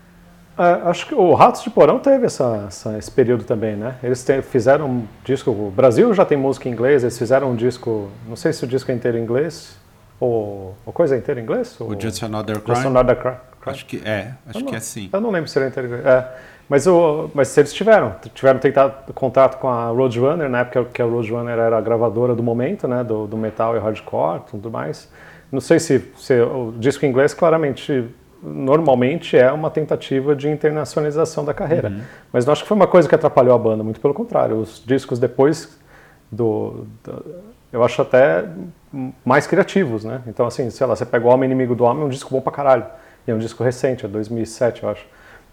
Ah, 0.57 0.83
é, 0.85 0.91
acho 0.91 1.07
que 1.07 1.15
o 1.15 1.35
Ratos 1.35 1.63
de 1.63 1.71
Porão 1.71 1.99
teve 1.99 2.27
essa, 2.27 2.65
essa 2.67 2.99
esse 2.99 3.11
período 3.11 3.45
também, 3.45 3.77
né? 3.77 3.97
Eles 4.03 4.25
te, 4.25 4.43
fizeram 4.43 4.87
um 4.87 5.07
disco. 5.25 5.51
O 5.51 5.73
Brasil 5.75 6.13
já 6.13 6.25
tem 6.25 6.37
música 6.37 6.69
em 6.69 6.73
inglês, 6.73 7.03
eles 7.03 7.17
fizeram 7.17 7.53
um 7.53 7.57
disco. 7.57 8.11
Não 8.27 8.37
sei 8.37 8.53
se 8.53 8.65
o 8.65 8.67
disco 8.67 8.91
é 8.91 8.95
inteiro 8.95 9.17
em 9.19 9.23
inglês. 9.23 9.77
Ou, 10.21 10.77
ou 10.85 10.93
coisa 10.93 11.15
é 11.15 11.19
inteira 11.19 11.41
em 11.41 11.45
inglês? 11.45 11.81
O 11.81 11.99
Just 11.99 12.23
Another 12.25 12.61
Crime? 12.61 12.75
Just 12.75 12.87
Another 12.87 13.17
Crime. 13.17 13.37
Acho 13.65 13.87
que 13.87 14.03
é, 14.05 14.33
acho 14.47 14.65
que 14.65 14.75
é 14.75 14.81
sim. 14.81 15.11
Eu 15.13 15.21
não 15.21 15.31
lembro 15.31 15.49
se 15.49 15.59
ele 15.59 15.67
é 15.67 15.69
inteiro 15.69 15.89
em 15.89 15.91
inglês. 15.93 16.07
É. 16.07 16.29
Mas, 16.69 16.87
o, 16.87 17.31
mas 17.33 17.57
eles 17.57 17.73
tiveram, 17.73 18.15
tiveram 18.35 18.59
tentado 18.59 19.13
contato 19.15 19.59
com 19.59 19.69
a 19.69 19.87
Roadrunner, 19.87 20.51
na 20.51 20.61
época 20.61 20.85
que 20.93 21.01
a 21.01 21.05
Roadrunner 21.05 21.59
era 21.59 21.79
a 21.79 21.81
gravadora 21.81 22.35
do 22.35 22.43
momento, 22.43 22.87
né, 22.87 23.03
do, 23.03 23.27
do 23.27 23.39
metal 23.39 23.75
e 23.75 23.79
hardcore 23.79 24.43
e 24.47 24.51
tudo 24.51 24.71
mais. 24.71 25.11
Não 25.51 25.63
sei 25.63 25.79
se, 25.79 26.13
se 26.19 26.39
o 26.43 26.75
disco 26.79 27.07
em 27.07 27.09
inglês 27.09 27.33
claramente, 27.33 28.05
normalmente 28.43 29.37
é 29.37 29.51
uma 29.51 29.71
tentativa 29.71 30.35
de 30.35 30.49
internacionalização 30.49 31.45
da 31.45 31.53
carreira. 31.53 31.89
Uhum. 31.89 32.01
Mas 32.33 32.47
não 32.47 32.53
acho 32.53 32.63
que 32.63 32.69
foi 32.69 32.77
uma 32.77 32.87
coisa 32.87 33.09
que 33.09 33.15
atrapalhou 33.15 33.55
a 33.55 33.59
banda, 33.59 33.83
muito 33.83 34.01
pelo 34.01 34.15
contrário. 34.15 34.57
Os 34.57 34.83
discos 34.85 35.19
depois 35.19 35.79
do, 36.31 36.87
do 37.03 37.25
eu 37.73 37.85
acho 37.85 38.01
até 38.01 38.45
mais 39.25 39.47
criativos, 39.47 40.05
né? 40.05 40.23
Então 40.27 40.47
assim, 40.47 40.71
sei 40.71 40.87
lá, 40.87 40.97
você 40.97 41.05
pega 41.05 41.27
o 41.27 41.29
Homem 41.29 41.51
Inimigo 41.51 41.75
do 41.75 41.85
Homem, 41.85 42.03
é 42.03 42.07
um 42.07 42.09
disco 42.09 42.31
bom 42.31 42.41
pra 42.41 42.53
caralho. 42.53 42.87
E 43.27 43.31
é 43.31 43.35
um 43.35 43.39
disco 43.39 43.63
recente, 43.63 44.07
é 44.07 44.09
2007, 44.09 44.83
eu 44.83 44.89
acho. 44.89 45.05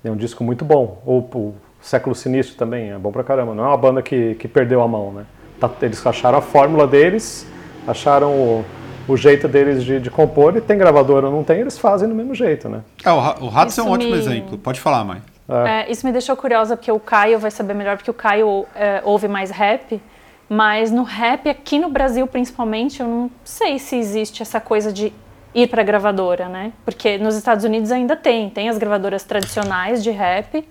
É 0.04 0.10
um 0.10 0.16
disco 0.16 0.44
muito 0.44 0.64
bom. 0.64 1.02
Ou 1.06 1.20
o 1.34 1.54
Século 1.82 2.16
Sinistro 2.16 2.56
também, 2.56 2.92
é 2.92 2.98
bom 2.98 3.12
pra 3.12 3.24
caramba. 3.24 3.54
Não 3.54 3.66
é 3.66 3.68
uma 3.68 3.78
banda 3.78 4.02
que, 4.02 4.36
que 4.36 4.48
perdeu 4.48 4.82
a 4.82 4.88
mão, 4.88 5.12
né? 5.12 5.26
Tá, 5.60 5.70
eles 5.82 6.06
acharam 6.06 6.38
a 6.38 6.42
fórmula 6.42 6.88
deles, 6.88 7.46
acharam 7.88 8.32
o, 8.32 8.66
o 9.08 9.16
jeito 9.16 9.48
deles 9.48 9.84
de, 9.84 10.00
de, 10.00 10.10
compor, 10.10 10.56
e 10.58 10.62
tem 10.62 10.78
gravadora 10.78 11.28
ou 11.28 11.32
não 11.32 11.44
tem, 11.44 11.60
eles 11.60 11.78
fazem 11.78 12.08
do 12.08 12.16
mesmo 12.16 12.34
jeito, 12.34 12.68
né? 12.70 12.82
É, 13.04 13.12
o, 13.12 13.16
o 13.16 13.48
Ratos 13.50 13.78
é 13.78 13.84
um 13.84 13.92
ótimo 13.92 14.12
me... 14.12 14.18
exemplo. 14.18 14.58
Pode 14.58 14.80
falar, 14.80 15.04
mãe. 15.04 15.22
É. 15.48 15.70
É, 15.70 15.92
isso 15.92 16.06
me 16.06 16.12
deixou 16.12 16.36
curiosa, 16.36 16.76
porque 16.76 16.92
o 16.92 17.00
Caio 17.00 17.38
vai 17.38 17.52
saber 17.52 17.74
melhor, 17.74 17.98
porque 17.98 18.10
o 18.10 18.14
Caio 18.14 18.66
é, 18.76 19.02
ouve 19.04 19.28
mais 19.28 19.52
rap, 19.52 20.02
mas 20.50 20.92
no 20.92 21.04
rap, 21.04 21.48
aqui 21.50 21.80
no 21.80 21.90
Brasil 21.90 22.26
principalmente, 22.28 23.00
eu 23.00 23.08
não 23.08 23.32
sei 23.44 23.78
se 23.80 23.96
existe 23.96 24.42
essa 24.42 24.60
coisa 24.60 24.92
de 24.92 25.14
ir 25.54 25.68
para 25.68 25.84
gravadora, 25.84 26.50
né? 26.50 26.74
Porque 26.84 27.18
nos 27.18 27.36
Estados 27.36 27.64
Unidos 27.64 27.92
ainda 27.92 28.16
tem, 28.16 28.50
tem 28.50 28.70
as 28.70 28.78
gravadoras 28.78 29.24
tradicionais 29.24 30.04
de 30.04 30.12
rap, 30.12 30.68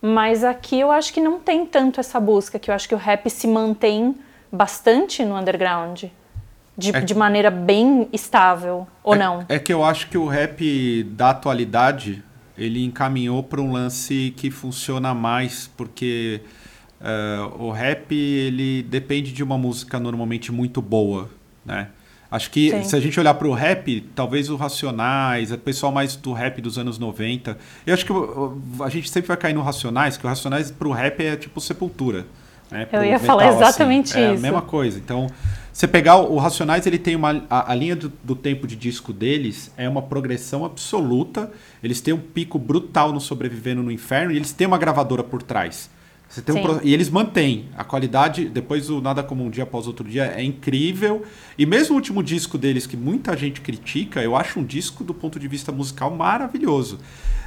mas 0.00 0.42
aqui 0.42 0.80
eu 0.80 0.90
acho 0.90 1.12
que 1.12 1.20
não 1.20 1.38
tem 1.38 1.64
tanto 1.66 2.00
essa 2.00 2.18
busca, 2.18 2.58
que 2.58 2.70
eu 2.70 2.74
acho 2.74 2.88
que 2.88 2.94
o 2.94 2.98
rap 2.98 3.28
se 3.30 3.46
mantém 3.46 4.14
bastante 4.50 5.24
no 5.24 5.36
underground. 5.36 6.04
De, 6.78 6.94
é, 6.94 7.00
de 7.00 7.12
maneira 7.12 7.50
bem 7.50 8.08
estável, 8.12 8.86
ou 9.02 9.14
é, 9.14 9.18
não? 9.18 9.44
É 9.48 9.58
que 9.58 9.72
eu 9.72 9.84
acho 9.84 10.08
que 10.08 10.16
o 10.16 10.28
rap 10.28 11.02
da 11.10 11.30
atualidade, 11.30 12.22
ele 12.56 12.84
encaminhou 12.84 13.42
para 13.42 13.60
um 13.60 13.72
lance 13.72 14.32
que 14.36 14.48
funciona 14.48 15.12
mais, 15.12 15.68
porque 15.76 16.40
uh, 17.00 17.64
o 17.64 17.72
rap, 17.72 18.14
ele 18.14 18.84
depende 18.84 19.32
de 19.32 19.42
uma 19.42 19.58
música 19.58 19.98
normalmente 19.98 20.52
muito 20.52 20.80
boa, 20.80 21.28
né? 21.66 21.88
Acho 22.30 22.50
que 22.50 22.70
Sim. 22.70 22.84
se 22.84 22.94
a 22.94 23.00
gente 23.00 23.18
olhar 23.18 23.32
para 23.34 23.48
o 23.48 23.54
rap, 23.54 24.02
talvez 24.14 24.50
o 24.50 24.56
Racionais, 24.56 25.50
o 25.50 25.56
pessoal 25.56 25.90
mais 25.90 26.14
do 26.14 26.34
rap 26.34 26.60
dos 26.60 26.76
anos 26.76 26.98
90. 26.98 27.56
Eu 27.86 27.94
acho 27.94 28.04
que 28.04 28.12
a 28.84 28.88
gente 28.90 29.08
sempre 29.08 29.28
vai 29.28 29.36
cair 29.36 29.54
no 29.54 29.62
Racionais, 29.62 30.18
que 30.18 30.26
o 30.26 30.28
Racionais 30.28 30.70
para 30.70 30.86
o 30.86 30.92
rap 30.92 31.24
é 31.24 31.36
tipo 31.36 31.58
sepultura. 31.58 32.26
Né, 32.70 32.86
eu 32.92 33.02
ia 33.02 33.18
falar 33.18 33.48
assim. 33.48 33.56
exatamente 33.56 34.10
assim. 34.10 34.20
isso. 34.20 34.34
É 34.34 34.36
a 34.36 34.40
mesma 34.40 34.60
coisa. 34.60 34.98
Então, 34.98 35.26
você 35.78 35.86
pegar 35.86 36.16
o 36.16 36.36
Racionais, 36.38 36.88
ele 36.88 36.98
tem 36.98 37.14
uma. 37.14 37.46
A, 37.48 37.70
a 37.70 37.74
linha 37.76 37.94
do, 37.94 38.12
do, 38.24 38.34
tempo 38.34 38.66
de 38.66 38.74
disco 38.74 39.12
deles 39.12 39.70
é 39.76 39.88
uma 39.88 40.02
progressão 40.02 40.64
absoluta. 40.64 41.52
Eles 41.80 42.00
têm 42.00 42.12
um 42.12 42.18
pico 42.18 42.58
brutal 42.58 43.12
no 43.12 43.20
Sobrevivendo 43.20 43.80
no 43.80 43.92
Inferno 43.92 44.32
e 44.32 44.36
eles 44.36 44.50
têm 44.50 44.66
uma 44.66 44.76
gravadora 44.76 45.22
por 45.22 45.40
trás. 45.40 45.88
Um, 46.36 46.80
e 46.82 46.92
eles 46.92 47.08
mantêm 47.08 47.66
a 47.76 47.84
qualidade, 47.84 48.48
depois 48.48 48.90
o 48.90 49.00
Nada 49.00 49.22
Como 49.22 49.44
Um 49.44 49.50
Dia 49.50 49.62
Após 49.62 49.86
Outro 49.86 50.08
Dia 50.08 50.24
é 50.24 50.42
incrível. 50.42 51.24
E 51.56 51.64
mesmo 51.64 51.94
o 51.94 51.96
último 51.96 52.24
disco 52.24 52.58
deles, 52.58 52.84
que 52.84 52.96
muita 52.96 53.36
gente 53.36 53.60
critica, 53.60 54.20
eu 54.20 54.34
acho 54.34 54.58
um 54.58 54.64
disco 54.64 55.04
do 55.04 55.14
ponto 55.14 55.38
de 55.38 55.46
vista 55.46 55.70
musical 55.70 56.10
maravilhoso. 56.10 56.98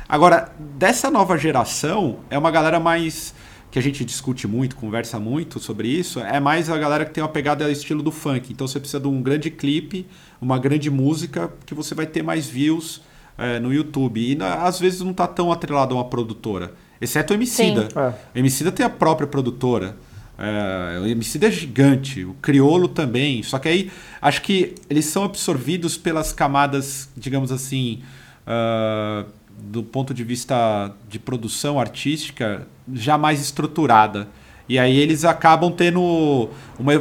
Agora, 0.08 0.54
dessa 0.78 1.12
nova 1.12 1.38
geração, 1.38 2.20
é 2.30 2.38
uma 2.38 2.50
galera 2.50 2.80
mais. 2.80 3.36
Que 3.72 3.80
a 3.80 3.82
gente 3.82 4.04
discute 4.04 4.48
muito, 4.48 4.76
conversa 4.76 5.18
muito 5.18 5.58
sobre 5.58 5.88
isso, 5.88 6.20
é 6.20 6.42
mais 6.42 6.70
a 6.70 6.78
galera 6.78 7.06
que 7.06 7.12
tem 7.12 7.24
uma 7.24 7.30
pegada 7.30 7.72
estilo 7.72 8.04
do 8.04 8.12
funk. 8.12 8.52
Então 8.52 8.68
você 8.68 8.80
precisa 8.80 9.00
de 9.00 9.08
um 9.08 9.22
grande 9.22 9.50
clipe, 9.50 10.06
uma 10.42 10.60
grande 10.60 10.90
música, 10.90 11.52
que 11.66 11.74
você 11.74 11.96
vai 11.96 12.06
ter 12.06 12.22
mais 12.22 12.48
views 12.48 13.02
é, 13.38 13.60
no 13.60 13.74
YouTube. 13.74 14.20
E 14.20 14.38
às 14.44 14.78
vezes 14.78 15.00
não 15.00 15.12
está 15.12 15.26
tão 15.26 15.54
atrelado 15.54 15.96
a 15.96 15.98
uma 16.00 16.06
produtora. 16.06 16.74
Exceto 17.00 17.34
o 17.34 17.38
Emicida. 17.38 17.88
É. 17.96 18.14
O 18.36 18.40
Emicida 18.40 18.74
tem 18.74 18.86
a 18.86 18.90
própria 18.90 19.26
produtora. 19.26 19.96
É, 20.38 21.00
o 21.00 21.08
Emicida 21.08 21.48
é 21.48 21.52
gigante, 21.52 22.26
o 22.26 22.34
Criolo 22.42 22.90
também. 22.90 23.42
Só 23.42 23.58
que 23.58 23.70
aí 23.70 23.92
acho 24.22 24.42
que 24.42 24.76
eles 24.90 25.06
são 25.06 25.24
absorvidos 25.24 25.98
pelas 25.98 26.34
camadas, 26.34 27.10
digamos 27.16 27.54
assim, 27.54 28.02
uh, 28.46 29.26
do 29.62 29.84
ponto 29.84 30.14
de 30.14 30.24
vista 30.24 30.94
de 31.08 31.20
produção 31.20 31.80
artística, 31.80 32.68
já 32.92 33.18
mais 33.18 33.40
estruturada. 33.40 34.28
E 34.68 34.80
aí 34.80 34.98
eles 34.98 35.26
acabam 35.26 35.72
tendo 35.72 36.50
uma, 36.80 36.94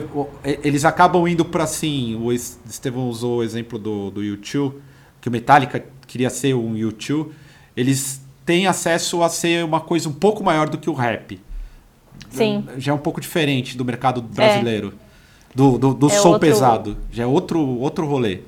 eles 0.45 0.85
acabam 0.85 1.27
indo 1.29 1.45
para 1.45 1.65
assim, 1.65 2.17
o 2.17 2.33
Estevão 2.33 3.09
usou 3.09 3.39
o 3.39 3.43
exemplo 3.43 3.79
do, 3.79 4.11
do 4.11 4.25
YouTube, 4.25 4.77
que 5.21 5.29
o 5.29 5.33
Metallica 5.33 5.85
queria 6.07 6.31
ser 6.31 6.55
um 6.55 6.77
YouTube. 6.77 7.33
Eles 7.77 8.21
tem 8.45 8.67
acesso 8.67 9.23
a 9.23 9.29
ser 9.29 9.65
uma 9.65 9.81
coisa 9.81 10.09
um 10.09 10.13
pouco 10.13 10.43
maior 10.43 10.69
do 10.69 10.77
que 10.77 10.91
o 10.91 10.95
rap. 10.95 11.41
Sim. 12.31 12.65
Já 12.77 12.93
é 12.93 12.95
um 12.95 12.99
pouco 12.99 13.21
diferente 13.21 13.77
do 13.77 13.85
mercado 13.85 14.21
brasileiro. 14.21 14.95
É. 15.07 15.11
Do, 15.55 15.79
do, 15.79 15.95
do 15.95 16.07
é 16.09 16.11
som 16.11 16.31
outro... 16.31 16.41
pesado. 16.41 16.97
Já 17.13 17.23
é 17.25 17.27
outro, 17.27 17.61
outro 17.61 18.07
rolê. 18.07 18.41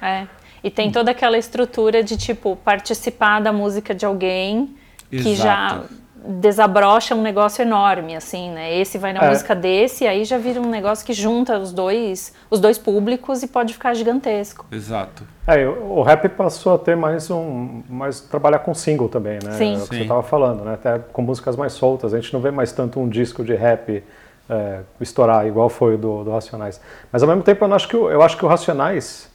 É. 0.00 0.26
E 0.64 0.70
tem 0.70 0.90
toda 0.90 1.10
aquela 1.10 1.36
estrutura 1.36 2.02
de, 2.02 2.16
tipo, 2.16 2.56
participar 2.56 3.38
da 3.40 3.52
música 3.52 3.94
de 3.94 4.06
alguém 4.06 4.74
Exato. 5.12 5.28
que 5.28 5.36
já 5.36 5.82
desabrocha 6.26 7.14
um 7.14 7.20
negócio 7.20 7.60
enorme, 7.60 8.16
assim, 8.16 8.50
né? 8.50 8.74
Esse 8.74 8.96
vai 8.96 9.12
na 9.12 9.20
é. 9.20 9.28
música 9.28 9.54
desse, 9.54 10.04
e 10.04 10.06
aí 10.06 10.24
já 10.24 10.38
vira 10.38 10.58
um 10.58 10.70
negócio 10.70 11.04
que 11.04 11.12
junta 11.12 11.58
os 11.58 11.70
dois, 11.70 12.32
os 12.48 12.60
dois 12.60 12.78
públicos 12.78 13.42
e 13.42 13.46
pode 13.46 13.74
ficar 13.74 13.92
gigantesco. 13.92 14.64
Exato. 14.72 15.24
É, 15.46 15.68
o 15.68 16.00
rap 16.00 16.26
passou 16.30 16.76
a 16.76 16.78
ter 16.78 16.96
mais 16.96 17.30
um, 17.30 17.82
mais 17.86 18.20
trabalhar 18.20 18.60
com 18.60 18.72
single 18.72 19.10
também, 19.10 19.38
né? 19.44 19.52
Sim. 19.52 19.74
É 19.74 19.76
o 19.76 19.80
que 19.80 19.86
Sim. 19.88 19.96
você 19.96 20.02
estava 20.02 20.22
falando, 20.22 20.64
né? 20.64 20.74
Até 20.74 20.98
com 20.98 21.20
músicas 21.20 21.56
mais 21.56 21.74
soltas. 21.74 22.14
A 22.14 22.20
gente 22.20 22.32
não 22.32 22.40
vê 22.40 22.50
mais 22.50 22.72
tanto 22.72 22.98
um 22.98 23.06
disco 23.06 23.44
de 23.44 23.54
rap 23.54 24.02
é, 24.48 24.80
estourar 24.98 25.46
igual 25.46 25.68
foi 25.68 25.96
o 25.96 25.98
do, 25.98 26.24
do 26.24 26.30
Racionais. 26.30 26.80
Mas 27.12 27.22
ao 27.22 27.28
mesmo 27.28 27.42
tempo 27.42 27.62
eu 27.62 27.74
acho 27.74 27.86
que 27.86 27.96
eu 27.96 28.22
acho 28.22 28.38
que 28.38 28.46
o 28.46 28.48
Racionais 28.48 29.33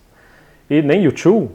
e 0.69 0.81
nem 0.81 1.03
YouTube 1.03 1.51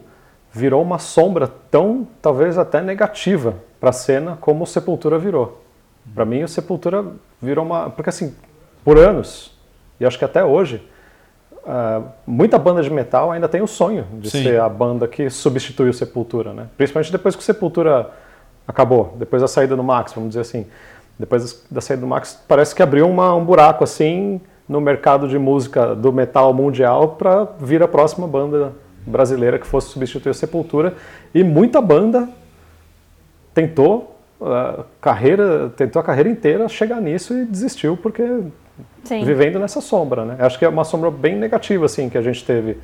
virou 0.55 0.81
uma 0.81 0.99
sombra 0.99 1.51
tão, 1.71 2.07
talvez 2.23 2.57
até 2.57 2.81
negativa 2.81 3.57
para 3.81 3.91
a 3.91 3.93
cena 3.93 4.39
como 4.41 4.63
o 4.65 4.67
Sepultura 4.67 5.19
virou. 5.19 5.61
Para 6.15 6.25
mim, 6.25 6.43
o 6.43 6.49
Sepultura 6.49 7.05
virou 7.43 7.65
uma. 7.65 7.91
Porque, 7.91 8.11
assim, 8.11 8.35
por 8.85 8.97
anos, 8.99 9.53
e 9.99 10.07
acho 10.07 10.19
que 10.19 10.25
até 10.25 10.45
hoje, 10.45 10.87
uh, 11.65 12.05
muita 12.27 12.57
banda 12.59 12.83
de 12.83 12.91
metal 12.91 13.33
ainda 13.33 13.49
tem 13.49 13.63
o 13.63 13.67
sonho 13.67 14.07
de 14.15 14.31
Sim. 14.31 14.43
ser 14.43 14.61
a 14.61 14.69
banda 14.69 15.09
que 15.09 15.29
substitui 15.29 15.89
o 15.89 15.95
Sepultura, 15.95 16.53
né? 16.53 16.69
Principalmente 16.77 17.11
depois 17.11 17.35
que 17.35 17.43
o 17.43 17.45
Sepultura 17.45 18.11
acabou, 18.67 19.15
depois 19.19 19.43
da 19.43 19.49
saída 19.49 19.75
do 19.75 19.83
Max, 19.83 20.13
vamos 20.13 20.31
dizer 20.31 20.43
assim. 20.43 20.67
Depois 21.19 21.65
da 21.71 21.81
saída 21.81 22.01
do 22.01 22.07
Max, 22.07 22.43
parece 22.47 22.75
que 22.75 22.83
abriu 22.83 23.09
uma, 23.09 23.35
um 23.35 23.45
buraco 23.45 23.85
assim 23.85 24.41
no 24.69 24.81
mercado 24.81 25.29
de 25.29 25.39
música 25.39 25.95
do 25.95 26.13
metal 26.13 26.53
mundial 26.53 27.11
para 27.11 27.47
vir 27.61 27.83
a 27.83 27.89
próxima 27.89 28.27
banda 28.27 28.73
brasileira 29.07 29.59
que 29.59 29.67
fosse 29.67 29.91
substituir 29.91 30.31
a 30.31 30.35
Sepultura. 30.35 30.95
E 31.35 31.43
muita 31.45 31.81
banda 31.81 32.29
tentou 33.55 34.19
a 34.41 34.81
uh, 34.81 34.85
carreira, 35.01 35.71
tentou 35.77 36.01
a 36.01 36.03
carreira 36.03 36.29
inteira 36.29 36.69
chegar 36.69 37.01
nisso 37.01 37.35
e 37.35 37.45
desistiu 37.45 37.97
porque 37.97 38.23
Sim. 39.05 39.25
vivendo 39.25 39.59
nessa 39.59 39.81
sombra, 39.81 40.25
né? 40.25 40.37
Acho 40.41 40.59
que 40.59 40.65
é 40.65 40.69
uma 40.69 40.85
sombra 40.85 41.11
bem 41.11 41.37
negativa 41.37 41.87
assim 41.87 42.09
que 42.09 42.19
a 42.19 42.23
gente 42.23 42.45
teve 42.45 42.79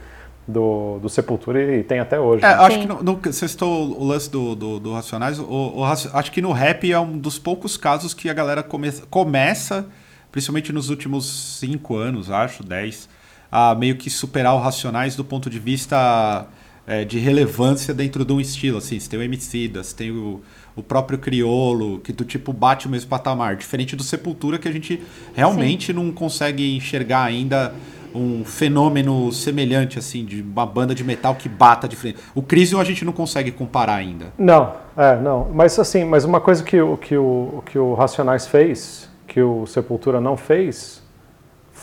do, 0.47 0.99
do 0.99 1.09
Sepultura 1.09 1.77
e 1.77 1.83
tem 1.83 1.99
até 1.99 2.19
hoje. 2.19 2.45
É, 2.45 2.49
né? 2.49 2.55
acho 2.55 2.77
Sim. 2.77 2.83
que 2.83 2.89
no, 2.89 3.03
no, 3.03 3.17
você 3.17 3.49
citou 3.49 3.99
o 3.99 4.05
lance 4.05 4.31
do, 4.31 4.55
do, 4.55 4.81
do 4.81 4.93
Racionais, 4.93 5.39
o, 5.39 5.45
o, 5.45 5.85
acho 5.85 6.33
que 6.33 6.41
no 6.41 6.53
rap 6.53 6.91
é 6.91 6.99
um 6.99 7.19
dos 7.19 7.39
poucos 7.39 7.77
casos 7.77 8.15
que 8.15 8.29
a 8.29 8.35
galera 8.35 8.63
come, 8.63 8.93
começa, 9.11 9.87
principalmente 10.31 10.73
nos 10.73 10.91
últimos 10.91 11.59
cinco 11.59 11.97
anos, 11.97 12.31
acho, 12.31 12.63
dez, 12.63 13.09
a 13.51 13.75
meio 13.75 13.97
que 13.97 14.09
superar 14.09 14.55
o 14.55 14.59
Racionais 14.59 15.17
do 15.17 15.25
ponto 15.25 15.51
de 15.51 15.59
vista 15.59 16.47
é, 16.87 17.05
de 17.05 17.19
relevância 17.19 17.93
dentro 17.93 18.25
de 18.25 18.33
um 18.33 18.41
estilo. 18.41 18.79
Assim, 18.79 18.99
você 18.99 19.09
tem 19.09 19.19
o 19.19 19.23
Emicida, 19.23 19.83
você 19.83 19.95
tem 19.95 20.11
o, 20.11 20.41
o 20.77 20.83
próprio 20.83 21.19
Criolo, 21.19 22.01
que 22.01 22.13
do 22.13 22.25
tipo 22.25 22.53
bate 22.53 22.87
o 22.87 22.91
mesmo 22.91 23.09
patamar. 23.09 23.57
Diferente 23.57 23.97
do 23.97 24.03
Sepultura, 24.03 24.59
que 24.59 24.69
a 24.69 24.73
gente 24.73 25.03
realmente 25.35 25.89
Sim. 25.89 25.93
não 25.95 26.13
consegue 26.13 26.77
enxergar 26.77 27.25
ainda 27.25 27.73
um 28.15 28.45
fenômeno 28.45 29.31
semelhante, 29.33 29.99
assim, 29.99 30.25
de 30.25 30.43
uma 30.43 30.67
banda 30.67 30.95
de 30.95 31.05
metal 31.05 31.35
que 31.35 31.49
bata 31.49 31.89
de 31.89 31.97
frente. 31.97 32.19
O 32.35 32.43
Crisium 32.43 32.81
a 32.81 32.85
gente 32.85 33.05
não 33.05 33.13
consegue 33.13 33.53
comparar 33.53 33.95
ainda. 33.95 34.33
Não, 34.37 34.75
é, 34.97 35.17
não. 35.17 35.49
Mas 35.53 35.79
assim, 35.79 36.05
mas 36.05 36.25
uma 36.25 36.41
coisa 36.41 36.63
que, 36.63 36.81
o, 36.81 36.97
que, 36.97 37.17
o, 37.17 37.63
que 37.67 37.79
o 37.79 37.95
Racionais 37.95 38.47
fez, 38.47 39.09
que 39.27 39.41
o 39.41 39.65
Sepultura 39.67 40.21
não 40.21 40.37
fez, 40.37 41.00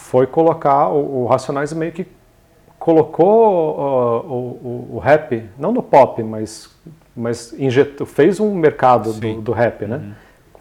foi 0.07 0.25
colocar 0.25 0.87
o, 0.87 1.23
o 1.23 1.25
Racionais 1.25 1.73
meio 1.73 1.91
que 1.91 2.07
colocou 2.79 3.75
uh, 3.77 4.31
o, 4.31 4.89
o, 4.93 4.95
o, 4.95 4.99
rap, 4.99 5.43
não 5.59 5.73
no 5.73 5.83
pop, 5.83 6.23
mas, 6.23 6.73
mas 7.15 7.53
injetou, 7.59 8.07
fez 8.07 8.39
um 8.39 8.55
mercado 8.55 9.11
do, 9.11 9.41
do, 9.41 9.51
rap, 9.51 9.85
né? 9.85 9.97
Uhum. 9.97 10.11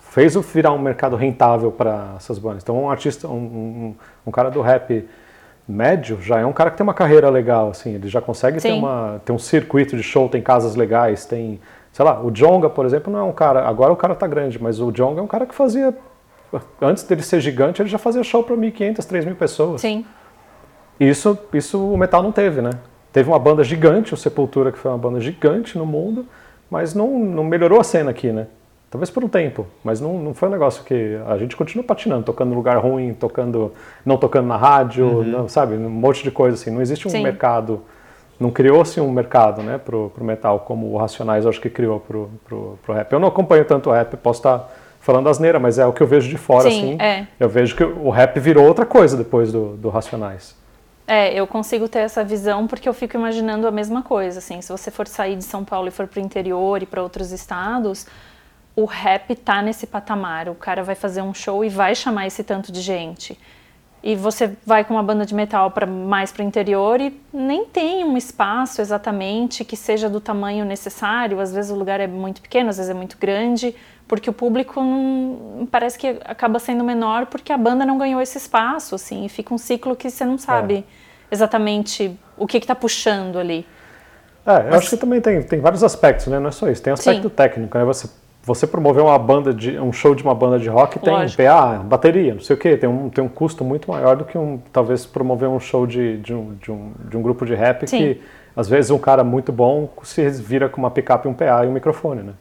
Fez 0.01 0.35
o 0.35 0.41
virar 0.41 0.73
um 0.73 0.79
mercado 0.79 1.15
rentável 1.15 1.71
para 1.71 2.15
essas 2.17 2.39
bandas. 2.39 2.63
Então, 2.63 2.83
um 2.83 2.91
artista, 2.91 3.29
um, 3.29 3.37
um, 3.37 3.95
um, 4.27 4.31
cara 4.33 4.51
do 4.51 4.61
rap 4.63 5.07
médio 5.69 6.21
já 6.21 6.41
é 6.41 6.47
um 6.47 6.53
cara 6.53 6.71
que 6.71 6.77
tem 6.77 6.85
uma 6.85 6.95
carreira 6.95 7.29
legal, 7.31 7.71
assim, 7.71 7.95
ele 7.95 8.09
já 8.09 8.21
consegue 8.21 8.61
ter, 8.61 8.73
uma, 8.73 9.21
ter 9.25 9.33
um 9.33 9.39
circuito 9.39 9.97
de 9.97 10.03
show, 10.03 10.29
tem 10.29 10.43
casas 10.43 10.75
legais, 10.75 11.25
tem, 11.25 11.61
sei 11.93 12.05
lá, 12.05 12.21
o 12.21 12.33
Jonga, 12.33 12.69
por 12.69 12.85
exemplo, 12.85 13.13
não 13.13 13.21
é 13.21 13.23
um 13.23 13.33
cara, 13.33 13.69
agora 13.69 13.93
o 13.93 13.97
cara 13.97 14.15
tá 14.15 14.27
grande, 14.27 14.61
mas 14.61 14.81
o 14.81 14.91
Jonga 14.91 15.21
é 15.21 15.23
um 15.23 15.29
cara 15.29 15.47
que 15.47 15.55
fazia 15.55 15.95
antes 16.81 17.03
dele 17.05 17.23
ser 17.23 17.41
gigante, 17.41 17.83
ele 17.83 17.89
já 17.89 17.99
fazia 17.99 18.23
show 18.23 18.43
para 18.43 18.57
1.500, 18.57 18.97
3.000 18.99 19.35
pessoas. 19.35 19.81
Sim. 19.81 20.05
Isso, 20.99 21.39
isso 21.53 21.93
o 21.93 21.97
metal 21.97 22.23
não 22.23 22.33
teve, 22.33 22.61
né? 22.61 22.71
Teve 23.13 23.29
uma 23.29 23.39
banda 23.39 23.65
gigante, 23.65 24.15
o 24.15 24.17
Sepultura, 24.17 24.73
que 24.73 24.79
foi 24.79 24.91
uma 24.91 24.99
banda 24.99 25.21
gigante 25.21 25.77
no 25.79 25.87
mundo, 25.87 26.27
mas 26.71 26.95
não, 26.95 27.19
não 27.19 27.45
melhorou 27.45 27.81
a 27.81 27.85
cena 27.85 28.11
aqui, 28.11 28.33
né? 28.33 28.47
Talvez 28.91 29.11
por 29.11 29.25
um 29.25 29.29
tempo, 29.29 29.67
mas 29.83 30.01
não, 30.01 30.19
não 30.19 30.33
foi 30.33 30.49
um 30.49 30.53
negócio 30.53 30.85
que 30.85 31.19
a 31.27 31.37
gente 31.37 31.57
continua 31.57 31.85
patinando, 31.85 32.23
tocando 32.23 32.51
no 32.51 32.55
lugar 32.55 32.79
ruim, 32.79 33.13
tocando, 33.15 33.73
não 34.05 34.17
tocando 34.17 34.47
na 34.47 34.57
rádio, 34.57 35.07
uhum. 35.07 35.25
não, 35.25 35.49
sabe, 35.49 35.75
um 35.75 35.91
monte 35.91 36.23
de 36.23 36.31
coisa 36.31 36.55
assim. 36.55 36.71
Não 36.71 36.81
existe 36.81 37.07
um 37.07 37.11
Sim. 37.11 37.23
mercado, 37.23 37.83
não 38.39 38.51
criou-se 38.51 39.01
um 39.01 39.11
mercado, 39.11 39.63
né, 39.63 39.77
pro, 39.77 40.11
pro 40.11 40.25
metal 40.25 40.61
como 40.61 40.93
o 40.93 40.97
Racionais 40.97 41.45
acho 41.45 41.61
que 41.61 41.69
criou 41.69 41.99
pro, 41.99 42.31
pro, 42.45 42.79
pro 42.85 42.95
rap. 42.95 43.13
Eu 43.13 43.19
não 43.19 43.29
acompanho 43.29 43.65
tanto 43.65 43.91
o 43.91 43.93
rap, 43.93 44.17
posso 44.19 44.39
estar 44.39 44.73
falando 45.07 45.29
asneira, 45.29 45.61
mas 45.61 45.79
é 45.79 45.87
o 45.87 45.93
que 45.93 46.03
eu 46.03 46.07
vejo 46.07 46.29
de 46.29 46.37
fora, 46.37 46.69
Sim, 46.69 46.95
assim. 46.95 47.01
É. 47.01 47.29
Eu 47.39 47.49
vejo 47.49 47.77
que 47.77 47.85
o 47.85 48.11
rap 48.11 48.41
virou 48.41 48.67
outra 48.67 48.85
coisa 48.85 49.17
depois 49.17 49.53
do, 49.53 49.77
do 49.77 49.89
Racionais. 49.89 50.57
É, 51.07 51.33
eu 51.33 51.47
consigo 51.47 51.89
ter 51.89 52.01
essa 52.01 52.25
visão 52.25 52.67
porque 52.67 52.89
eu 52.89 52.93
fico 52.93 53.17
imaginando 53.17 53.69
a 53.69 53.71
mesma 53.71 54.03
coisa, 54.03 54.41
assim, 54.41 54.61
se 54.61 54.69
você 54.69 54.91
for 54.91 55.07
sair 55.07 55.37
de 55.37 55.45
São 55.45 55.65
Paulo 55.65 55.87
e 55.87 55.93
for 55.93 56.09
para 56.09 56.21
o 56.21 56.25
interior 56.25 56.83
e 56.83 56.87
para 56.87 57.01
outros 57.01 57.31
estados, 57.31 58.05
o 58.75 58.85
rap 58.85 59.33
tá 59.37 59.63
nesse 59.63 59.87
patamar. 59.87 60.49
O 60.49 60.57
cara 60.57 60.83
vai 60.83 60.97
fazer 60.97 61.23
um 61.23 61.33
show 61.33 61.65
e 61.65 61.69
vai 61.69 61.95
chamar 61.95 62.27
esse 62.27 62.43
tanto 62.43 62.73
de 62.73 62.81
gente. 62.81 63.39
E 64.03 64.17
você 64.17 64.57
vai 64.67 64.85
com 64.85 64.95
uma 64.95 65.03
banda 65.03 65.25
de 65.25 65.35
metal 65.35 65.71
para 65.71 65.87
mais 65.87 66.33
para 66.33 66.45
o 66.45 66.47
interior 66.47 67.01
e 67.01 67.19
nem 67.33 67.65
tem 67.65 68.05
um 68.05 68.17
espaço 68.17 68.81
exatamente 68.81 69.65
que 69.65 69.77
seja 69.77 70.11
do 70.11 70.21
tamanho 70.21 70.65
necessário. 70.65 71.39
Às 71.39 71.53
vezes 71.53 71.71
o 71.71 71.77
lugar 71.77 72.01
é 72.01 72.07
muito 72.09 72.43
pequeno, 72.43 72.71
às 72.71 72.77
vezes 72.77 72.91
é 72.91 72.95
muito 72.95 73.17
grande, 73.19 73.75
porque 74.09 74.31
o 74.31 74.33
público 74.33 74.81
não, 74.81 75.67
parece 75.71 75.99
que 75.99 76.07
acaba 76.25 76.59
sendo 76.59 76.85
menor 76.85 77.27
porque 77.27 77.53
a 77.53 77.59
banda 77.59 77.85
não 77.85 77.99
ganhou 77.99 78.21
esse 78.21 78.39
espaço, 78.39 78.95
assim, 78.95 79.25
e 79.25 79.29
fica 79.29 79.53
um 79.53 79.59
ciclo 79.59 79.97
que 79.97 80.11
você 80.11 80.25
não 80.25 80.39
sabe 80.39 80.77
é. 80.77 80.85
exatamente 81.31 82.17
o 82.37 82.47
que 82.47 82.59
está 82.59 82.75
puxando 82.75 83.39
ali. 83.39 83.67
É, 84.47 84.59
eu 84.59 84.65
Mas... 84.65 84.75
acho 84.75 84.91
que 84.91 84.97
também 84.97 85.21
tem, 85.21 85.43
tem 85.43 85.61
vários 85.61 85.83
aspectos, 85.83 86.29
né? 86.29 86.39
Não 86.39 86.49
é 86.49 86.53
só 86.53 86.69
isso. 86.69 86.81
Tem 86.81 86.93
aspecto 86.93 87.29
Sim. 87.29 87.35
técnico, 87.35 87.77
né? 87.77 87.85
Você 87.85 88.09
você 88.47 88.65
promover 88.65 89.03
uma 89.03 89.19
banda 89.19 89.53
de 89.53 89.77
um 89.77 89.93
show 89.93 90.15
de 90.15 90.23
uma 90.23 90.35
banda 90.35 90.57
de 90.57 90.69
rock 90.69 91.01
tem 91.01 91.13
Lógico. 91.13 91.43
PA, 91.43 91.79
bateria, 91.85 92.33
não 92.33 92.41
sei 92.41 92.55
o 92.55 92.59
que, 92.59 92.77
tem 92.77 92.89
um, 92.89 93.11
tem 93.11 93.23
um 93.23 93.29
custo 93.29 93.65
muito 93.65 93.91
maior 93.91 94.15
do 94.15 94.25
que 94.25 94.39
um 94.39 94.63
talvez 94.73 95.05
promover 95.05 95.49
um 95.49 95.59
show 95.59 95.85
de, 95.85 96.19
de, 96.19 96.33
um, 96.33 96.55
de, 96.55 96.71
um, 96.71 96.93
de 97.09 97.17
um 97.17 97.23
grupo 97.23 97.45
de 97.45 97.57
rap 97.57 97.91
Sim. 97.91 97.99
que 97.99 98.21
às 98.55 98.69
vezes 98.69 98.93
um 98.93 98.99
cara 98.99 99.25
muito 99.25 99.51
bom 99.51 99.93
se 100.05 100.31
vira 100.31 100.69
com 100.69 100.81
uma 100.81 100.93
picape, 100.93 101.27
um 101.27 101.35
PA 101.35 101.65
e 101.65 101.69
um 101.69 101.73
microfone, 101.73 102.23
né? 102.23 102.35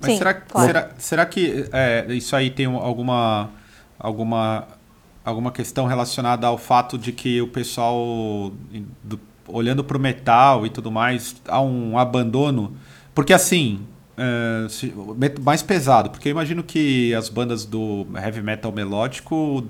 Mas 0.00 0.12
Sim, 0.12 0.18
será, 0.18 0.34
claro. 0.34 0.66
será, 0.66 0.90
será 0.98 1.26
que 1.26 1.68
é, 1.72 2.06
isso 2.10 2.34
aí 2.36 2.50
tem 2.50 2.66
alguma 2.66 3.50
alguma 3.98 4.68
alguma 5.24 5.50
questão 5.50 5.86
relacionada 5.86 6.46
ao 6.46 6.56
fato 6.56 6.96
de 6.96 7.12
que 7.12 7.42
o 7.42 7.48
pessoal 7.48 8.52
do, 9.02 9.20
olhando 9.46 9.82
para 9.82 9.96
o 9.96 10.00
metal 10.00 10.64
e 10.64 10.70
tudo 10.70 10.90
mais 10.90 11.36
há 11.48 11.60
um 11.60 11.98
abandono? 11.98 12.76
Porque 13.14 13.32
assim 13.32 13.84
uh, 14.18 15.42
mais 15.42 15.62
pesado, 15.62 16.10
porque 16.10 16.28
eu 16.28 16.30
imagino 16.30 16.62
que 16.62 17.14
as 17.14 17.28
bandas 17.28 17.64
do 17.64 18.06
heavy 18.14 18.42
metal 18.42 18.72
melódico 18.72 19.66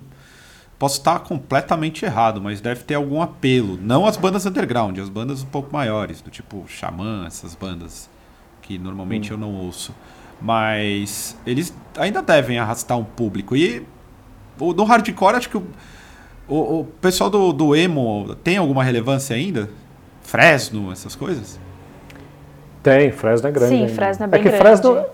posso 0.78 0.98
estar 0.98 1.18
completamente 1.20 2.04
errado, 2.04 2.40
mas 2.40 2.60
deve 2.60 2.84
ter 2.84 2.94
algum 2.94 3.20
apelo. 3.20 3.78
Não 3.82 4.06
as 4.06 4.16
bandas 4.16 4.46
underground, 4.46 4.96
as 4.98 5.08
bandas 5.08 5.42
um 5.42 5.46
pouco 5.46 5.72
maiores, 5.72 6.20
do 6.20 6.30
tipo 6.30 6.64
Xamã, 6.68 7.26
essas 7.26 7.54
bandas 7.54 8.08
que 8.62 8.78
normalmente 8.78 9.30
hum. 9.30 9.34
eu 9.34 9.38
não 9.38 9.54
ouço. 9.54 9.92
Mas 10.40 11.36
eles 11.46 11.74
ainda 11.96 12.22
devem 12.22 12.58
arrastar 12.58 12.98
um 12.98 13.04
público. 13.04 13.56
E 13.56 13.84
no 14.58 14.84
hardcore, 14.84 15.36
acho 15.36 15.48
que 15.48 15.56
o, 15.56 15.64
o, 16.48 16.80
o 16.80 16.84
pessoal 17.00 17.28
do, 17.28 17.52
do 17.52 17.74
emo 17.74 18.34
tem 18.42 18.56
alguma 18.56 18.84
relevância 18.84 19.34
ainda? 19.34 19.68
Fresno, 20.22 20.92
essas 20.92 21.14
coisas? 21.14 21.58
Tem, 22.82 23.10
Fresno 23.10 23.48
é 23.48 23.52
grande. 23.52 23.74
Sim, 23.74 23.82
ainda. 23.82 23.94
Fresno 23.94 24.24
é 24.24 24.28
bem 24.28 24.40
é 24.40 24.42
que 24.42 24.48
grande. 24.48 24.62
Fresno, 24.62 25.04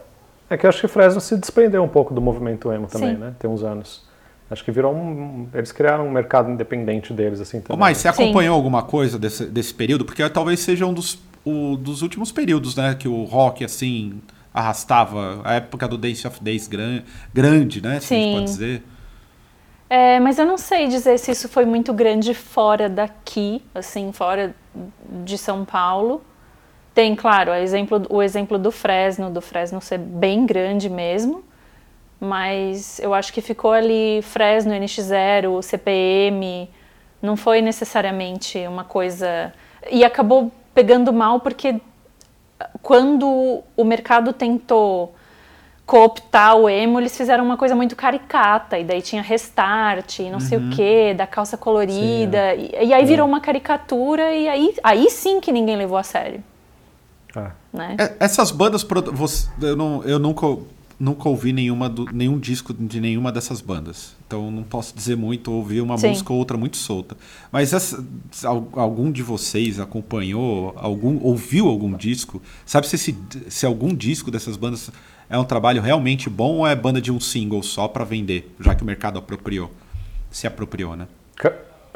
é 0.51 0.57
que 0.57 0.67
eu 0.67 0.69
acho 0.69 0.81
que 0.81 0.89
Fresno 0.89 1.21
se 1.21 1.37
desprendeu 1.37 1.83
um 1.83 1.89
pouco 1.89 2.13
do 2.13 2.21
movimento 2.21 2.71
emo 2.73 2.87
também, 2.87 3.15
Sim. 3.15 3.21
né? 3.21 3.35
Tem 3.39 3.49
uns 3.49 3.63
anos. 3.63 4.05
Acho 4.51 4.63
que 4.63 4.71
virou 4.71 4.95
um. 4.95 5.49
Eles 5.55 5.73
criaram 5.73 6.07
um 6.07 6.11
mercado 6.11 6.51
independente 6.51 7.13
deles, 7.13 7.41
assim 7.41 7.61
também. 7.61 7.79
Mas 7.79 7.99
você 7.99 8.09
acompanhou 8.09 8.55
Sim. 8.55 8.59
alguma 8.59 8.83
coisa 8.83 9.19
desse, 9.19 9.47
desse 9.47 9.73
período? 9.73 10.05
Porque 10.05 10.29
talvez 10.29 10.61
seja 10.61 10.85
um 10.85 10.93
dos, 10.93 11.19
o, 11.45 11.77
dos 11.77 12.03
últimos 12.03 12.31
períodos, 12.31 12.77
né? 12.77 12.95
Que 12.95 13.09
o 13.09 13.25
rock, 13.25 13.65
assim, 13.65 14.21
arrastava. 14.55 15.41
A 15.43 15.55
época 15.55 15.89
do 15.89 15.99
Dance 15.99 16.25
of 16.27 16.43
Days 16.43 16.69
gran, 16.69 17.03
grande, 17.35 17.83
né? 17.83 17.99
Se 17.99 18.07
Sim. 18.07 18.15
a 18.15 18.19
gente 18.19 18.35
pode 18.35 18.45
dizer. 18.45 18.83
É, 19.91 20.21
mas 20.21 20.39
eu 20.39 20.47
não 20.47 20.57
sei 20.57 20.87
dizer 20.87 21.19
se 21.19 21.33
isso 21.33 21.49
foi 21.49 21.67
muito 21.67 21.93
grande 21.93 22.33
fora 22.33 22.89
daqui, 22.89 23.63
assim, 23.75 24.13
fora 24.13 24.55
de 25.25 25.37
São 25.37 25.65
Paulo. 25.65 26.23
Tem, 26.95 27.15
claro, 27.17 27.51
o 27.51 27.55
exemplo, 27.55 28.03
o 28.09 28.23
exemplo 28.23 28.57
do 28.57 28.71
Fresno, 28.71 29.29
do 29.29 29.41
Fresno 29.41 29.81
ser 29.81 29.99
bem 29.99 30.47
grande 30.47 30.89
mesmo, 30.89 31.45
mas 32.21 33.01
eu 33.01 33.13
acho 33.13 33.33
que 33.33 33.41
ficou 33.41 33.73
ali 33.73 34.23
Fresno, 34.23 34.73
NX0, 34.73 35.61
CPM, 35.61 36.71
não 37.21 37.37
foi 37.37 37.61
necessariamente 37.61 38.59
uma 38.69 38.85
coisa. 38.85 39.53
E 39.91 40.05
acabou 40.05 40.53
pegando 40.73 41.13
mal 41.13 41.41
porque 41.41 41.81
quando 42.83 43.63
o 43.77 43.85
mercado 43.85 44.33
tentou 44.33 45.15
cooptar 45.87 46.57
o 46.57 46.69
emo, 46.69 46.99
eles 46.99 47.17
fizeram 47.17 47.45
uma 47.45 47.57
coisa 47.57 47.75
muito 47.75 47.95
caricata, 47.95 48.79
e 48.79 48.85
daí 48.85 49.03
tinha 49.03 49.21
restart, 49.21 50.21
não 50.21 50.35
uhum. 50.35 50.41
sei 50.41 50.59
o 50.59 50.61
uhum. 50.63 50.71
que, 50.71 51.15
da 51.15 51.27
calça 51.27 51.57
colorida, 51.59 52.55
sim, 52.57 52.71
é. 52.73 52.85
e, 52.85 52.89
e, 52.89 52.95
aí 52.95 53.05
virou 53.05 53.29
uma 53.29 53.41
caricatura, 53.41 54.33
e 54.33 54.49
aí, 54.49 54.75
aí 54.83 55.11
sim 55.11 55.41
que 55.41 55.53
ninguém 55.53 55.77
levou 55.77 55.99
a 55.99 56.03
sério. 56.03 56.43
É. 57.37 57.51
Né? 57.73 57.97
É, 57.99 58.15
essas 58.21 58.51
bandas, 58.51 58.87
eu, 59.61 59.77
não, 59.77 60.03
eu 60.05 60.19
nunca, 60.19 60.47
nunca 60.99 61.29
ouvi 61.29 61.53
nenhuma 61.53 61.89
do, 61.89 62.07
nenhum 62.13 62.39
disco 62.39 62.73
de 62.73 63.01
nenhuma 63.01 63.33
dessas 63.33 63.61
bandas. 63.61 64.15
Então 64.27 64.51
não 64.51 64.63
posso 64.63 64.95
dizer 64.95 65.17
muito, 65.17 65.53
ouvi 65.53 65.81
uma 65.81 65.99
Sim. 65.99 66.09
música 66.09 66.33
ou 66.33 66.39
outra 66.39 66.57
muito 66.57 66.77
solta. 66.77 67.17
Mas 67.51 67.73
essa, 67.73 68.05
algum 68.73 69.11
de 69.11 69.23
vocês 69.23 69.81
acompanhou, 69.81 70.73
algum 70.77 71.21
ouviu 71.23 71.69
algum 71.69 71.97
disco? 71.97 72.41
Sabe 72.65 72.87
se, 72.87 72.97
esse, 72.97 73.17
se 73.49 73.67
algum 73.67 73.95
disco 73.95 74.31
dessas 74.31 74.57
bandas 74.57 74.91
é 75.29 75.39
um 75.39 75.45
trabalho 75.45 75.83
realmente 75.83 76.29
bom 76.31 76.59
ou 76.59 76.67
é 76.67 76.75
banda 76.75 77.01
de 77.01 77.11
um 77.11 77.21
single 77.21 77.63
só 77.63 77.89
para 77.89 78.05
vender, 78.05 78.55
já 78.61 78.75
que 78.75 78.83
o 78.83 78.87
mercado 78.87 79.19
apropriou? 79.19 79.71
Se 80.31 80.47
apropriou, 80.47 80.97
né? 80.97 81.07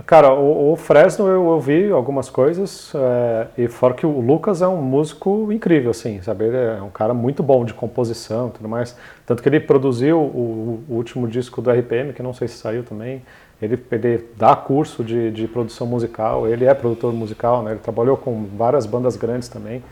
Cara, 0.07 0.33
o, 0.33 0.73
o 0.73 0.77
Fresno 0.77 1.27
eu 1.27 1.45
ouvi 1.45 1.91
algumas 1.91 2.31
coisas, 2.31 2.93
é, 2.95 3.47
e 3.59 3.69
fora 3.69 3.95
que 3.95 4.07
o 4.07 4.21
Lucas 4.21 4.63
é 4.63 4.69
um 4.69 4.81
músico 4.81 5.53
incrível, 5.53 5.91
assim, 5.91 6.23
sabe? 6.23 6.47
Ele 6.47 6.57
é 6.57 6.81
um 6.81 6.89
cara 6.89 7.13
muito 7.13 7.43
bom 7.43 7.65
de 7.65 7.75
composição 7.75 8.49
e 8.49 8.51
tudo 8.53 8.69
mais. 8.69 8.97
Tanto 9.27 9.43
que 9.43 9.49
ele 9.49 9.61
produziu 9.61 10.19
o, 10.19 10.85
o, 10.89 10.95
último 10.95 11.27
disco 11.27 11.61
do 11.61 11.71
RPM, 11.71 12.13
que 12.13 12.23
não 12.23 12.33
sei 12.33 12.49
se 12.49 12.57
saiu 12.57 12.85
também. 12.85 13.23
Ele, 13.61 13.79
ele 13.91 14.25
dá 14.37 14.55
curso 14.55 15.03
de, 15.03 15.31
de 15.33 15.49
produção 15.49 15.87
musical, 15.87 16.49
ele 16.49 16.65
é 16.65 16.73
produtor 16.73 17.13
musical, 17.13 17.63
né? 17.63 17.73
Ele 17.73 17.81
trabalhou 17.81 18.17
com 18.17 18.47
várias 18.57 18.87
bandas 18.87 19.17
grandes 19.17 19.49
também. 19.49 19.83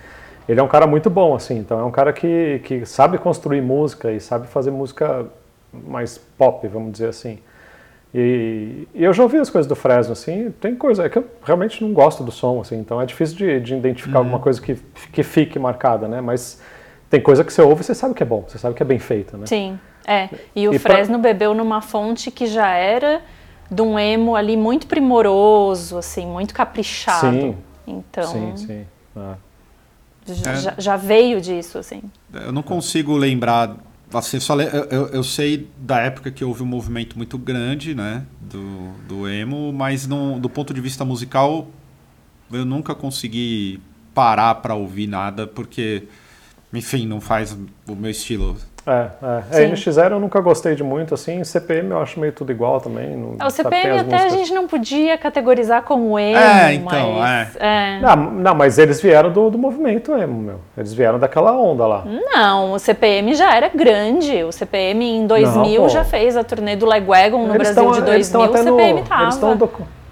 Ele 0.48 0.60
é 0.60 0.62
um 0.62 0.68
cara 0.68 0.86
muito 0.86 1.10
bom, 1.10 1.34
assim, 1.34 1.58
então 1.58 1.80
é 1.80 1.84
um 1.84 1.90
cara 1.90 2.12
que, 2.12 2.60
que 2.64 2.86
sabe 2.86 3.18
construir 3.18 3.60
música 3.60 4.12
e 4.12 4.20
sabe 4.20 4.46
fazer 4.46 4.70
música 4.70 5.26
mais 5.72 6.16
pop, 6.16 6.66
vamos 6.68 6.92
dizer 6.92 7.08
assim. 7.08 7.38
E, 8.18 8.88
e, 8.94 9.04
eu 9.04 9.12
já 9.12 9.22
ouvi 9.22 9.36
as 9.36 9.50
coisas 9.50 9.68
do 9.68 9.76
Fresno, 9.76 10.14
assim, 10.14 10.50
tem 10.58 10.74
coisa 10.74 11.04
é 11.04 11.08
que 11.10 11.18
eu 11.18 11.26
realmente 11.44 11.84
não 11.84 11.92
gosto 11.92 12.24
do 12.24 12.32
som, 12.32 12.62
assim, 12.62 12.78
então 12.78 12.98
é 12.98 13.04
difícil 13.04 13.36
de, 13.36 13.60
de 13.60 13.74
identificar 13.74 14.20
uhum. 14.20 14.24
alguma 14.24 14.38
coisa 14.38 14.58
que, 14.58 14.74
que 15.12 15.22
fique 15.22 15.58
marcada, 15.58 16.08
né? 16.08 16.22
Mas 16.22 16.58
tem 17.10 17.20
coisa 17.20 17.44
que 17.44 17.52
você 17.52 17.60
ouve 17.60 17.82
e 17.82 17.84
você 17.84 17.94
sabe 17.94 18.14
que 18.14 18.22
é 18.22 18.26
bom, 18.26 18.42
você 18.48 18.56
sabe 18.56 18.74
que 18.74 18.82
é 18.82 18.86
bem 18.86 18.98
feita, 18.98 19.36
né? 19.36 19.44
Sim, 19.44 19.78
é. 20.06 20.30
E 20.54 20.66
o 20.66 20.72
e 20.72 20.78
Fresno 20.78 21.20
pra... 21.20 21.30
bebeu 21.30 21.52
numa 21.52 21.82
fonte 21.82 22.30
que 22.30 22.46
já 22.46 22.70
era 22.70 23.20
de 23.70 23.82
um 23.82 23.98
emo 23.98 24.34
ali 24.34 24.56
muito 24.56 24.86
primoroso, 24.86 25.98
assim, 25.98 26.26
muito 26.26 26.54
caprichado. 26.54 27.30
Sim, 27.30 27.56
então, 27.86 28.32
sim, 28.32 28.56
sim. 28.56 28.86
Ah. 29.14 29.34
Já, 30.26 30.74
já 30.78 30.96
veio 30.96 31.38
disso, 31.38 31.76
assim. 31.76 32.02
Eu 32.32 32.50
não 32.50 32.62
consigo 32.62 33.14
lembrar 33.14 33.76
Assim, 34.12 34.38
só 34.38 34.58
eu, 34.60 35.08
eu, 35.08 35.24
sei 35.24 35.68
da 35.78 35.98
época 35.98 36.30
que 36.30 36.44
houve 36.44 36.62
um 36.62 36.66
movimento 36.66 37.16
muito 37.16 37.36
grande, 37.36 37.94
né, 37.94 38.24
do, 38.40 38.92
do 39.08 39.28
emo, 39.28 39.72
mas 39.72 40.06
do 40.06 40.48
ponto 40.48 40.72
de 40.72 40.80
vista 40.80 41.04
musical 41.04 41.68
eu 42.52 42.64
nunca 42.64 42.94
consegui 42.94 43.80
parar 44.14 44.54
para 44.56 44.74
ouvir 44.74 45.06
nada 45.06 45.46
porque, 45.46 46.04
enfim, 46.72 47.06
não 47.06 47.20
faz 47.20 47.56
o 47.86 47.96
meu 47.96 48.10
estilo. 48.10 48.56
É, 48.86 49.08
é. 49.52 49.64
é 49.64 49.68
NX0 49.68 50.12
eu 50.12 50.20
nunca 50.20 50.40
gostei 50.40 50.76
de 50.76 50.84
muito, 50.84 51.12
assim, 51.12 51.42
CPM 51.42 51.90
eu 51.90 52.00
acho 52.00 52.20
meio 52.20 52.32
tudo 52.32 52.52
igual 52.52 52.80
também. 52.80 53.16
Não, 53.16 53.46
o 53.46 53.50
CPM 53.50 53.98
até 53.98 54.04
músicas... 54.04 54.24
a 54.24 54.28
gente 54.28 54.54
não 54.54 54.68
podia 54.68 55.18
categorizar 55.18 55.82
como 55.82 56.16
emo, 56.16 56.38
é, 56.38 56.74
então, 56.74 57.12
mas... 57.14 57.56
É. 57.56 57.96
é. 57.96 58.00
Não, 58.00 58.16
não, 58.16 58.54
mas 58.54 58.78
eles 58.78 59.00
vieram 59.00 59.32
do, 59.32 59.50
do 59.50 59.58
movimento 59.58 60.14
emo, 60.14 60.40
meu. 60.40 60.60
Eles 60.78 60.94
vieram 60.94 61.18
daquela 61.18 61.52
onda 61.52 61.84
lá. 61.84 62.04
Não, 62.06 62.74
o 62.74 62.78
CPM 62.78 63.34
já 63.34 63.56
era 63.56 63.68
grande. 63.68 64.44
O 64.44 64.52
CPM 64.52 65.04
em 65.04 65.26
2000 65.26 65.82
não, 65.82 65.88
já 65.88 66.04
fez 66.04 66.36
a 66.36 66.44
turnê 66.44 66.76
do 66.76 66.86
Legwagon 66.86 67.44
no 67.44 67.54
eles 67.56 67.72
Brasil 67.72 67.82
tão, 67.82 67.92
de 67.92 68.02
2000, 68.02 68.40
o 68.40 68.56
CPM 68.56 69.00
no, 69.00 69.06
tava. 69.06 69.22
Eles 69.24 69.34
estão 69.34 69.50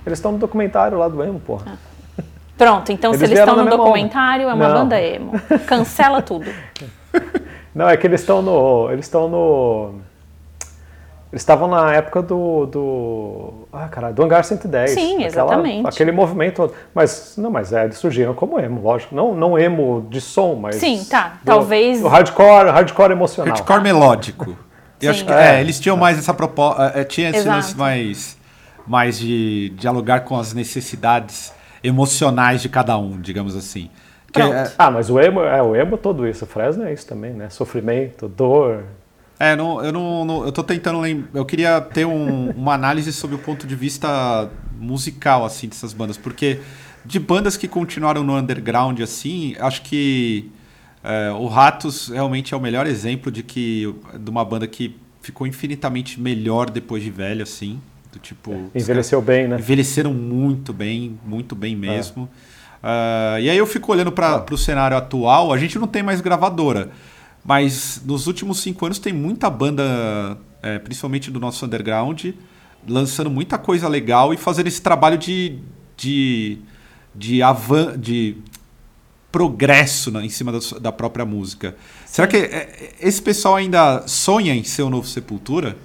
eles 0.04 0.22
no 0.22 0.38
documentário 0.38 0.98
lá 0.98 1.08
do 1.08 1.22
emo, 1.22 1.38
porra. 1.38 1.64
Ah. 1.68 2.22
Pronto, 2.58 2.90
então 2.90 3.10
eles 3.10 3.20
se 3.20 3.26
eles 3.26 3.38
estão 3.38 3.56
no 3.56 3.70
documentário, 3.70 4.46
onda. 4.46 4.52
é 4.52 4.54
uma 4.54 4.68
não. 4.68 4.80
banda 4.80 5.00
emo. 5.00 5.32
Cancela 5.66 6.20
tudo. 6.20 6.46
Não, 7.74 7.88
é 7.88 7.96
que 7.96 8.06
eles 8.06 8.20
estão 8.20 8.40
no. 8.40 8.90
Eles 8.90 9.04
estão 9.06 9.28
no. 9.28 9.94
Eles 11.32 11.42
estavam 11.42 11.66
na 11.66 11.92
época 11.92 12.22
do. 12.22 12.66
do 12.66 13.52
ah, 13.72 13.88
caralho, 13.88 14.14
do 14.14 14.22
Hangar 14.22 14.44
110. 14.44 14.90
Sim, 14.92 15.14
aquela, 15.14 15.26
exatamente. 15.26 15.88
Aquele 15.88 16.12
movimento. 16.12 16.72
Mas, 16.94 17.34
não, 17.36 17.50
mas 17.50 17.72
é, 17.72 17.84
eles 17.84 17.98
surgiram 17.98 18.34
como 18.34 18.60
emo, 18.60 18.80
lógico. 18.80 19.14
Não, 19.14 19.34
não 19.34 19.58
emo 19.58 20.06
de 20.08 20.20
som, 20.20 20.54
mas. 20.54 20.76
Sim, 20.76 21.04
tá. 21.10 21.38
do- 21.42 21.46
Talvez. 21.46 22.00
do 22.00 22.06
hardcore, 22.06 22.70
hardcore 22.70 23.12
emocional. 23.12 23.52
Hardcore 23.56 23.82
melódico. 23.82 24.56
Eu 25.02 25.10
acho 25.10 25.24
que 25.24 25.32
É. 25.32 25.56
é, 25.56 25.60
eles 25.60 25.80
tinham 25.80 25.96
mais 25.96 26.16
essa 26.18 26.32
proposta. 26.32 27.04
tinha 27.04 27.28
esse 27.30 27.40
Exato. 27.40 27.56
lance 27.56 27.76
mais, 27.76 28.38
mais 28.86 29.18
de 29.18 29.70
dialogar 29.76 30.20
com 30.20 30.38
as 30.38 30.54
necessidades 30.54 31.52
emocionais 31.82 32.62
de 32.62 32.68
cada 32.68 32.96
um, 32.96 33.20
digamos 33.20 33.56
assim. 33.56 33.90
É, 34.40 34.72
Ah, 34.78 34.90
mas 34.90 35.10
o 35.10 35.18
emo, 35.20 35.40
é, 35.40 35.62
o 35.62 35.74
emo 35.76 35.96
todo 35.96 36.26
isso. 36.26 36.44
O 36.44 36.48
Fresno 36.48 36.84
é 36.84 36.92
isso 36.92 37.06
também, 37.06 37.32
né? 37.32 37.48
Sofrimento, 37.50 38.28
dor. 38.28 38.84
É, 39.38 39.56
não, 39.56 39.84
eu 39.84 39.92
não, 39.92 40.24
não- 40.24 40.44
eu 40.46 40.52
tô 40.52 40.62
tentando 40.62 41.00
lembrar. 41.00 41.28
Eu 41.34 41.44
queria 41.44 41.80
ter 41.80 42.04
um- 42.06 42.50
uma 42.50 42.74
análise 42.74 43.12
sobre 43.12 43.36
o 43.36 43.38
ponto 43.38 43.66
de 43.66 43.74
vista 43.74 44.48
musical 44.78 45.44
assim 45.44 45.68
dessas 45.68 45.92
bandas, 45.92 46.16
porque 46.16 46.60
de 47.04 47.18
bandas 47.18 47.56
que 47.56 47.68
continuaram 47.68 48.22
no 48.22 48.36
underground 48.36 49.00
assim, 49.00 49.54
acho 49.58 49.82
que 49.82 50.50
é, 51.02 51.30
o 51.32 51.46
Ratos 51.46 52.08
realmente 52.08 52.54
é 52.54 52.56
o 52.56 52.60
melhor 52.60 52.86
exemplo 52.86 53.30
de 53.30 53.42
que 53.42 53.94
de 54.18 54.30
uma 54.30 54.44
banda 54.44 54.66
que 54.66 54.96
ficou 55.20 55.46
infinitamente 55.46 56.20
melhor 56.20 56.70
depois 56.70 57.02
de 57.02 57.10
velho 57.10 57.42
assim, 57.42 57.80
do 58.12 58.18
tipo 58.18 58.50
caras 58.52 58.70
Envelheceu 58.74 59.20
bem, 59.20 59.48
né? 59.48 59.56
envelheceram 59.58 60.14
muito 60.14 60.72
bem, 60.72 61.18
muito 61.26 61.54
bem 61.54 61.74
mesmo. 61.76 62.28
Ah, 62.32 62.53
e 63.40 63.48
aí 63.48 63.56
eu 63.56 63.66
fico 63.66 63.90
olhando 63.92 64.12
para 64.12 64.44
o 64.52 64.58
cenário 64.58 64.96
atual, 64.96 65.52
a 65.52 65.58
gente 65.58 65.78
não 65.78 65.86
tem 65.86 66.02
mais 66.02 66.20
gravadora, 66.20 66.90
mas 67.44 68.02
nos 68.04 68.26
últimos 68.26 68.60
cinco 68.60 68.84
anos 68.84 68.98
tem 68.98 69.12
muita 69.12 69.48
banda, 69.48 70.36
é, 70.62 70.78
principalmente 70.78 71.30
do 71.30 71.40
nosso 71.40 71.64
underground, 71.64 72.26
lançando 72.86 73.30
muita 73.30 73.58
coisa 73.58 73.88
legal 73.88 74.34
e 74.34 74.36
fazendo 74.36 74.66
esse 74.66 74.82
trabalho 74.82 75.16
de, 75.16 75.58
de, 75.96 76.58
de, 77.14 77.42
avan 77.42 77.98
de 77.98 78.36
progresso 79.32 80.10
né, 80.10 80.24
em 80.24 80.28
cima 80.28 80.52
da, 80.52 80.58
da 80.80 80.92
própria 80.92 81.24
música. 81.24 81.76
Será 82.06 82.26
que 82.26 82.36
é, 82.36 82.94
esse 83.00 83.20
pessoal 83.20 83.56
ainda 83.56 84.06
sonha 84.06 84.54
em 84.54 84.62
ser 84.62 84.82
o 84.82 84.90
novo 84.90 85.06
Sepultura? 85.06 85.76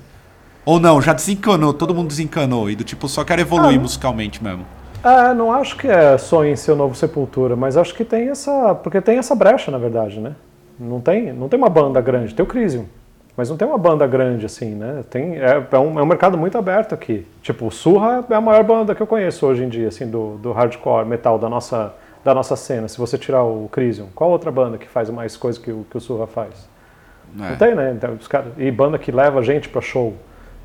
Ou 0.65 0.79
não, 0.79 1.01
já 1.01 1.13
desencanou, 1.13 1.73
todo 1.73 1.95
mundo 1.95 2.09
desencanou 2.09 2.69
e 2.69 2.75
do 2.75 2.83
tipo, 2.83 3.07
só 3.07 3.23
quer 3.23 3.39
evoluir 3.39 3.79
Ah, 3.79 3.81
musicalmente 3.81 4.43
mesmo. 4.43 4.65
É, 5.03 5.33
não 5.33 5.51
acho 5.51 5.77
que 5.77 5.87
é 5.87 6.17
sonho 6.17 6.51
em 6.51 6.55
ser 6.55 6.73
o 6.73 6.75
novo 6.75 6.93
Sepultura, 6.95 7.55
mas 7.55 7.77
acho 7.77 7.93
que 7.95 8.03
tem 8.03 8.29
essa. 8.29 8.75
Porque 8.75 8.99
tem 8.99 9.17
essa 9.17 9.33
brecha, 9.33 9.71
na 9.71 9.77
verdade, 9.77 10.19
né? 10.19 10.35
Não 10.79 10.99
tem, 10.99 11.33
não 11.33 11.47
tem 11.47 11.57
uma 11.57 11.69
banda 11.69 11.99
grande, 12.01 12.33
tem 12.33 12.43
o 12.43 12.47
Crisium. 12.47 12.85
Mas 13.35 13.49
não 13.49 13.55
tem 13.55 13.65
uma 13.65 13.77
banda 13.77 14.05
grande 14.05 14.45
assim, 14.45 14.75
né? 14.75 15.01
Tem, 15.09 15.37
é, 15.37 15.65
é 15.71 15.79
um, 15.79 15.97
é 15.97 16.03
um 16.03 16.05
mercado 16.05 16.37
muito 16.37 16.57
aberto 16.57 16.93
aqui. 16.93 17.25
Tipo, 17.41 17.67
o 17.67 17.71
Surra 17.71 18.25
é 18.29 18.33
a 18.33 18.41
maior 18.41 18.63
banda 18.65 18.93
que 18.93 19.01
eu 19.01 19.07
conheço 19.07 19.45
hoje 19.45 19.63
em 19.63 19.69
dia, 19.69 19.87
assim, 19.87 20.09
do, 20.09 20.37
do 20.37 20.51
hardcore 20.51 21.05
metal 21.05 21.39
da 21.39 21.47
nossa, 21.47 21.93
da 22.21 22.33
nossa 22.33 22.57
cena. 22.57 22.89
Se 22.89 22.97
você 22.97 23.17
tirar 23.17 23.43
o 23.43 23.69
Crisium, 23.71 24.07
qual 24.13 24.29
outra 24.29 24.51
banda 24.51 24.77
que 24.77 24.89
faz 24.89 25.09
mais 25.09 25.37
coisa 25.37 25.57
que 25.57 25.71
o, 25.71 25.85
que 25.89 25.95
o 25.95 26.01
Surra 26.01 26.27
faz? 26.27 26.67
É. 27.39 27.49
Não 27.49 27.55
tem, 27.55 27.75
né? 27.75 27.93
Então, 27.95 28.13
os 28.15 28.27
cara, 28.27 28.47
e 28.57 28.69
banda 28.69 28.97
que 28.97 29.09
leva 29.09 29.41
gente 29.41 29.69
pra 29.69 29.79
show. 29.79 30.13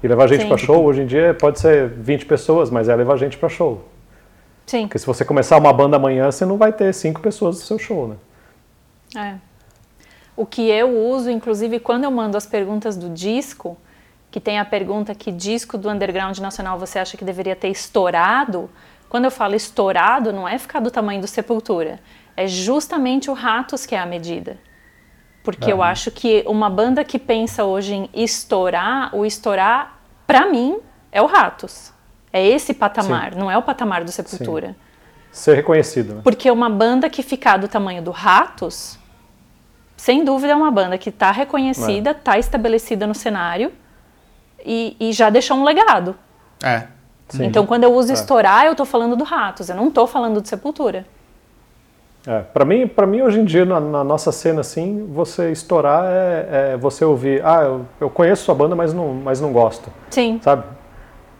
E 0.02 0.08
levar 0.08 0.26
gente 0.26 0.42
Sim. 0.42 0.48
pra 0.48 0.56
show 0.56 0.84
hoje 0.84 1.02
em 1.02 1.06
dia 1.06 1.32
pode 1.32 1.60
ser 1.60 1.88
20 1.88 2.26
pessoas, 2.26 2.70
mas 2.70 2.88
é 2.88 2.96
levar 2.96 3.16
gente 3.16 3.38
pra 3.38 3.48
show. 3.48 3.84
Sim. 4.66 4.82
Porque 4.82 4.98
se 4.98 5.06
você 5.06 5.24
começar 5.24 5.56
uma 5.58 5.72
banda 5.72 5.96
amanhã, 5.96 6.30
você 6.30 6.44
não 6.44 6.56
vai 6.56 6.72
ter 6.72 6.92
cinco 6.94 7.20
pessoas 7.20 7.56
no 7.56 7.62
seu 7.62 7.78
show, 7.78 8.08
né? 8.08 8.16
É. 9.16 9.34
O 10.36 10.44
que 10.44 10.68
eu 10.68 10.98
uso, 11.08 11.30
inclusive, 11.30 11.78
quando 11.78 12.04
eu 12.04 12.10
mando 12.10 12.36
as 12.36 12.46
perguntas 12.46 12.96
do 12.96 13.08
disco, 13.08 13.76
que 14.30 14.40
tem 14.40 14.58
a 14.58 14.64
pergunta 14.64 15.14
que 15.14 15.30
disco 15.30 15.78
do 15.78 15.88
underground 15.88 16.36
nacional 16.38 16.76
você 16.76 16.98
acha 16.98 17.16
que 17.16 17.24
deveria 17.24 17.54
ter 17.54 17.68
estourado, 17.68 18.68
quando 19.08 19.26
eu 19.26 19.30
falo 19.30 19.54
estourado, 19.54 20.32
não 20.32 20.48
é 20.48 20.58
ficar 20.58 20.80
do 20.80 20.90
tamanho 20.90 21.20
do 21.20 21.28
Sepultura, 21.28 22.00
é 22.36 22.48
justamente 22.48 23.30
o 23.30 23.32
Ratos 23.32 23.86
que 23.86 23.94
é 23.94 23.98
a 23.98 24.06
medida. 24.06 24.58
Porque 25.44 25.70
eu 25.70 25.82
acho 25.82 26.10
que 26.10 26.42
uma 26.48 26.68
banda 26.68 27.04
que 27.04 27.18
pensa 27.18 27.64
hoje 27.64 27.94
em 27.94 28.10
estourar, 28.12 29.14
o 29.14 29.24
estourar, 29.24 30.00
pra 30.26 30.46
mim, 30.46 30.80
é 31.12 31.22
o 31.22 31.26
Ratos. 31.26 31.93
É 32.34 32.44
esse 32.44 32.74
patamar, 32.74 33.36
não 33.36 33.48
é 33.48 33.56
o 33.56 33.62
patamar 33.62 34.02
do 34.02 34.10
Sepultura. 34.10 34.74
Ser 35.30 35.54
reconhecido, 35.54 36.16
né? 36.16 36.20
Porque 36.24 36.50
uma 36.50 36.68
banda 36.68 37.08
que 37.08 37.22
ficar 37.22 37.58
do 37.58 37.68
tamanho 37.68 38.02
do 38.02 38.10
Ratos, 38.10 38.98
sem 39.96 40.24
dúvida 40.24 40.52
é 40.52 40.56
uma 40.56 40.72
banda 40.72 40.98
que 40.98 41.10
está 41.10 41.30
reconhecida, 41.30 42.10
está 42.10 42.36
estabelecida 42.36 43.06
no 43.06 43.14
cenário 43.14 43.70
e, 44.66 44.96
e 44.98 45.12
já 45.12 45.30
deixou 45.30 45.56
um 45.56 45.62
legado. 45.62 46.16
É. 46.60 46.88
Sim. 47.28 47.44
Então, 47.44 47.64
quando 47.66 47.84
eu 47.84 47.94
uso 47.94 48.10
É. 48.10 48.14
estourar, 48.14 48.66
eu 48.66 48.72
estou 48.72 48.84
falando 48.84 49.14
do 49.14 49.22
Ratos, 49.22 49.68
eu 49.68 49.76
não 49.76 49.86
estou 49.86 50.08
falando 50.08 50.42
de 50.42 50.48
Sepultura. 50.48 51.06
É, 52.26 52.40
para 52.40 52.64
mim, 52.64 52.88
para 52.88 53.06
mim 53.06 53.22
hoje 53.22 53.38
em 53.38 53.44
dia 53.44 53.64
na, 53.64 53.78
na 53.78 54.02
nossa 54.02 54.32
cena 54.32 54.62
assim, 54.62 55.06
você 55.12 55.52
estourar 55.52 56.04
é, 56.06 56.72
é 56.72 56.76
você 56.76 57.04
ouvir, 57.04 57.44
ah, 57.44 57.62
eu, 57.62 57.86
eu 58.00 58.10
conheço 58.10 58.44
sua 58.44 58.56
banda, 58.56 58.74
mas 58.74 58.92
não, 58.92 59.14
mas 59.14 59.40
não 59.40 59.52
gosto, 59.52 59.88
Sim, 60.10 60.40
sabe? 60.42 60.64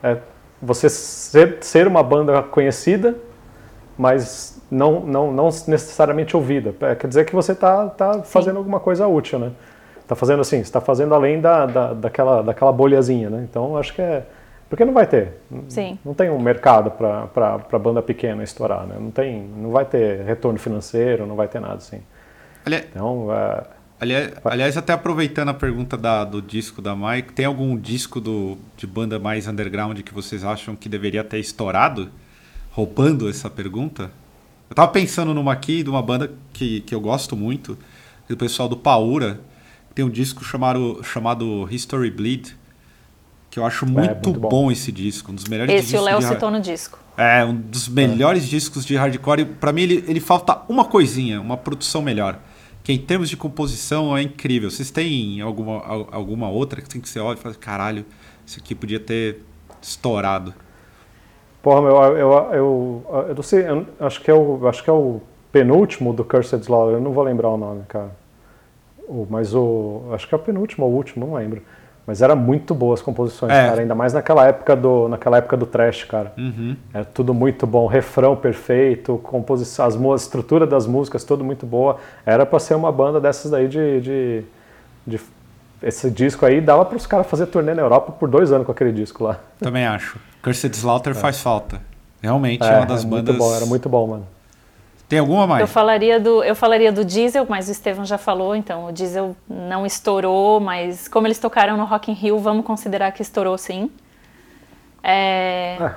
É, 0.01 0.19
você 0.61 0.89
ser, 0.89 1.57
ser 1.61 1.87
uma 1.87 2.01
banda 2.03 2.41
conhecida, 2.43 3.15
mas 3.97 4.61
não, 4.69 4.99
não, 5.01 5.31
não 5.31 5.45
necessariamente 5.67 6.35
ouvida. 6.35 6.73
É, 6.81 6.95
quer 6.95 7.07
dizer 7.07 7.25
que 7.25 7.33
você 7.35 7.51
está 7.53 7.87
tá 7.89 8.21
fazendo 8.23 8.57
alguma 8.57 8.79
coisa 8.79 9.07
útil, 9.07 9.39
né? 9.39 9.51
Tá 10.07 10.15
fazendo 10.15 10.41
assim, 10.41 10.59
está 10.59 10.79
fazendo 10.81 11.15
além 11.15 11.41
da, 11.41 11.65
da, 11.65 11.93
daquela, 11.93 12.41
daquela 12.43 12.71
bolhazinha, 12.71 13.29
né? 13.29 13.45
Então 13.49 13.77
acho 13.77 13.93
que 13.93 14.01
é 14.01 14.23
porque 14.69 14.83
não 14.83 14.93
vai 14.93 15.05
ter. 15.05 15.33
sim. 15.69 15.97
Não 16.03 16.13
tem 16.13 16.29
um 16.29 16.39
mercado 16.39 16.91
para 16.91 17.79
banda 17.79 18.01
pequena 18.01 18.43
estourar, 18.43 18.85
né? 18.85 18.95
Não 18.99 19.11
tem, 19.11 19.43
não 19.55 19.69
vai 19.71 19.85
ter 19.85 20.21
retorno 20.21 20.57
financeiro, 20.59 21.25
não 21.25 21.35
vai 21.35 21.47
ter 21.47 21.59
nada 21.59 21.75
assim. 21.75 22.01
Ali- 22.65 22.83
Então, 22.89 23.27
é, 23.31 23.63
aliás, 23.99 24.33
aliás, 24.43 24.77
até 24.77 24.93
aproveitando 24.93 25.49
a 25.49 25.53
pergunta 25.53 25.97
da- 25.97 26.23
do 26.23 26.41
disco 26.41 26.81
da 26.81 26.95
Mike, 26.95 27.33
tem 27.33 27.45
algum 27.45 27.77
disco 27.77 28.19
do, 28.19 28.57
de 28.77 28.85
banda 28.87 29.19
mais 29.19 29.47
underground 29.47 29.99
que 30.01 30.13
vocês 30.13 30.43
acham 30.43 30.75
que 30.75 30.89
deveria 30.89 31.23
ter 31.23 31.39
estourado? 31.39 32.09
Roubando 32.71 33.29
essa 33.29 33.49
pergunta? 33.49 34.11
Eu 34.69 34.75
tava 34.75 34.91
pensando 34.91 35.33
numa 35.33 35.53
aqui, 35.53 35.83
de 35.83 35.89
uma 35.89 36.01
banda 36.01 36.31
que, 36.51 36.81
que 36.81 36.93
eu 36.93 36.99
gosto 36.99 37.35
muito, 37.37 37.77
do 38.27 38.35
pessoal 38.35 38.67
do 38.67 38.75
Paura. 38.75 39.39
Tem 39.93 40.03
um 40.03 40.09
disco 40.09 40.43
chamado, 40.43 41.01
chamado 41.03 41.67
History 41.71 42.11
Bleed, 42.11 42.53
que 43.49 43.59
eu 43.59 43.65
acho 43.65 43.85
muito, 43.85 44.27
muito 44.27 44.39
bom. 44.39 44.49
bom. 44.49 44.71
esse 44.71 44.91
disco. 44.91 45.31
Um 45.31 45.35
dos 45.35 45.45
melhores 45.45 45.73
Esse 45.73 45.83
o 45.83 45.89
discos 45.91 46.05
Léo 46.05 46.19
de, 46.19 46.25
citou 46.25 46.51
no 46.51 46.59
disco. 46.59 46.99
É, 47.15 47.45
um 47.45 47.55
dos 47.55 47.87
melhores 47.87 48.45
discos 48.49 48.83
de 48.83 48.97
hardcore. 48.97 49.45
Pra 49.45 49.71
mim, 49.71 49.83
ele, 49.83 50.03
ele 50.07 50.19
falta 50.19 50.61
uma 50.67 50.83
coisinha, 50.83 51.39
uma 51.39 51.55
produção 51.55 52.01
melhor. 52.01 52.37
Que 52.85 52.93
em 52.93 52.99
termos 52.99 53.29
de 53.29 53.37
composição 53.37 54.17
é 54.17 54.21
incrível. 54.21 54.71
Vocês 54.71 54.91
têm 54.91 55.41
alguma, 55.41 55.79
al- 55.85 56.09
alguma 56.11 56.49
outra 56.49 56.81
que 56.81 56.89
tem 56.89 57.01
que 57.01 57.09
ser 57.09 57.19
olha 57.19 57.37
e 57.37 57.41
fala, 57.41 57.55
caralho, 57.55 58.05
isso 58.45 58.59
aqui 58.59 58.75
podia 58.75 58.99
ter 58.99 59.41
estourado. 59.81 60.53
porra, 61.61 61.81
meu, 61.81 61.95
eu, 61.95 62.17
eu, 62.17 62.53
eu, 62.53 63.05
eu 63.29 63.35
não 63.35 63.43
sei, 63.43 63.67
eu 63.67 63.85
acho 63.99 64.21
que 64.21 64.29
é 64.29 64.33
o, 64.33 64.67
acho 64.67 64.83
que 64.83 64.89
é 64.89 64.93
o 64.93 65.21
penúltimo 65.51 66.13
do 66.13 66.23
Cursed 66.23 66.61
Slaughter, 66.63 66.95
eu 66.97 67.01
não 67.01 67.11
vou 67.11 67.23
lembrar 67.23 67.49
o 67.49 67.57
nome, 67.57 67.83
cara. 67.87 68.15
O, 69.07 69.27
mas 69.29 69.55
o, 69.55 70.03
acho 70.13 70.27
que 70.27 70.35
é 70.35 70.37
o 70.37 70.41
penúltimo 70.41 70.85
ou 70.85 70.93
o 70.93 70.95
último, 70.95 71.27
não 71.27 71.35
lembro. 71.35 71.63
Mas 72.07 72.21
era 72.21 72.35
muito 72.35 72.75
boas 72.75 73.01
composições, 73.01 73.51
É. 73.51 73.67
cara, 73.67 73.81
ainda 73.81 73.95
mais 73.95 74.13
naquela 74.13 74.45
época 74.47 74.75
do, 74.75 75.07
naquela 75.09 75.37
época 75.37 75.57
do 75.57 75.65
trash, 75.65 76.03
cara. 76.03 76.31
Uhum. 76.37 76.75
Era 76.93 77.03
tudo 77.03 77.33
muito 77.33 77.65
bom, 77.65 77.87
refrão 77.87 78.35
perfeito, 78.35 79.17
composição, 79.23 79.85
as, 79.85 79.95
a 79.95 80.15
estrutura 80.15 80.67
das 80.67 80.85
músicas, 80.85 81.23
tudo 81.23 81.43
muito 81.43 81.65
boa. 81.65 81.97
Era 82.25 82.45
pra 82.45 82.59
ser 82.59 82.75
uma 82.75 82.91
banda 82.91 83.19
dessas 83.19 83.49
daí 83.49 83.67
de, 83.67 84.01
de, 84.01 84.43
de- 85.07 85.19
esse 85.81 86.11
disco 86.11 86.45
aí 86.45 86.61
dava 86.61 86.85
para 86.85 86.95
os 86.97 87.07
caras 87.07 87.25
fazer 87.27 87.47
turnê 87.47 87.73
na 87.73 87.81
Europa 87.81 88.11
por 88.11 88.29
dois 88.29 88.51
anos 88.51 88.65
com 88.67 88.71
aquele 88.71 88.91
disco 88.91 89.23
lá. 89.23 89.39
Também 89.59 89.85
acho. 89.87 90.19
Cursed 90.43 90.75
Slaughter 90.75 91.15
faz 91.15 91.41
falta. 91.41 91.81
Realmente 92.21 92.63
é, 92.63 92.77
uma 92.77 92.85
das 92.85 93.03
é 93.03 93.07
bandas. 93.07 93.35
muito 93.35 93.37
bom, 93.39 93.55
era 93.55 93.65
muito 93.65 93.89
bom, 93.89 94.07
mano. 94.07 94.27
Tem 95.07 95.19
alguma 95.19 95.45
mais? 95.45 95.61
Eu 95.61 95.67
falaria, 95.67 96.19
do, 96.19 96.43
eu 96.43 96.55
falaria 96.55 96.91
do 96.91 97.05
Diesel, 97.05 97.45
mas 97.47 97.67
o 97.67 97.71
Estevão 97.71 98.03
já 98.05 98.17
falou, 98.17 98.55
então 98.55 98.87
o 98.87 98.91
Diesel 98.91 99.35
não 99.47 99.85
estourou, 99.85 100.59
mas 100.59 101.07
como 101.07 101.27
eles 101.27 101.37
tocaram 101.37 101.77
no 101.77 101.85
Rock 101.85 102.11
in 102.11 102.15
Rio, 102.15 102.39
vamos 102.39 102.65
considerar 102.65 103.11
que 103.11 103.21
estourou 103.21 103.57
sim. 103.57 103.91
É, 105.03 105.77
Ah. 105.79 105.95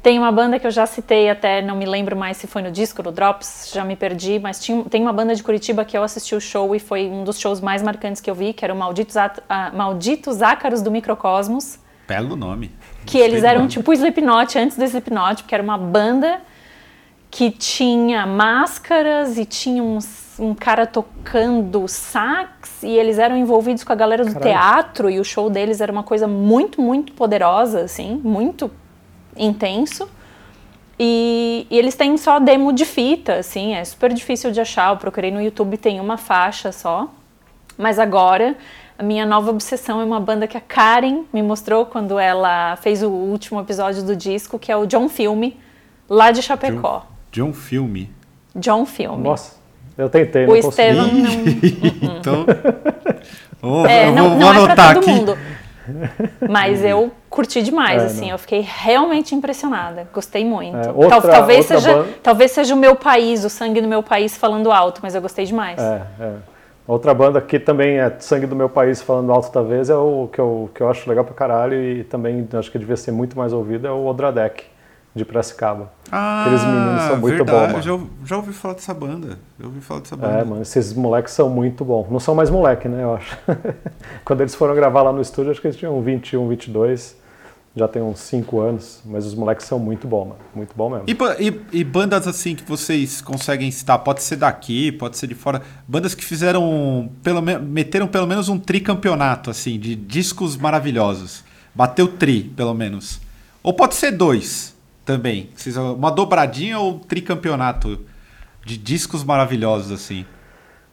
Tem 0.00 0.16
uma 0.16 0.30
banda 0.30 0.58
que 0.60 0.66
eu 0.66 0.70
já 0.70 0.86
citei 0.86 1.28
até, 1.28 1.60
não 1.60 1.76
me 1.76 1.84
lembro 1.84 2.16
mais 2.16 2.36
se 2.36 2.46
foi 2.46 2.62
no 2.62 2.70
disco, 2.70 3.02
no 3.02 3.10
Drops, 3.10 3.70
já 3.74 3.84
me 3.84 3.96
perdi, 3.96 4.38
mas 4.38 4.60
tinha, 4.60 4.82
tem 4.84 5.02
uma 5.02 5.12
banda 5.12 5.34
de 5.34 5.42
Curitiba 5.42 5.84
que 5.84 5.98
eu 5.98 6.02
assisti 6.04 6.34
o 6.36 6.40
show 6.40 6.74
e 6.74 6.78
foi 6.78 7.08
um 7.08 7.24
dos 7.24 7.38
shows 7.38 7.60
mais 7.60 7.82
marcantes 7.82 8.22
que 8.22 8.30
eu 8.30 8.34
vi, 8.34 8.52
que 8.52 8.64
era 8.64 8.72
o 8.72 8.76
Malditos, 8.76 9.16
ah, 9.16 9.72
Malditos 9.74 10.40
Ácaros 10.40 10.80
do 10.82 10.90
Microcosmos, 10.90 11.78
Belo 12.06 12.36
nome. 12.36 12.70
que 13.04 13.18
eles 13.18 13.42
eram 13.42 13.62
nome. 13.62 13.70
tipo 13.70 13.90
o 13.90 13.92
Slipknot, 13.92 14.56
antes 14.56 14.78
do 14.78 14.84
Slipknot, 14.84 15.42
porque 15.42 15.54
era 15.54 15.62
uma 15.64 15.76
banda 15.76 16.40
que 17.30 17.50
tinha 17.50 18.26
máscaras 18.26 19.38
e 19.38 19.44
tinha 19.44 19.82
uns 19.82 20.28
um 20.38 20.54
cara 20.54 20.86
tocando 20.86 21.88
sax 21.88 22.82
e 22.82 22.90
eles 22.96 23.18
eram 23.18 23.36
envolvidos 23.36 23.82
com 23.82 23.92
a 23.92 23.96
galera 23.96 24.24
do 24.24 24.32
Caralho. 24.32 24.50
teatro 24.50 25.10
e 25.10 25.18
o 25.18 25.24
show 25.24 25.50
deles 25.50 25.80
era 25.80 25.90
uma 25.90 26.02
coisa 26.02 26.28
muito, 26.28 26.80
muito 26.80 27.12
poderosa, 27.12 27.82
assim, 27.82 28.20
muito 28.22 28.70
intenso. 29.36 30.08
E, 30.98 31.66
e 31.70 31.78
eles 31.78 31.94
têm 31.94 32.16
só 32.16 32.38
demo 32.38 32.72
de 32.72 32.84
fita, 32.84 33.34
assim, 33.34 33.74
é 33.74 33.84
super 33.84 34.12
difícil 34.12 34.50
de 34.50 34.60
achar. 34.60 34.90
Eu 34.90 34.96
procurei 34.96 35.30
no 35.30 35.40
YouTube, 35.40 35.76
tem 35.76 36.00
uma 36.00 36.16
faixa 36.16 36.72
só. 36.72 37.08
Mas 37.76 37.98
agora, 37.98 38.56
a 38.98 39.02
minha 39.02 39.24
nova 39.24 39.50
obsessão 39.50 40.00
é 40.00 40.04
uma 40.04 40.18
banda 40.18 40.48
que 40.48 40.56
a 40.56 40.60
Karen 40.60 41.24
me 41.32 41.42
mostrou 41.42 41.86
quando 41.86 42.18
ela 42.18 42.76
fez 42.76 43.02
o 43.02 43.08
último 43.08 43.60
episódio 43.60 44.02
do 44.02 44.16
disco, 44.16 44.58
que 44.58 44.72
é 44.72 44.76
o 44.76 44.86
John 44.86 45.08
Filme, 45.08 45.58
lá 46.08 46.32
de 46.32 46.42
Chapecó. 46.42 47.00
De 47.00 47.17
um 47.42 47.52
filme. 47.52 48.10
John 48.54 48.84
Filme. 48.86 49.22
Nossa, 49.22 49.56
eu 49.96 50.08
tentei, 50.08 50.44
o 50.46 50.54
não 50.54 50.60
consegui. 50.62 50.88
Estevam 50.88 51.06
não. 51.12 52.16
então. 52.18 52.46
Vou, 53.60 53.86
É, 53.86 54.08
eu 54.08 54.12
vou, 54.14 54.22
não 54.30 54.38
vou 54.38 54.48
é 54.50 54.52
pra 54.54 54.62
anotar 54.64 54.94
todo 54.94 55.02
aqui. 55.04 55.10
mundo. 55.12 55.38
Mas 56.48 56.84
eu 56.84 57.10
curti 57.30 57.62
demais, 57.62 58.02
É, 58.02 58.06
assim, 58.06 58.24
não. 58.26 58.32
eu 58.32 58.38
fiquei 58.38 58.60
realmente 58.66 59.34
impressionada, 59.34 60.06
gostei 60.12 60.44
muito. 60.44 60.76
É, 60.76 60.90
outra- 60.92 61.20
talvez, 61.22 61.60
outra 61.70 61.80
seja, 61.80 61.94
banda- 61.96 62.08
talvez 62.22 62.50
seja 62.52 62.74
o 62.74 62.78
meu 62.78 62.94
país, 62.94 63.44
o 63.44 63.48
sangue 63.50 63.80
do 63.80 63.88
meu 63.88 64.02
país 64.02 64.36
falando 64.36 64.70
alto, 64.70 65.00
mas 65.02 65.14
eu 65.14 65.20
gostei 65.22 65.44
demais. 65.44 65.78
É, 65.80 66.02
é. 66.20 66.32
Outra 66.86 67.12
banda 67.12 67.40
que 67.40 67.58
também 67.58 67.98
é 67.98 68.14
sangue 68.18 68.46
do 68.46 68.56
meu 68.56 68.68
país 68.68 69.02
falando 69.02 69.30
alto 69.32 69.52
da 69.52 69.60
vez 69.62 69.90
é 69.90 69.94
o 69.94 70.28
que 70.32 70.38
eu, 70.38 70.70
que 70.74 70.80
eu 70.80 70.88
acho 70.88 71.06
legal 71.08 71.22
pra 71.24 71.34
caralho 71.34 71.74
e 71.82 72.02
também 72.04 72.46
acho 72.54 72.70
que 72.70 72.78
devia 72.78 72.96
ser 72.96 73.12
muito 73.12 73.36
mais 73.36 73.52
ouvido 73.52 73.86
é 73.86 73.90
o 73.90 74.06
Odradek, 74.06 74.64
de 75.18 75.24
Piracicaba. 75.24 75.92
Ah, 76.10 76.42
Aqueles 76.46 76.64
meninos 76.64 77.02
são 77.02 77.16
muito 77.18 77.36
verdade. 77.36 77.58
bons, 77.58 77.72
mano. 77.72 77.82
Já, 77.82 77.92
ouvi- 77.92 78.10
já 78.24 78.36
ouvi 78.36 78.52
falar 78.52 78.74
dessa 78.74 78.94
banda. 78.94 79.38
Já 79.60 79.66
ouvi 79.66 79.80
falar 79.80 80.00
dessa 80.00 80.14
É, 80.14 80.18
banda. 80.18 80.44
mano, 80.44 80.62
esses 80.62 80.94
moleques 80.94 81.34
são 81.34 81.50
muito 81.50 81.84
bons. 81.84 82.08
Não 82.10 82.18
são 82.20 82.34
mais 82.34 82.48
moleque, 82.48 82.88
né, 82.88 83.02
eu 83.02 83.14
acho. 83.14 83.36
Quando 84.24 84.40
eles 84.40 84.54
foram 84.54 84.74
gravar 84.74 85.02
lá 85.02 85.12
no 85.12 85.20
estúdio, 85.20 85.50
acho 85.50 85.60
que 85.60 85.66
eles 85.66 85.76
tinham 85.76 86.00
21, 86.00 86.48
22. 86.48 87.16
Já 87.76 87.86
tem 87.86 88.02
uns 88.02 88.18
5 88.20 88.58
anos, 88.60 89.00
mas 89.04 89.24
os 89.24 89.34
moleques 89.36 89.64
são 89.66 89.78
muito 89.78 90.08
bons, 90.08 90.24
mano. 90.28 90.40
Muito 90.54 90.74
bom 90.74 90.90
mesmo. 90.90 91.04
E, 91.06 91.16
e- 91.46 91.80
e 91.80 91.84
bandas 91.84 92.26
assim 92.26 92.54
que 92.56 92.64
vocês 92.64 93.20
conseguem 93.20 93.70
citar, 93.70 93.98
pode 94.00 94.22
ser 94.22 94.36
daqui, 94.36 94.90
pode 94.90 95.16
ser 95.16 95.28
de 95.28 95.34
fora, 95.34 95.62
bandas 95.86 96.12
que 96.14 96.24
fizeram, 96.24 97.08
pelo 97.22 97.40
me- 97.40 97.58
meteram 97.58 98.08
pelo 98.08 98.26
menos 98.26 98.48
um 98.48 98.58
tricampeonato, 98.58 99.50
assim, 99.50 99.78
de 99.78 99.94
discos 99.94 100.56
maravilhosos. 100.56 101.44
Bateu 101.74 102.08
tri, 102.08 102.44
pelo 102.56 102.74
menos. 102.74 103.20
Ou 103.62 103.72
pode 103.72 103.94
ser 103.94 104.10
dois 104.12 104.74
também. 105.08 105.48
Uma 105.96 106.10
dobradinha 106.10 106.78
ou 106.78 106.96
um 106.96 106.98
tricampeonato 106.98 107.98
de 108.64 108.76
discos 108.76 109.24
maravilhosos, 109.24 109.90
assim. 109.90 110.26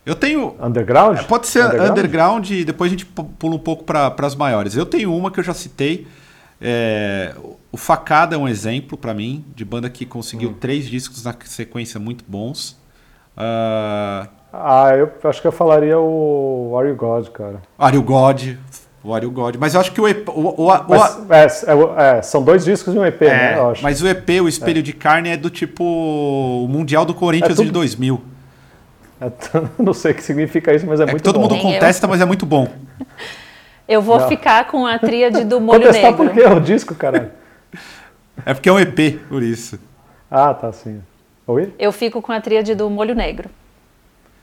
Eu 0.05 0.15
tenho. 0.15 0.55
Underground? 0.61 1.17
É, 1.19 1.23
Pode 1.23 1.47
ser 1.47 1.65
underground, 1.81 2.49
e 2.49 2.63
depois 2.63 2.89
a 2.89 2.93
gente 2.93 3.05
pu- 3.05 3.25
pula 3.25 3.55
um 3.55 3.59
pouco 3.59 3.83
para 3.83 4.15
as 4.19 4.33
maiores. 4.35 4.75
Eu 4.77 4.85
tenho 4.85 5.13
uma 5.13 5.29
que 5.29 5.39
eu 5.39 5.43
já 5.43 5.53
citei. 5.53 6.07
é, 6.61 7.35
o 7.69 7.75
Facada 7.75 8.35
é 8.35 8.39
um 8.39 8.47
exemplo 8.47 8.97
para 8.97 9.13
mim 9.13 9.43
de 9.53 9.65
banda 9.65 9.89
que 9.89 10.05
conseguiu 10.05 10.51
Hum. 10.51 10.55
três 10.57 10.85
discos 10.85 11.21
na 11.25 11.35
sequência 11.43 11.99
muito 11.99 12.23
bons. 12.25 12.77
Ah, 13.35 14.29
Ah, 14.53 14.91
eu 14.95 15.11
acho 15.25 15.41
que 15.41 15.47
eu 15.47 15.51
falaria 15.51 15.99
o 15.99 16.73
Are 16.79 16.87
You 16.87 16.95
God, 16.95 17.27
cara. 17.31 17.61
Are 17.77 17.93
You 17.93 18.01
God, 18.03 18.55
o 19.05 19.13
Are 19.13 19.23
You 19.25 19.31
God. 19.31 19.55
Mas 19.59 19.73
eu 19.73 19.79
acho 19.81 19.91
que 19.91 20.01
o 20.01 20.07
EP, 20.07 20.27
o, 20.29 20.31
o- 20.63 20.67
o- 20.71 21.25
Mas, 21.27 21.63
é, 21.63 21.71
é, 21.71 22.17
é, 22.17 22.21
são 22.21 22.43
dois 22.43 22.65
discos 22.65 22.93
e 22.95 22.97
um 22.99 23.05
EP, 23.05 23.21
é, 23.23 23.29
né? 23.29 23.57
Eu 23.57 23.69
acho. 23.71 23.83
mas 23.83 24.01
o 24.01 24.07
EP, 24.07 24.29
o 24.41 24.47
Espelho 24.47 24.81
de 24.81 24.93
Carne, 24.93 25.29
é 25.29 25.37
do 25.37 25.49
tipo 25.49 25.83
o 25.83 26.67
Mundial 26.69 27.05
do 27.05 27.13
Corinthians 27.13 27.51
É 27.51 27.55
tudo- 27.55 27.65
de 27.67 27.71
2000. 27.71 28.21
É, 29.21 29.31
não 29.81 29.93
sei 29.93 30.11
o 30.11 30.15
que 30.15 30.23
significa 30.23 30.73
isso, 30.73 30.85
mas 30.85 30.99
é, 30.99 31.03
É 31.03 31.05
que 31.05 31.11
muito 31.13 31.23
todo 31.23 31.35
bom. 31.35 31.41
mundo 31.43 31.53
Nem 31.53 31.65
eu. 31.67 31.73
contesta, 31.73 32.07
mas 32.07 32.19
é 32.21 32.25
muito 32.25 32.45
bom. 32.45 32.67
Eu 33.87 34.01
vou 34.01 34.19
Não. 34.19 34.27
ficar 34.27 34.65
com 34.67 34.87
a 34.87 34.97
tríade 34.97 35.43
do 35.43 35.59
Molho 35.61 35.83
Contestar 35.85 36.11
Negro. 36.11 36.25
por 36.25 36.33
quê? 36.33 36.43
O 36.43 36.59
disco, 36.59 36.95
caralho. 36.95 37.29
É 38.43 38.51
porque 38.53 38.67
é 38.67 38.71
um 38.73 38.79
EP, 38.79 39.19
por 39.29 39.43
isso. 39.43 39.77
Ah, 40.29 40.53
tá, 40.55 40.71
sim. 40.71 41.01
Oi? 41.45 41.71
Eu 41.77 41.91
fico 41.91 42.19
com 42.19 42.31
a 42.31 42.41
tríade 42.41 42.73
do 42.73 42.89
Molho 42.89 43.13
Negro. 43.13 43.47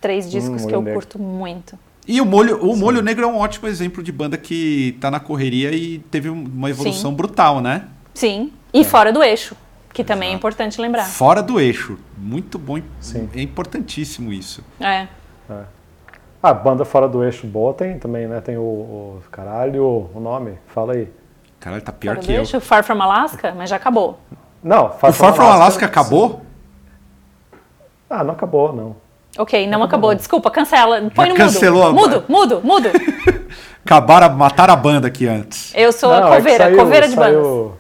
Três 0.01 0.31
discos 0.31 0.59
que 0.61 0.67
Molho 0.67 0.75
eu 0.77 0.83
Negro. 0.83 0.95
curto 1.01 1.19
muito. 1.19 1.77
E 2.07 2.21
o 2.21 2.27
Molho, 2.27 2.59
o 2.65 2.77
Molho 2.77 3.01
Negro 3.01 3.25
é 3.25 3.27
um 3.29 3.37
ótimo 3.39 3.69
exemplo 3.69 4.03
de 4.03 4.11
banda 4.11 4.37
que 4.37 4.97
tá 5.01 5.11
na 5.11 5.21
correria 5.21 5.71
e 5.73 5.99
teve 5.99 6.29
um- 6.29 6.45
uma 6.45 6.69
evolução 6.69 7.11
Sim. 7.11 7.17
brutal, 7.17 7.61
né? 7.61 7.85
Sim. 8.13 8.53
E 8.75 8.85
fora 8.85 9.13
do 9.13 9.23
eixo, 9.23 9.57
que 9.93 10.03
também 10.03 10.31
é 10.31 10.33
importante 10.33 10.81
lembrar. 10.81 11.05
Fora 11.05 11.43
do 11.43 11.61
eixo. 11.61 11.97
Muito 12.19 12.59
bom. 12.59 12.81
Sim. 13.01 13.29
É 13.35 13.41
importantíssimo 13.41 14.33
isso. 14.33 14.65
É. 14.81 15.07
Ah, 16.43 16.53
banda 16.53 16.85
fora 16.85 17.09
do 17.09 17.23
eixo 17.23 17.47
boa 17.47 17.73
tem 17.73 17.99
também, 18.01 18.27
né? 18.27 18.41
Tem 18.41 18.57
o, 18.57 18.63
o- 18.63 19.23
caralho, 19.31 20.11
o 20.13 20.19
nome, 20.21 20.55
fala 20.75 20.95
aí. 20.95 21.09
Caralho, 21.61 21.83
tá 21.83 21.93
pior 21.93 22.15
Fora 22.17 22.21
do 22.21 22.27
que 22.27 22.33
eu. 22.33 22.41
eixo, 22.41 22.61
Far 22.61 22.83
From 22.83 23.01
Alaska, 23.01 23.55
mas 23.57 23.71
já 23.71 23.77
acabou. 23.77 24.19
Não, 24.61 24.87
O 24.87 24.91
Far 24.91 25.13
From 25.13 25.45
Alaska 25.45 25.87
acabou? 25.87 26.43
Ah, 28.11 28.25
não 28.25 28.33
acabou, 28.35 28.73
não. 28.73 28.97
Ok, 29.39 29.67
não 29.67 29.83
acabou. 29.83 30.15
Desculpa, 30.15 30.51
cancela. 30.51 31.11
Põe 31.15 31.31
no 31.31 31.35
cancelou 31.35 31.85
a- 31.87 31.93
mudo. 31.93 32.25
Mudo, 32.29 32.61
mudo, 32.61 32.61
mudo. 32.63 32.89
Acabaram, 33.85 34.35
mataram 34.37 34.75
a 34.75 34.77
banda 34.77 35.09
aqui 35.09 35.27
antes. 35.27 35.73
Eu 35.75 35.91
sou 35.93 36.11
não, 36.11 36.29
a 36.29 36.35
é 36.35 36.37
coveira, 36.37 36.65
saiu- 36.65 36.77
coveira 36.79 37.09
de 37.09 37.17
bandas. 37.17 37.33
saiu, 37.35 37.73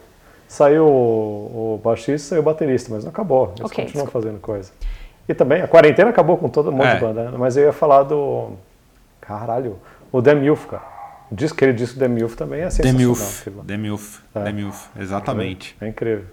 Saiu 0.48 0.84
o, 0.86 1.74
o 1.76 1.80
baixista 1.82 2.12
e 2.14 2.18
saiu 2.30 2.40
o 2.40 2.44
baterista, 2.44 2.90
mas 2.92 3.05
não 3.05 3.11
acabou. 3.11 3.53
Eles 3.57 3.61
Ok, 3.70 3.84
continuam 3.84 4.05
desculpa. 4.07 4.11
fazendo 4.12 4.40
coisa. 4.40 4.70
E 5.28 5.32
também, 5.34 5.62
a 5.62 5.68
quarentena 5.68 6.11
acabou 6.11 6.36
com 6.36 6.48
todo 6.48 6.70
mundo 6.72 6.84
É. 6.84 6.94
de 6.94 7.00
banda, 7.00 7.30
né? 7.30 7.36
mas 7.38 7.57
eu 7.57 7.64
ia 7.64 7.72
falar 7.72 8.03
do. 8.03 8.50
Caralho, 9.20 9.78
o 10.11 10.20
Demilf, 10.20 10.66
cara. 10.66 10.82
O 11.30 11.34
disco, 11.34 11.57
aquele 11.57 11.72
disco 11.72 11.98
Demilf 11.98 12.34
também 12.34 12.61
é 12.62 12.68
sensacional. 12.68 12.98
Demilf. 12.98 13.46
Demilf. 13.64 14.18
É. 14.34 14.40
Demilf. 14.40 14.86
Exatamente. 14.98 15.76
É 15.80 15.88
incrível. 15.88 16.24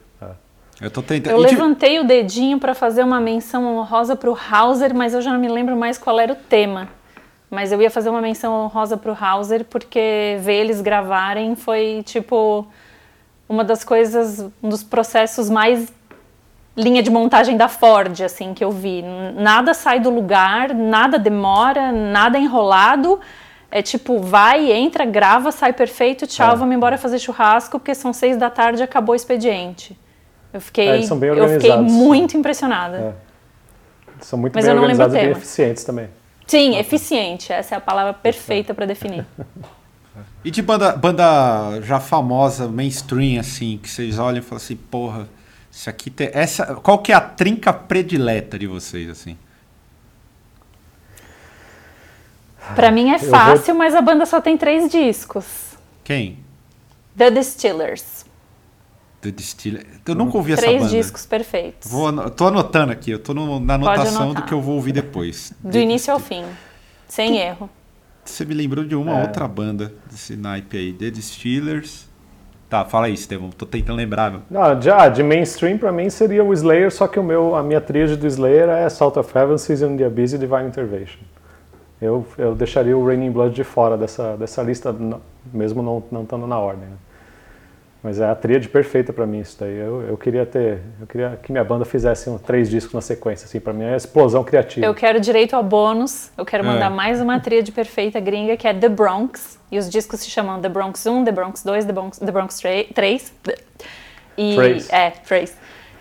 Eu 0.82 0.90
tô 0.90 1.02
tentando. 1.02 1.34
Eu 1.34 1.46
de- 1.46 1.52
levantei 1.56 2.00
o 2.00 2.04
dedinho 2.06 2.58
para 2.60 2.74
fazer 2.74 3.04
uma 3.04 3.20
menção 3.20 3.78
honrosa 3.78 4.16
pro 4.16 4.38
Hauser, 4.50 4.94
mas 4.96 5.14
eu 5.14 5.22
já 5.22 5.32
não 5.32 5.40
me 5.40 5.48
lembro 5.50 5.76
mais 5.76 5.98
qual 5.98 6.20
era 6.20 6.32
o 6.34 6.36
tema. 6.36 6.88
Mas 7.52 7.72
eu 7.72 7.82
ia 7.82 7.90
fazer 7.90 8.10
uma 8.10 8.22
menção 8.22 8.54
honrosa 8.66 8.96
pro 8.96 9.18
Hauser 9.20 9.66
porque 9.66 10.38
ver 10.40 10.56
eles 10.62 10.82
gravarem 10.82 11.56
foi 11.56 12.04
tipo 12.06 12.66
uma 13.48 13.64
das 13.64 13.84
coisas, 13.84 14.40
um 14.62 14.70
dos 14.70 14.84
processos 14.84 15.50
mais 15.50 15.92
linha 16.78 17.02
de 17.02 17.10
montagem 17.10 17.58
da 17.58 17.68
Ford, 17.68 18.22
assim, 18.22 18.54
que 18.54 18.64
eu 18.64 18.72
vi. 18.72 19.04
Nada 19.36 19.74
sai 19.74 20.00
do 20.00 20.10
lugar, 20.10 20.74
nada 20.74 21.18
demora, 21.20 21.92
nada 21.92 22.38
é 22.38 22.42
enrolado. 22.42 23.20
É 23.72 23.82
tipo, 23.82 24.20
vai, 24.20 24.72
entra, 24.72 25.04
grava, 25.06 25.52
sai 25.52 25.74
perfeito, 25.74 26.26
tchau, 26.26 26.54
É. 26.54 26.56
vamos 26.56 26.74
embora 26.76 26.98
fazer 26.98 27.20
churrasco, 27.20 27.80
porque 27.80 27.94
são 27.94 28.14
seis 28.14 28.38
da 28.38 28.50
tarde 28.50 28.82
e 28.82 28.84
acabou 28.84 29.14
o 29.14 29.16
expediente. 29.16 29.98
Eu 30.54 30.60
fiquei, 30.62 30.88
É, 30.88 30.96
eles 30.96 31.08
são 31.08 31.18
bem 31.20 31.30
eu 31.30 31.36
fiquei 31.36 31.70
organizados. 31.72 31.92
muito 31.92 32.36
impressionada. 32.38 32.98
É. 32.98 33.14
São 34.22 34.38
muito 34.40 34.54
Mas 34.56 34.66
bem 34.66 34.74
organizados 34.74 35.16
e 35.16 35.20
bem 35.20 35.30
eficientes 35.32 35.84
também. 35.84 36.10
Sim, 36.48 36.78
eficiente, 36.78 37.54
essa 37.54 37.76
é 37.76 37.78
a 37.78 37.82
palavra 37.82 38.14
perfeita 38.14 38.74
para 38.74 38.86
definir. 38.86 39.26
E 40.44 40.50
de 40.52 40.62
banda, 40.62 40.94
banda 40.96 41.82
já 41.82 42.00
famosa, 42.00 42.68
mainstream, 42.68 43.40
assim, 43.42 43.78
que 43.82 43.90
vocês 43.90 44.18
olham 44.20 44.40
e 44.40 44.42
falam 44.42 44.58
assim, 44.58 44.76
porra, 44.76 45.28
isso 45.70 45.90
aqui 45.90 46.10
tem. 46.10 46.30
Essa, 46.34 46.76
qual 46.76 47.00
que 47.00 47.12
é 47.12 47.16
a 47.16 47.20
trinca 47.22 47.72
predileta 47.74 48.58
de 48.58 48.66
vocês, 48.66 49.10
assim? 49.10 49.38
Para 52.76 52.92
mim 52.92 53.12
é 53.12 53.18
vou- 53.18 53.30
fácil, 53.30 53.76
mas 53.76 53.96
a 53.96 54.02
banda 54.02 54.26
só 54.26 54.40
tem 54.42 54.58
três 54.58 54.90
discos. 54.90 55.46
Quem? 56.04 56.40
The 57.18 57.32
Distillers. 57.32 58.19
The 59.22 59.32
Distiller. 59.32 59.86
Eu 60.08 60.16
nunca 60.16 60.38
ouvi 60.38 60.54
essa 60.54 60.62
Três 60.62 60.82
banda. 60.82 60.92
discos 60.96 61.26
perfeitos. 61.26 61.92
Vou, 61.92 62.08
ano- 62.08 62.30
tô 62.30 62.48
anotando 62.48 62.92
aqui, 62.92 63.12
eu 63.12 63.20
tô 63.20 63.34
no- 63.34 63.60
na 63.60 63.76
anotação 63.76 64.34
do 64.34 64.44
que 64.44 64.54
eu 64.54 64.62
vou 64.62 64.76
ouvir 64.76 64.92
depois. 64.94 65.52
Do 65.64 65.78
início 65.78 66.14
ao 66.14 66.20
fim. 66.20 66.44
Sem 67.08 67.38
erro. 67.38 67.70
Você 68.24 68.46
me 68.46 68.54
lembrou 68.54 68.86
de 68.86 68.96
uma 68.96 69.18
É. 69.20 69.22
outra 69.24 69.48
banda 69.48 69.92
desse 70.10 70.36
naipe 70.36 70.78
aí, 70.78 70.94
The 70.94 71.10
Distillers. 71.10 72.08
Tá, 72.70 72.86
fala 72.86 73.08
aí, 73.08 73.14
Estevão, 73.16 73.50
tô 73.50 73.66
tentando 73.66 73.98
lembrar. 73.98 74.30
meu. 74.32 74.42
Não, 74.50 74.78
de, 74.78 74.92
ah, 74.92 75.10
de 75.10 75.24
mainstream 75.24 75.78
pra 75.80 75.92
mim 75.92 76.08
seria 76.12 76.44
o 76.44 76.54
Slayer, 76.54 76.92
só 76.94 77.08
que 77.08 77.20
o 77.20 77.24
meu, 77.24 77.56
a 77.56 77.64
minha 77.64 77.82
tríade 77.82 78.16
do 78.16 78.28
Slayer 78.28 78.70
é 78.70 78.88
Salt 78.90 79.18
of 79.18 79.36
Heaven, 79.36 79.58
Season 79.58 79.98
the 79.98 80.06
Abyss 80.06 80.34
e 80.34 80.38
Divine 80.38 80.68
Intervention. 80.68 81.20
Eu, 82.00 82.26
eu 82.38 82.54
deixaria 82.56 82.96
o 82.96 83.04
Raining 83.06 83.32
Blood 83.32 83.56
de 83.56 83.64
fora 83.64 83.98
dessa, 83.98 84.38
dessa 84.38 84.62
lista, 84.62 84.96
mesmo 85.52 85.82
não 85.82 86.04
não 86.12 86.22
estando 86.24 86.46
na 86.48 86.60
ordem. 86.60 86.88
né? 86.88 86.96
Mas 88.02 88.20
é 88.20 88.26
a 88.30 88.34
tríade 88.34 88.70
perfeita 88.70 89.12
pra 89.12 89.26
mim 89.26 89.40
isso 89.42 89.58
daí. 89.60 89.76
Eu, 89.78 90.02
eu 90.04 90.18
queria 90.18 90.46
ter, 90.46 90.80
eu 91.02 91.06
queria 91.06 91.38
que 91.44 91.52
minha 91.52 91.64
banda 91.66 91.84
fizesse 91.84 92.30
um, 92.30 92.38
três 92.38 92.70
discos 92.70 92.94
na 92.94 93.02
sequência, 93.02 93.44
assim, 93.46 93.60
para 93.60 93.74
mim 93.74 93.84
é 93.84 93.96
explosão 93.96 94.42
criativa. 94.42 94.86
Eu 94.86 94.94
quero 94.96 95.20
direito 95.20 95.54
a 95.56 95.62
bônus. 95.62 96.32
Eu 96.38 96.46
quero 96.46 96.64
mandar 96.64 96.86
É. 96.86 96.90
mais 96.96 97.20
uma 97.20 97.40
tríade 97.42 97.74
perfeita 97.74 98.18
gringa, 98.22 98.56
que 98.56 98.66
é 98.68 98.74
The 98.74 98.88
Bronx. 98.88 99.60
E 99.70 99.78
os 99.78 99.90
discos 99.90 100.22
se 100.22 100.30
chamam 100.30 100.62
The 100.62 100.70
Bronx 100.70 101.06
1, 101.06 101.26
The 101.26 101.32
Bronx 101.34 101.62
2, 101.64 101.86
The 101.86 101.92
Bronx, 101.94 102.20
The 102.20 102.32
Bronx 102.32 102.60
3. 102.96 103.34
E, 104.38 104.56
Trace. 104.56 104.96
É, 104.96 105.10
Trace. 105.10 105.54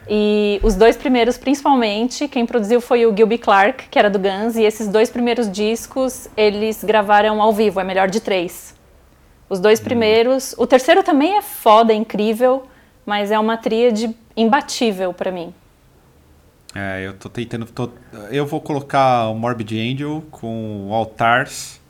E 0.09 0.61
os 0.63 0.77
dois 0.77 0.97
primeiros, 0.97 1.37
principalmente, 1.37 2.29
quem 2.29 2.47
produziu 2.47 2.81
foi 2.81 3.05
o 3.05 3.15
Gilby 3.15 3.37
Clarke, 3.39 3.89
que 3.91 3.99
era 3.99 4.09
do 4.09 4.19
Guns, 4.19 4.57
e 4.57 4.63
esses 4.63 4.89
dois 4.89 5.11
primeiros 5.11 5.51
discos 5.51 6.29
eles 6.37 6.83
gravaram 6.83 7.43
ao 7.43 7.53
vivo, 7.53 7.79
é 7.81 7.85
melhor 7.85 8.09
de 8.09 8.21
três. 8.21 8.75
Os 9.49 9.61
dois 9.61 9.81
primeiros. 9.81 10.55
O 10.59 10.67
terceiro 10.67 11.03
também 11.03 11.37
é 11.39 11.43
foda, 11.43 11.93
é 11.93 11.97
incrível, 11.97 12.67
mas 13.07 13.31
é 13.31 13.39
uma 13.39 13.57
tríade 13.57 14.15
imbatível 14.37 15.13
para 15.15 15.31
mim. 15.33 15.55
É, 16.75 17.07
eu 17.07 17.15
tô 17.15 17.29
tentando. 17.31 17.65
Tô, 17.67 17.91
eu 18.31 18.45
vou 18.47 18.61
colocar 18.61 19.29
o 19.29 19.35
Morbid 19.35 19.73
Angel 19.81 20.23
com 20.31 20.89
o 20.89 20.95
Altars, 20.95 21.81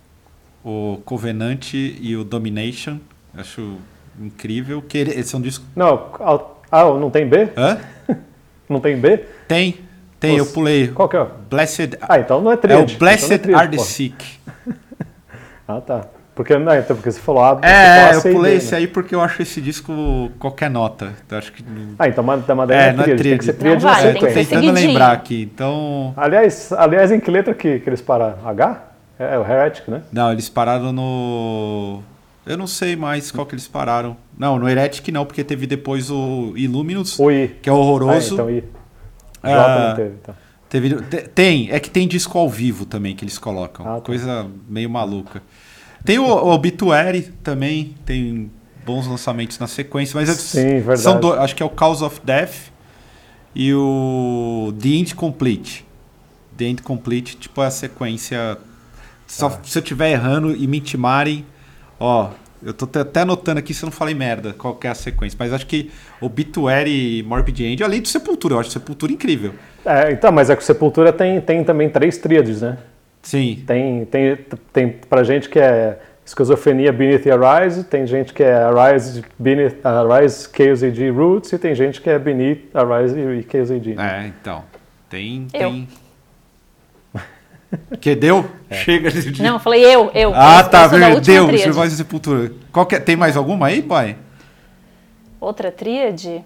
o 0.64 1.00
Covenant 1.04 1.74
e 1.74 2.16
o 2.16 2.22
Domination. 2.24 2.98
Acho 3.36 3.76
incrível. 4.20 4.80
Que 4.80 4.98
ele- 4.98 5.10
esse 5.18 5.34
é 5.34 5.38
um 5.38 5.40
disco. 5.40 5.64
Não, 5.74 6.10
al- 6.20 6.62
ah, 6.70 6.84
não 6.84 7.10
tem 7.10 7.26
B? 7.28 7.48
Hã? 7.56 7.78
Não 8.68 8.80
tem 8.80 9.00
B? 9.00 9.24
Tem, 9.48 9.78
tem, 10.20 10.36
eu 10.36 10.44
Os- 10.44 10.52
pulei. 10.52 10.88
Qual 10.88 11.08
que 11.08 11.16
é? 11.16 11.26
Blessed. 11.48 11.96
Ah, 12.02 12.18
então 12.20 12.42
não 12.42 12.50
é 12.50 12.54
é 12.54 12.56
tríade. 12.58 12.82
o 12.82 12.84
Então 12.84 12.94
é 12.96 12.98
Blessed 12.98 13.38
tríade, 13.38 13.62
Are 13.62 13.70
the. 13.76 13.82
Sick. 13.82 14.38
Ah, 15.66 15.80
tá. 15.80 16.04
Porque, 16.38 16.56
não, 16.56 16.72
então, 16.72 16.94
porque 16.94 17.10
você 17.10 17.18
falou 17.18 17.42
A, 17.42 17.54
você 17.54 17.66
É, 17.66 17.96
falou 17.96 18.12
eu 18.12 18.18
A, 18.18 18.20
C 18.20 18.30
e 18.30 18.32
pulei 18.32 18.54
esse 18.58 18.70
né? 18.70 18.78
aí 18.78 18.86
porque 18.86 19.12
eu 19.12 19.20
acho 19.20 19.42
esse 19.42 19.60
disco 19.60 20.30
qualquer 20.38 20.70
nota. 20.70 21.12
Eu 21.28 21.36
acho 21.36 21.52
que. 21.52 21.64
Ah, 21.98 22.06
então 22.06 22.22
mas, 22.22 22.46
mas 22.46 22.68
daí 22.68 22.78
É, 22.78 22.92
não 22.92 23.02
é 23.02 23.10
é 23.10 23.16
tríade, 23.16 23.22
tem 23.24 23.38
que 23.38 23.44
ser 23.44 23.52
tríade. 23.54 23.84
Não 23.84 23.90
na 23.90 23.98
É, 23.98 24.00
que 24.00 24.04
ser 24.04 24.12
sequência. 24.28 24.44
tentando 24.44 24.62
seguidinho. 24.66 24.86
lembrar 24.88 25.10
aqui. 25.12 25.42
Então. 25.52 26.14
Aliás, 26.16 26.72
aliás, 26.72 27.10
em 27.10 27.18
que 27.18 27.28
letra 27.28 27.52
que, 27.54 27.80
que 27.80 27.88
eles 27.90 28.00
pararam? 28.00 28.38
H? 28.48 28.84
É, 29.18 29.34
é 29.34 29.38
o 29.40 29.42
Heretic, 29.44 29.88
né? 29.88 30.02
Não, 30.12 30.30
eles 30.30 30.48
pararam 30.48 30.92
no. 30.92 32.02
Eu 32.46 32.56
não 32.56 32.68
sei 32.68 32.94
mais 32.94 33.32
qual 33.32 33.44
que 33.44 33.56
eles 33.56 33.66
pararam. 33.66 34.16
Não, 34.38 34.60
no 34.60 34.68
Heretic 34.68 35.08
não, 35.10 35.26
porque 35.26 35.42
teve 35.42 35.66
depois 35.66 36.08
o 36.08 36.52
Illuminus, 36.56 37.18
O 37.18 37.32
I. 37.32 37.48
que 37.60 37.68
é 37.68 37.72
horroroso. 37.72 38.30
Ah, 38.30 38.34
então 38.34 38.48
I. 38.50 38.60
J 38.60 38.68
Ah, 39.42 39.88
não 39.88 39.96
teve, 39.96 40.14
tá. 40.18 40.34
Teve, 40.68 40.94
te- 41.02 41.28
tem, 41.34 41.68
é 41.72 41.80
que 41.80 41.90
tem 41.90 42.06
disco 42.06 42.38
ao 42.38 42.48
vivo 42.48 42.84
também 42.86 43.16
que 43.16 43.24
eles 43.24 43.38
colocam. 43.38 43.84
Ah, 43.88 43.94
tá. 43.96 44.00
Coisa 44.02 44.46
meio 44.68 44.88
maluca. 44.88 45.42
Tem 46.04 46.18
o, 46.18 46.24
o 46.24 46.50
Obituary 46.52 47.22
também, 47.42 47.94
tem 48.06 48.50
bons 48.86 49.06
lançamentos 49.06 49.58
na 49.58 49.66
sequência, 49.66 50.18
mas 50.18 50.28
é- 50.28 50.34
Sim, 50.34 50.74
verdade. 50.80 51.00
são 51.00 51.20
dois, 51.20 51.38
acho 51.40 51.54
que 51.54 51.62
é 51.62 51.66
o 51.66 51.70
Cause 51.70 52.02
of 52.02 52.20
Death 52.24 52.70
e 53.54 53.72
o 53.74 54.72
The 54.80 54.88
End 54.88 55.14
Complete. 55.14 55.86
The 56.56 56.64
End 56.64 56.82
Complete, 56.82 57.36
tipo, 57.36 57.62
é 57.62 57.66
a 57.66 57.70
sequência. 57.70 58.56
Só, 59.26 59.46
Ah. 59.48 59.58
Se 59.62 59.78
eu 59.78 59.82
estiver 59.82 60.10
errando 60.10 60.56
e 60.56 60.66
me 60.66 60.78
intimarem, 60.78 61.44
ó, 62.00 62.30
eu 62.62 62.72
tô 62.72 62.88
até 62.98 63.20
anotando 63.20 63.58
aqui 63.60 63.74
se 63.74 63.82
eu 63.84 63.86
não 63.86 63.92
falei 63.92 64.14
merda 64.14 64.52
qual 64.56 64.74
que 64.74 64.86
é 64.86 64.90
a 64.90 64.94
sequência, 64.94 65.36
mas 65.38 65.52
acho 65.52 65.66
que 65.66 65.90
Obituary 66.20 67.18
e 67.18 67.22
Morbid 67.22 67.64
Angel, 67.64 67.86
além 67.86 68.00
do 68.00 68.08
Sepultura, 68.08 68.54
eu 68.54 68.60
acho 68.60 68.70
Sepultura 68.70 69.12
incrível. 69.12 69.54
É, 69.84 70.10
então, 70.12 70.32
mas 70.32 70.48
é 70.50 70.56
que 70.56 70.62
o 70.62 70.64
Sepultura 70.64 71.12
tem, 71.12 71.40
tem 71.40 71.62
também 71.62 71.88
três 71.90 72.16
tríades, 72.18 72.62
né? 72.62 72.78
Sim, 73.28 73.62
Tem, 73.66 74.06
tem, 74.06 74.38
tem 74.72 74.88
pra 74.88 75.22
gente 75.22 75.50
que 75.50 75.58
é 75.58 75.98
esquizofrenia 76.24 76.90
Beneath 76.90 77.24
the 77.24 77.30
Arise, 77.30 77.84
tem 77.84 78.06
gente 78.06 78.32
que 78.32 78.42
é 78.42 78.54
Arise, 78.54 79.22
Beneath, 79.38 79.84
Arise 79.84 80.48
KZD 80.48 81.10
Roots 81.10 81.52
e 81.52 81.58
tem 81.58 81.74
gente 81.74 82.00
que 82.00 82.08
é 82.08 82.18
Beneath 82.18 82.74
Arise 82.74 83.20
e 83.20 83.42
KZD. 83.42 83.96
É, 83.98 84.28
então. 84.28 84.64
Tem. 85.10 85.46
Eu. 85.52 85.70
tem... 85.70 85.88
Que 88.00 88.14
deu? 88.14 88.46
É. 88.70 88.76
Chega 88.76 89.10
de. 89.10 89.42
Não, 89.42 89.56
eu 89.56 89.60
falei 89.60 89.84
eu, 89.84 90.10
eu. 90.14 90.32
ah, 90.34 90.62
eu, 90.64 90.70
tá, 90.70 90.84
eu 90.84 91.16
última 91.16 91.20
deu. 91.20 91.48
tríade. 91.48 91.70
Vai 91.72 91.90
Sepultura. 91.90 92.50
Qual 92.72 92.86
que 92.86 92.94
é- 92.94 93.00
Tem 93.00 93.14
mais 93.14 93.36
alguma 93.36 93.66
aí, 93.66 93.82
pai? 93.82 94.16
Outra 95.38 95.70
tríade? 95.70 96.42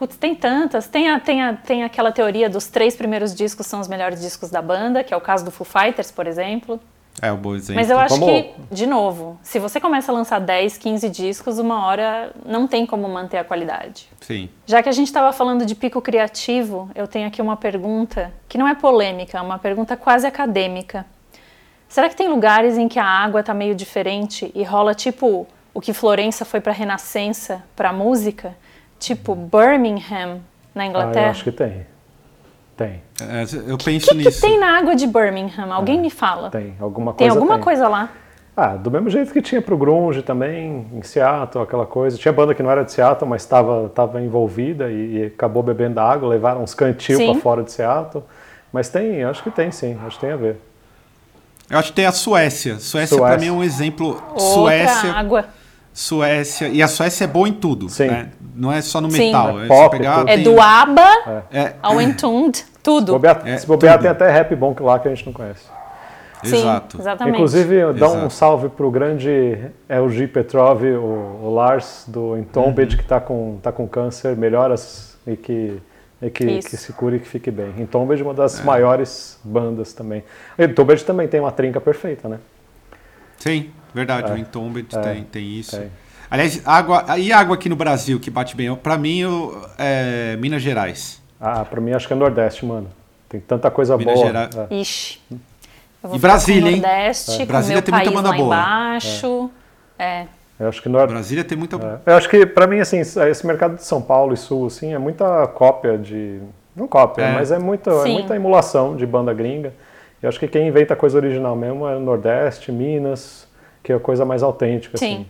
Putz, 0.00 0.16
tem 0.16 0.34
tantas. 0.34 0.86
Tem, 0.86 1.10
a, 1.10 1.20
tem, 1.20 1.42
a, 1.42 1.52
tem 1.52 1.84
aquela 1.84 2.10
teoria 2.10 2.48
dos 2.48 2.66
três 2.68 2.96
primeiros 2.96 3.34
discos 3.34 3.66
são 3.66 3.80
os 3.80 3.86
melhores 3.86 4.18
discos 4.18 4.48
da 4.48 4.62
banda, 4.62 5.04
que 5.04 5.12
é 5.12 5.16
o 5.16 5.20
caso 5.20 5.44
do 5.44 5.50
Foo 5.50 5.66
Fighters, 5.66 6.10
por 6.10 6.26
exemplo. 6.26 6.80
É, 7.20 7.30
o 7.30 7.36
bom 7.36 7.54
exemplo. 7.54 7.74
Mas 7.74 7.90
eu 7.90 7.98
acho 7.98 8.16
Vamos- 8.18 8.30
que, 8.30 8.54
de 8.74 8.86
novo, 8.86 9.38
se 9.42 9.58
você 9.58 9.78
começa 9.78 10.10
a 10.10 10.14
lançar 10.14 10.38
10, 10.40 10.78
15 10.78 11.06
discos, 11.10 11.58
uma 11.58 11.84
hora 11.84 12.32
não 12.46 12.66
tem 12.66 12.86
como 12.86 13.06
manter 13.10 13.36
a 13.36 13.44
qualidade. 13.44 14.08
Sim. 14.22 14.48
Já 14.64 14.82
que 14.82 14.88
a 14.88 14.92
gente 14.92 15.08
estava 15.08 15.34
falando 15.34 15.66
de 15.66 15.74
pico 15.74 16.00
criativo, 16.00 16.90
eu 16.94 17.06
tenho 17.06 17.28
aqui 17.28 17.42
uma 17.42 17.58
pergunta 17.58 18.32
que 18.48 18.56
não 18.56 18.66
é 18.66 18.74
polêmica, 18.74 19.36
é 19.36 19.40
uma 19.42 19.58
pergunta 19.58 19.98
quase 19.98 20.26
acadêmica. 20.26 21.04
Será 21.90 22.08
que 22.08 22.16
tem 22.16 22.26
lugares 22.28 22.78
em 22.78 22.88
que 22.88 22.98
a 22.98 23.04
água 23.04 23.40
está 23.40 23.52
meio 23.52 23.74
diferente 23.74 24.50
e 24.54 24.62
rola 24.64 24.94
tipo 24.94 25.46
o 25.74 25.80
que 25.82 25.92
Florença 25.92 26.46
foi 26.46 26.58
para 26.62 26.72
a 26.72 26.74
Renascença, 26.74 27.62
para 27.76 27.90
a 27.90 27.92
música? 27.92 28.56
Tipo 29.00 29.34
Birmingham, 29.34 30.40
na 30.74 30.82
Ah, 30.84 30.86
Inglaterra? 30.86 31.26
eu 31.26 31.30
acho 31.30 31.42
que 31.44 31.50
tem. 31.50 31.86
Tem, 32.76 33.02
É, 33.20 33.44
eu 33.66 33.74
O 33.74 33.78
penso 33.78 34.08
que, 34.08 34.14
que 34.16 34.24
nisso. 34.24 34.40
tem 34.40 34.58
na 34.58 34.78
água 34.78 34.94
de 34.94 35.06
Birmingham? 35.06 35.72
Alguém 35.72 35.98
me 36.00 36.08
fala. 36.10 36.50
tem. 36.50 36.74
Alguma 36.78 37.12
Tem 37.12 37.26
coisa 37.26 37.38
alguma 37.40 37.54
tem. 37.56 37.64
coisa 37.64 37.88
lá? 37.88 38.10
Ah, 38.56 38.76
do 38.76 38.90
mesmo 38.90 39.08
jeito 39.10 39.32
que 39.32 39.40
tinha 39.40 39.60
pro 39.62 39.76
grunge 39.76 40.22
também, 40.22 40.86
em 40.92 41.02
Seattle, 41.02 41.64
aquela 41.64 41.86
coisa. 41.86 42.16
Tinha 42.18 42.32
banda 42.32 42.54
que 42.54 42.62
não 42.62 42.70
era 42.70 42.84
de 42.84 42.92
Seattle, 42.92 43.28
mas 43.28 43.42
estava 43.42 43.88
tava 43.88 44.20
envolvida 44.20 44.90
e, 44.90 45.16
e 45.18 45.24
acabou 45.26 45.62
bebendo 45.62 45.98
água, 45.98 46.28
levaram 46.28 46.62
uns 46.62 46.74
cantil 46.74 47.18
para 47.32 47.40
fora 47.40 47.62
de 47.62 47.72
Seattle. 47.72 48.22
Mas 48.72 48.88
tem, 48.88 49.24
acho 49.24 49.42
que 49.42 49.50
tem 49.50 49.70
sim, 49.72 49.98
acho 50.06 50.16
que 50.16 50.20
tem 50.26 50.32
a 50.32 50.36
ver. 50.36 50.60
Eu 51.70 51.78
acho 51.78 51.88
que 51.88 51.94
tem 51.96 52.06
a 52.06 52.12
Suécia. 52.12 52.78
Suécia, 52.78 53.16
pra 53.16 53.28
Suécia. 53.28 53.38
mim, 53.50 53.56
é 53.56 53.58
um 53.58 53.62
exemplo. 53.64 54.08
Outra 54.30 54.40
Suécia, 54.40 55.12
água. 55.12 55.44
Suécia. 56.00 56.68
E 56.68 56.82
a 56.82 56.88
Suécia 56.88 57.24
é 57.24 57.26
boa 57.26 57.46
em 57.46 57.52
tudo. 57.52 57.88
Sim. 57.90 58.06
né? 58.06 58.30
Não 58.54 58.72
é 58.72 58.80
só 58.80 59.00
no 59.02 59.10
Sim. 59.10 59.26
metal. 59.26 59.60
É 59.60 59.64
É, 59.64 59.68
pop, 59.68 59.96
pegar. 59.98 60.22
É 60.26 60.34
tem- 60.36 60.44
do 60.44 60.58
ABBA 60.60 61.46
É, 61.52 61.74
ao 61.82 62.00
Entombed, 62.00 62.64
tudo. 62.82 63.12
Bobear, 63.12 63.42
É, 63.44 63.58
se 63.58 63.66
bobear, 63.66 63.94
tudo. 63.94 64.02
tem 64.02 64.10
até 64.10 64.30
rap 64.30 64.54
bom 64.56 64.74
lá 64.80 64.98
que 64.98 65.08
a 65.08 65.14
gente 65.14 65.26
não 65.26 65.32
conhece. 65.34 65.64
Sim, 66.42 66.56
exato. 66.56 66.98
exatamente. 66.98 67.34
Inclusive, 67.34 67.92
dá 67.92 68.08
um 68.08 68.30
salve 68.30 68.70
pro 68.70 68.90
grande 68.90 69.58
LG 69.86 70.26
Petrov, 70.28 70.82
o, 70.84 71.38
o 71.42 71.54
Lars 71.54 72.04
do 72.08 72.34
Entombed, 72.38 72.92
Uhum. 72.94 72.96
que 72.96 73.02
está 73.04 73.20
com, 73.20 73.58
tá 73.62 73.70
com 73.70 73.86
câncer, 73.86 74.34
melhoras 74.38 75.18
e 75.26 75.36
que, 75.36 75.78
e 76.22 76.30
que, 76.30 76.46
que 76.60 76.76
se 76.78 76.94
cure 76.94 77.16
e 77.16 77.20
que 77.20 77.28
fique 77.28 77.50
bem. 77.50 77.74
Entombed 77.78 78.22
é 78.22 78.24
uma 78.24 78.32
É. 78.32 78.36
das 78.36 78.58
maiores 78.64 79.38
bandas 79.44 79.92
também. 79.92 80.24
Entombed 80.58 81.04
também 81.04 81.28
tem 81.28 81.40
uma 81.40 81.52
trinca 81.52 81.78
perfeita, 81.78 82.26
né? 82.26 82.38
Sim, 83.36 83.70
verdade. 83.94 84.30
É. 84.30 84.34
O 84.34 84.38
Entombed 84.38 84.94
É, 84.96 85.00
tem, 85.00 85.24
tem 85.24 85.58
isso. 85.58 85.76
tem. 85.78 85.90
Aliás, 86.30 86.62
água, 86.64 87.04
e 87.18 87.32
água 87.32 87.56
aqui 87.56 87.68
no 87.68 87.74
Brasil 87.76 88.20
que 88.20 88.30
bate 88.30 88.54
bem? 88.56 88.74
Pra 88.76 88.96
mim, 88.96 89.18
eu, 89.18 89.66
é 89.78 90.36
Minas 90.38 90.62
Gerais. 90.62 91.20
Ah, 91.40 91.64
pra 91.64 91.80
mim 91.80 91.92
acho 91.92 92.06
que 92.06 92.12
é 92.12 92.16
Nordeste, 92.16 92.64
mano. 92.64 92.88
Tem 93.28 93.40
tanta 93.40 93.70
coisa 93.70 93.96
Minas 93.96 94.14
boa. 94.14 94.26
Gerais. 94.26 94.50
É. 94.56 94.74
Ixi. 94.74 95.20
E 96.12 96.18
Brasília, 96.18 96.64
o 96.64 96.68
hein? 96.68 96.80
Nordeste, 96.80 97.42
É. 97.42 97.46
Brasília 97.46 97.82
tem 97.82 97.92
muita 97.94 98.10
banda 98.10 98.30
lá 98.30 98.36
boa. 98.36 98.46
embaixo. 98.56 99.50
É. 99.98 100.24
Eu 100.58 100.68
acho 100.68 100.82
que 100.82 100.88
Nor... 100.88 101.06
Brasília 101.08 101.42
tem 101.42 101.56
muita. 101.58 101.76
é. 102.06 102.10
Eu 102.12 102.16
acho 102.16 102.28
que 102.28 102.44
pra 102.46 102.66
mim 102.66 102.80
assim, 102.80 103.00
esse 103.00 103.46
mercado 103.46 103.76
de 103.76 103.84
São 103.84 104.00
Paulo 104.00 104.32
e 104.34 104.36
Sul 104.36 104.66
assim 104.66 104.92
é 104.94 104.98
muita 104.98 105.46
cópia 105.48 105.96
de 105.98 106.40
não 106.76 106.86
cópia, 106.86 107.22
É. 107.24 107.32
mas 107.32 107.50
é 107.50 107.58
muito 107.58 107.90
é 107.90 108.04
muita 108.08 108.36
emulação 108.36 108.94
de 108.96 109.04
banda 109.06 109.32
gringa. 109.34 109.72
Eu 110.22 110.28
acho 110.28 110.38
que 110.38 110.46
quem 110.46 110.68
inventa 110.68 110.94
coisa 110.94 111.16
original 111.18 111.56
mesmo 111.56 111.88
é 111.88 111.98
Nordeste, 111.98 112.70
Minas, 112.70 113.46
que 113.82 113.92
é 113.92 113.96
a 113.96 114.00
coisa 114.00 114.24
mais 114.24 114.42
autêntica 114.42 114.96
Sim. 114.96 115.14
assim. 115.14 115.26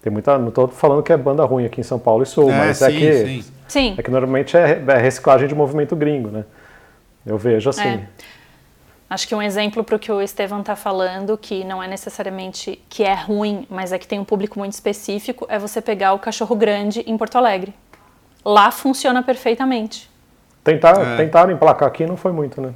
Tem 0.00 0.12
muita, 0.12 0.38
não 0.38 0.50
tô 0.50 0.68
falando 0.68 1.02
que 1.02 1.12
é 1.12 1.16
banda 1.16 1.44
ruim 1.44 1.64
aqui 1.64 1.80
em 1.80 1.84
São 1.84 1.98
Paulo 1.98 2.22
e 2.22 2.26
Sul, 2.26 2.50
É, 2.50 2.56
mas 2.56 2.82
é 2.82 2.90
sim, 2.90 2.98
que 2.98 3.12
sim. 3.12 3.44
Sim. 3.66 3.94
é 3.98 4.02
que 4.02 4.10
normalmente 4.10 4.56
é, 4.56 4.82
é 4.86 4.96
reciclagem 4.96 5.48
de 5.48 5.54
movimento 5.54 5.96
gringo, 5.96 6.28
né? 6.30 6.44
Eu 7.26 7.36
vejo 7.36 7.68
assim. 7.70 7.88
É. 7.88 8.06
Acho 9.10 9.26
que 9.26 9.34
um 9.34 9.42
exemplo 9.42 9.82
para 9.82 9.96
o 9.96 9.98
que 9.98 10.12
o 10.12 10.20
Estevam 10.20 10.60
está 10.60 10.76
falando, 10.76 11.36
que 11.38 11.64
não 11.64 11.82
é 11.82 11.88
necessariamente 11.88 12.80
que 12.90 13.02
é 13.02 13.14
ruim, 13.14 13.66
mas 13.70 13.90
é 13.92 13.98
que 13.98 14.06
tem 14.06 14.18
um 14.18 14.24
público 14.24 14.58
muito 14.58 14.74
específico, 14.74 15.46
é 15.48 15.58
você 15.58 15.80
pegar 15.80 16.12
o 16.12 16.18
Cachorro 16.18 16.54
Grande 16.54 17.00
em 17.06 17.16
Porto 17.16 17.36
Alegre. 17.36 17.74
Lá 18.44 18.70
funciona 18.70 19.22
perfeitamente. 19.22 20.10
Tentar, 20.62 21.00
É. 21.00 21.16
Tentaram 21.16 21.50
emplacar 21.50 21.88
aqui 21.88 22.06
não 22.06 22.16
foi 22.16 22.32
muito, 22.32 22.60
né? 22.60 22.72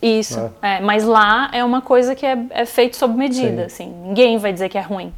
Isso. 0.00 0.50
É, 0.62 0.80
mas 0.80 1.04
lá 1.04 1.50
é 1.52 1.64
uma 1.64 1.80
coisa 1.82 2.14
que 2.14 2.24
é, 2.24 2.38
é 2.50 2.64
feito 2.64 2.96
sob 2.96 3.14
medida. 3.16 3.68
Sim. 3.68 3.84
Assim, 3.84 4.02
ninguém 4.06 4.38
vai 4.38 4.52
dizer 4.52 4.68
que 4.68 4.78
é 4.78 4.80
ruim. 4.80 5.12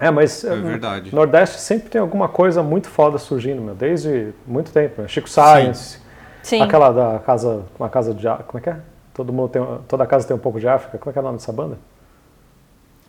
É, 0.00 0.10
mas 0.10 0.44
É 0.44 0.52
eh, 0.52 0.56
verdade. 0.56 1.14
Nordeste 1.14 1.60
sempre 1.60 1.88
tem 1.88 2.00
alguma 2.00 2.28
coisa 2.28 2.62
muito 2.62 2.88
foda 2.88 3.18
surgindo, 3.18 3.60
meu, 3.60 3.74
desde 3.74 4.32
muito 4.46 4.70
tempo. 4.70 5.02
Né? 5.02 5.08
Chico 5.08 5.28
Science, 5.28 5.98
Sim. 6.42 6.62
aquela 6.62 6.90
da 6.92 7.18
casa, 7.18 7.64
uma 7.78 7.88
casa 7.88 8.14
de, 8.14 8.26
como 8.46 8.58
é 8.58 8.60
que 8.60 8.70
é? 8.70 8.76
Todo 9.12 9.32
mundo 9.32 9.48
tem, 9.48 9.62
toda 9.88 10.06
casa 10.06 10.26
tem 10.26 10.36
um 10.36 10.40
pouco 10.40 10.60
de 10.60 10.68
África. 10.68 10.96
Como 10.98 11.10
é 11.10 11.12
que 11.12 11.18
é 11.18 11.22
o 11.22 11.24
nome 11.24 11.38
dessa 11.38 11.52
banda? 11.52 11.76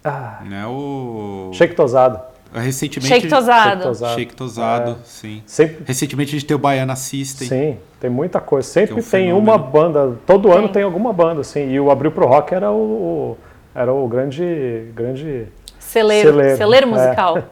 Ah, 0.03 0.41
É 0.51 0.66
o. 0.66 1.51
Shake 1.53 1.76
Tosado. 1.76 2.20
Recentemente. 2.53 3.07
Shake 3.13 3.27
Tosado. 3.27 3.69
Shake 3.69 3.83
Tosado. 3.87 4.15
Shake 4.15 4.35
Tosado, 4.35 4.91
É. 4.91 4.95
sim. 5.03 5.43
Sempre, 5.45 5.83
Recentemente 5.85 6.29
a 6.29 6.39
gente 6.39 6.45
tem 6.45 6.55
o 6.55 6.59
Baiana 6.59 6.95
System. 6.95 7.47
sim, 7.47 7.77
tem 7.99 8.09
muita 8.09 8.39
coisa. 8.39 8.67
Sempre 8.67 8.91
é 8.91 8.93
um 8.93 8.95
tem 8.97 9.03
fenômeno. 9.03 9.37
uma 9.39 9.57
banda, 9.57 10.17
todo 10.25 10.51
ano 10.51 10.67
Tem. 10.69 10.81
alguma 10.83 11.13
banda, 11.13 11.41
assim. 11.41 11.69
E 11.69 11.79
o 11.79 11.91
Abril 11.91 12.11
pro 12.11 12.25
Rock 12.27 12.53
era 12.53 12.71
o, 12.71 12.75
o- 12.75 13.37
era 13.75 13.93
o 13.93 14.07
grande, 14.07 14.91
grande 14.95 15.47
Celeiro. 15.77 16.29
Celeiro, 16.29 16.57
Celeiro 16.57 16.87
é. 16.87 16.89
musical. 16.89 17.37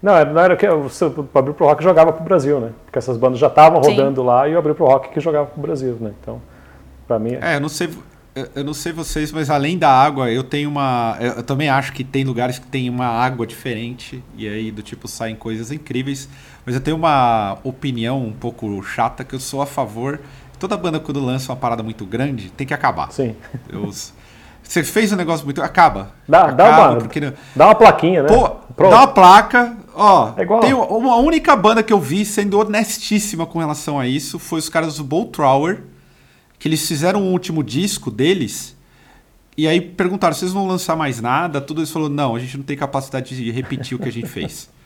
Não, 0.00 0.12
não 0.26 0.40
era 0.40 0.56
que 0.56 0.64
o 0.64 0.86
Abril 1.34 1.54
pro 1.54 1.66
Rock 1.66 1.82
jogava 1.82 2.12
pro 2.12 2.22
Brasil, 2.22 2.60
né? 2.60 2.70
Porque 2.84 3.00
essas 3.00 3.16
bandas 3.16 3.36
já 3.40 3.48
estavam 3.48 3.80
rodando 3.80 4.22
lá 4.22 4.46
e 4.48 4.54
o 4.54 4.58
Abril 4.58 4.72
pro 4.76 4.86
Rock 4.86 5.08
que 5.08 5.18
jogava 5.18 5.46
pro 5.46 5.60
Brasil, 5.60 5.96
né? 6.00 6.12
Então, 6.22 6.40
para 7.04 7.18
mim. 7.18 7.36
É, 7.40 7.56
eu 7.56 7.60
não 7.60 7.68
sei. 7.68 7.88
Eu 8.54 8.64
não 8.64 8.74
sei 8.74 8.92
vocês, 8.92 9.32
mas 9.32 9.50
além 9.50 9.78
da 9.78 9.90
água, 9.90 10.30
eu 10.30 10.42
tenho 10.42 10.68
uma. 10.68 11.16
Eu 11.20 11.42
também 11.42 11.68
acho 11.68 11.92
que 11.92 12.04
tem 12.04 12.24
lugares 12.24 12.58
que 12.58 12.66
tem 12.66 12.90
uma 12.90 13.06
água 13.06 13.46
diferente, 13.46 14.22
e 14.36 14.48
aí 14.48 14.70
do 14.70 14.82
tipo 14.82 15.08
saem 15.08 15.34
coisas 15.34 15.70
incríveis. 15.72 16.28
Mas 16.64 16.74
eu 16.74 16.80
tenho 16.80 16.96
uma 16.96 17.58
opinião 17.64 18.24
um 18.24 18.32
pouco 18.32 18.82
chata 18.82 19.24
que 19.24 19.34
eu 19.34 19.40
sou 19.40 19.62
a 19.62 19.66
favor. 19.66 20.20
Toda 20.58 20.76
banda, 20.76 20.98
quando 20.98 21.24
lança 21.24 21.52
uma 21.52 21.58
parada 21.58 21.82
muito 21.82 22.04
grande, 22.04 22.50
tem 22.50 22.66
que 22.66 22.74
acabar. 22.74 23.12
Sim. 23.12 23.34
Eu, 23.68 23.90
você 24.62 24.84
fez 24.84 25.10
um 25.12 25.16
negócio 25.16 25.46
muito. 25.46 25.62
Acaba. 25.62 26.10
Dá, 26.28 26.42
acaba, 26.42 26.56
dá, 26.56 26.90
uma, 26.90 26.96
porque... 26.96 27.20
dá 27.56 27.66
uma 27.66 27.74
plaquinha, 27.74 28.22
né? 28.22 28.28
Pô, 28.28 28.50
Pronto. 28.76 28.90
dá 28.90 28.98
uma 28.98 29.08
placa. 29.08 29.76
Ó, 29.94 30.32
é 30.36 30.42
igual. 30.42 30.60
tem 30.60 30.74
uma 30.74 31.16
única 31.16 31.56
banda 31.56 31.82
que 31.82 31.92
eu 31.92 31.98
vi 31.98 32.24
sendo 32.24 32.60
honestíssima 32.60 33.46
com 33.46 33.58
relação 33.58 33.98
a 33.98 34.06
isso 34.06 34.38
foi 34.38 34.60
os 34.60 34.68
caras 34.68 34.98
do 34.98 35.04
Bolt 35.04 35.32
Trower, 35.32 35.82
que 36.58 36.68
eles 36.68 36.86
fizeram 36.86 37.22
o 37.22 37.32
último 37.32 37.62
disco 37.62 38.10
deles. 38.10 38.76
E 39.56 39.66
aí 39.66 39.80
perguntaram: 39.80 40.34
vocês 40.34 40.52
vão 40.52 40.66
lançar 40.66 40.96
mais 40.96 41.20
nada? 41.20 41.60
Tudo 41.60 41.82
isso 41.82 41.92
falou: 41.92 42.08
não, 42.08 42.34
a 42.34 42.38
gente 42.38 42.56
não 42.56 42.64
tem 42.64 42.76
capacidade 42.76 43.36
de 43.36 43.50
repetir 43.50 43.96
o 43.96 44.00
que 44.00 44.08
a 44.08 44.12
gente 44.12 44.28
fez. 44.28 44.68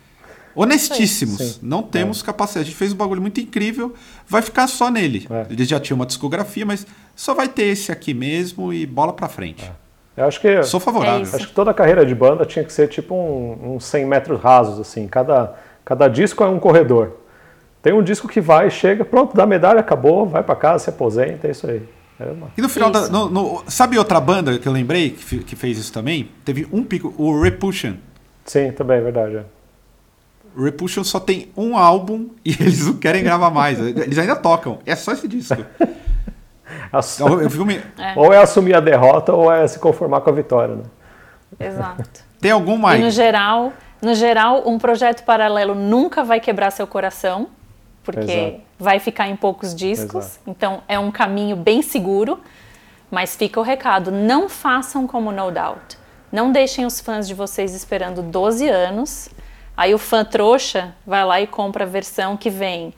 Honestíssimos. 0.55 1.39
Sim. 1.39 1.59
Não 1.63 1.83
temos 1.83 2.23
é. 2.23 2.27
capacidade. 2.27 2.65
A 2.65 2.69
gente 2.69 2.77
fez 2.77 2.93
um 2.93 2.97
bagulho 2.97 3.23
muito 3.23 3.41
incrível, 3.41 3.95
vai 4.29 4.43
ficar 4.43 4.67
só 4.67 4.91
nele. 4.91 5.27
É. 5.31 5.47
Eles 5.51 5.67
já 5.67 5.81
tinham 5.81 5.97
uma 5.97 6.05
discografia, 6.05 6.67
mas 6.67 6.87
só 7.17 7.35
vai 7.35 7.49
ter 7.49 7.65
esse 7.65 7.91
aqui 7.91 8.13
mesmo 8.13 8.73
e 8.73 8.85
bola 8.85 9.13
pra 9.13 9.29
frente. 9.29 9.65
É. 9.65 9.83
Eu 10.15 10.27
acho 10.27 10.41
que. 10.41 10.63
Sou 10.63 10.79
favorável. 10.79 11.27
É 11.33 11.37
acho 11.37 11.49
que 11.49 11.55
toda 11.55 11.71
a 11.71 11.75
carreira 11.75 12.05
de 12.05 12.15
banda 12.15 12.45
tinha 12.45 12.65
que 12.65 12.73
ser 12.73 12.89
tipo 12.89 13.15
um, 13.15 13.77
um 13.77 13.81
100 13.81 14.07
metros 14.07 14.41
rasos, 14.41 14.79
assim. 14.79 15.09
Cada, 15.09 15.57
cada 15.85 16.07
disco 16.09 16.45
é 16.45 16.49
um 16.49 16.59
corredor. 16.59 17.22
Tem 17.83 17.93
um 17.93 18.03
disco 18.03 18.29
que 18.29 18.41
vai, 18.41 18.71
chega, 18.71 19.05
pronto, 19.05 19.37
dá 19.37 19.45
medalha, 19.45 19.81
acabou, 19.81 20.25
vai 20.25 20.43
para 20.43 20.55
casa, 20.55 20.85
se 20.85 20.91
aposenta, 20.91 21.49
é 21.49 21.51
isso 21.51 21.69
aí. 21.69 21.83
É 22.19 22.25
uma... 22.27 22.49
E 22.57 22.63
no 22.63 22.69
final, 22.69 22.91
da, 22.91 23.09
no, 23.09 23.29
no, 23.29 23.65
sabe 23.67 23.99
outra 23.99 24.21
banda 24.21 24.57
que 24.59 24.69
eu 24.69 24.73
lembrei 24.73 25.11
que, 25.11 25.39
que 25.39 25.57
fez 25.57 25.77
isso 25.79 25.93
também? 25.93 26.31
Teve 26.45 26.69
um 26.73 26.85
pico, 26.85 27.13
o 27.19 27.41
Repulsion. 27.41 27.95
Sim, 28.45 28.71
também 28.71 28.99
é 28.99 29.01
verdade. 29.01 29.37
É. 29.37 29.45
Repulsion 30.57 31.03
só 31.03 31.19
tem 31.19 31.51
um 31.57 31.77
álbum 31.77 32.29
e 32.45 32.51
eles 32.61 32.87
não 32.87 32.95
querem 32.95 33.25
gravar 33.25 33.51
mais. 33.51 33.81
Eles 33.81 34.19
ainda 34.19 34.37
tocam. 34.37 34.79
É 34.87 34.95
só 34.95 35.13
esse 35.13 35.27
disco. 35.27 35.57
Eu, 37.21 37.43
eu 37.43 37.51
filme... 37.51 37.81
é. 37.99 38.15
Ou 38.17 38.33
é 38.33 38.39
assumir 38.39 38.75
a 38.75 38.81
derrota 38.81 39.33
ou 39.33 39.53
é 39.53 39.67
se 39.67 39.79
conformar 39.79 40.21
com 40.21 40.31
a 40.31 40.33
vitória. 40.33 40.77
Né? 40.77 40.83
Exato. 41.61 42.21
Tem 42.41 42.51
algum 42.51 42.77
mais? 42.77 43.01
E 43.01 43.05
no 43.05 43.11
geral, 43.11 43.73
no 44.01 44.15
geral, 44.15 44.63
um 44.67 44.79
projeto 44.79 45.23
paralelo 45.25 45.75
nunca 45.75 46.25
vai 46.25 46.41
quebrar 46.41 46.71
seu 46.71 46.87
coração, 46.87 47.49
porque 48.03 48.31
Exato. 48.31 48.61
vai 48.79 48.99
ficar 48.99 49.29
em 49.29 49.37
poucos 49.37 49.75
discos. 49.75 50.25
Exato. 50.25 50.41
Então 50.47 50.83
é 50.89 50.99
um 50.99 51.11
caminho 51.11 51.57
bem 51.57 51.83
seguro. 51.83 52.41
Mas 53.11 53.37
fica 53.37 53.61
o 53.61 53.63
recado: 53.63 54.11
não 54.11 54.49
façam 54.49 55.07
como 55.07 55.31
No 55.31 55.51
Doubt. 55.51 55.99
Não 56.31 56.51
deixem 56.51 56.87
os 56.87 57.01
fãs 57.01 57.29
de 57.29 57.35
vocês 57.35 57.75
esperando 57.75 58.23
12 58.23 58.69
anos 58.69 59.31
Aí 59.77 59.95
o 59.95 59.99
fã 59.99 60.25
trouxa 60.25 60.95
vai 61.07 61.25
lá 61.25 61.41
e 61.41 61.47
compra 61.47 61.85
a 61.85 61.87
versão 61.87 62.37
que 62.37 62.51
vem 62.51 62.93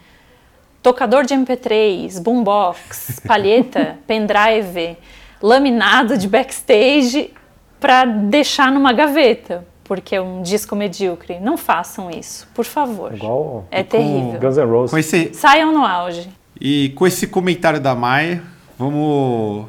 tocador 0.83 1.25
de 1.25 1.35
MP3, 1.35 2.21
boombox, 2.21 3.21
palheta, 3.27 3.99
pendrive, 4.07 4.99
laminado 5.41 6.19
de 6.19 6.29
backstage 6.29 7.33
para 7.81 8.05
deixar 8.05 8.71
numa 8.73 8.93
gaveta, 8.93 9.67
porque 9.85 10.17
é 10.17 10.21
um 10.21 10.43
disco 10.43 10.75
medíocre. 10.75 11.39
Não 11.39 11.57
façam 11.57 12.11
isso, 12.11 12.49
por 12.55 12.65
favor. 12.65 13.15
Igual 13.15 13.67
é 13.71 13.83
terrível. 13.83 14.41
Guns 14.41 14.57
N' 14.57 14.65
Roses. 14.65 14.97
Esse... 14.99 15.35
Saiam 15.35 15.73
no 15.73 15.85
auge. 15.85 16.29
E 16.61 16.89
com 16.91 17.07
esse 17.07 17.27
comentário 17.27 17.81
da 17.81 17.95
Maia, 17.95 18.43
vamos 18.79 19.67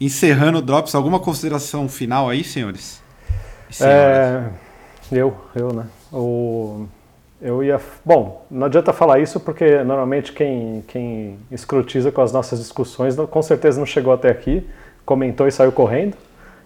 encerrando 0.00 0.58
o 0.58 0.62
Drops. 0.62 0.94
Alguma 0.94 1.18
consideração 1.18 1.88
final 1.88 2.28
aí, 2.28 2.44
senhores? 2.44 3.02
É... 3.80 4.44
Eu, 5.10 5.36
eu, 5.54 5.72
né? 5.72 5.84
O, 6.10 6.86
eu 7.40 7.62
ia. 7.62 7.78
Bom, 8.04 8.46
não 8.50 8.66
adianta 8.66 8.92
falar 8.92 9.18
isso 9.20 9.38
porque 9.38 9.82
normalmente 9.82 10.32
quem, 10.32 10.82
quem 10.88 11.38
escrutiza 11.50 12.10
com 12.10 12.22
as 12.22 12.32
nossas 12.32 12.58
discussões 12.58 13.14
com 13.16 13.42
certeza 13.42 13.78
não 13.78 13.86
chegou 13.86 14.12
até 14.12 14.30
aqui, 14.30 14.66
comentou 15.04 15.46
e 15.46 15.52
saiu 15.52 15.72
correndo. 15.72 16.16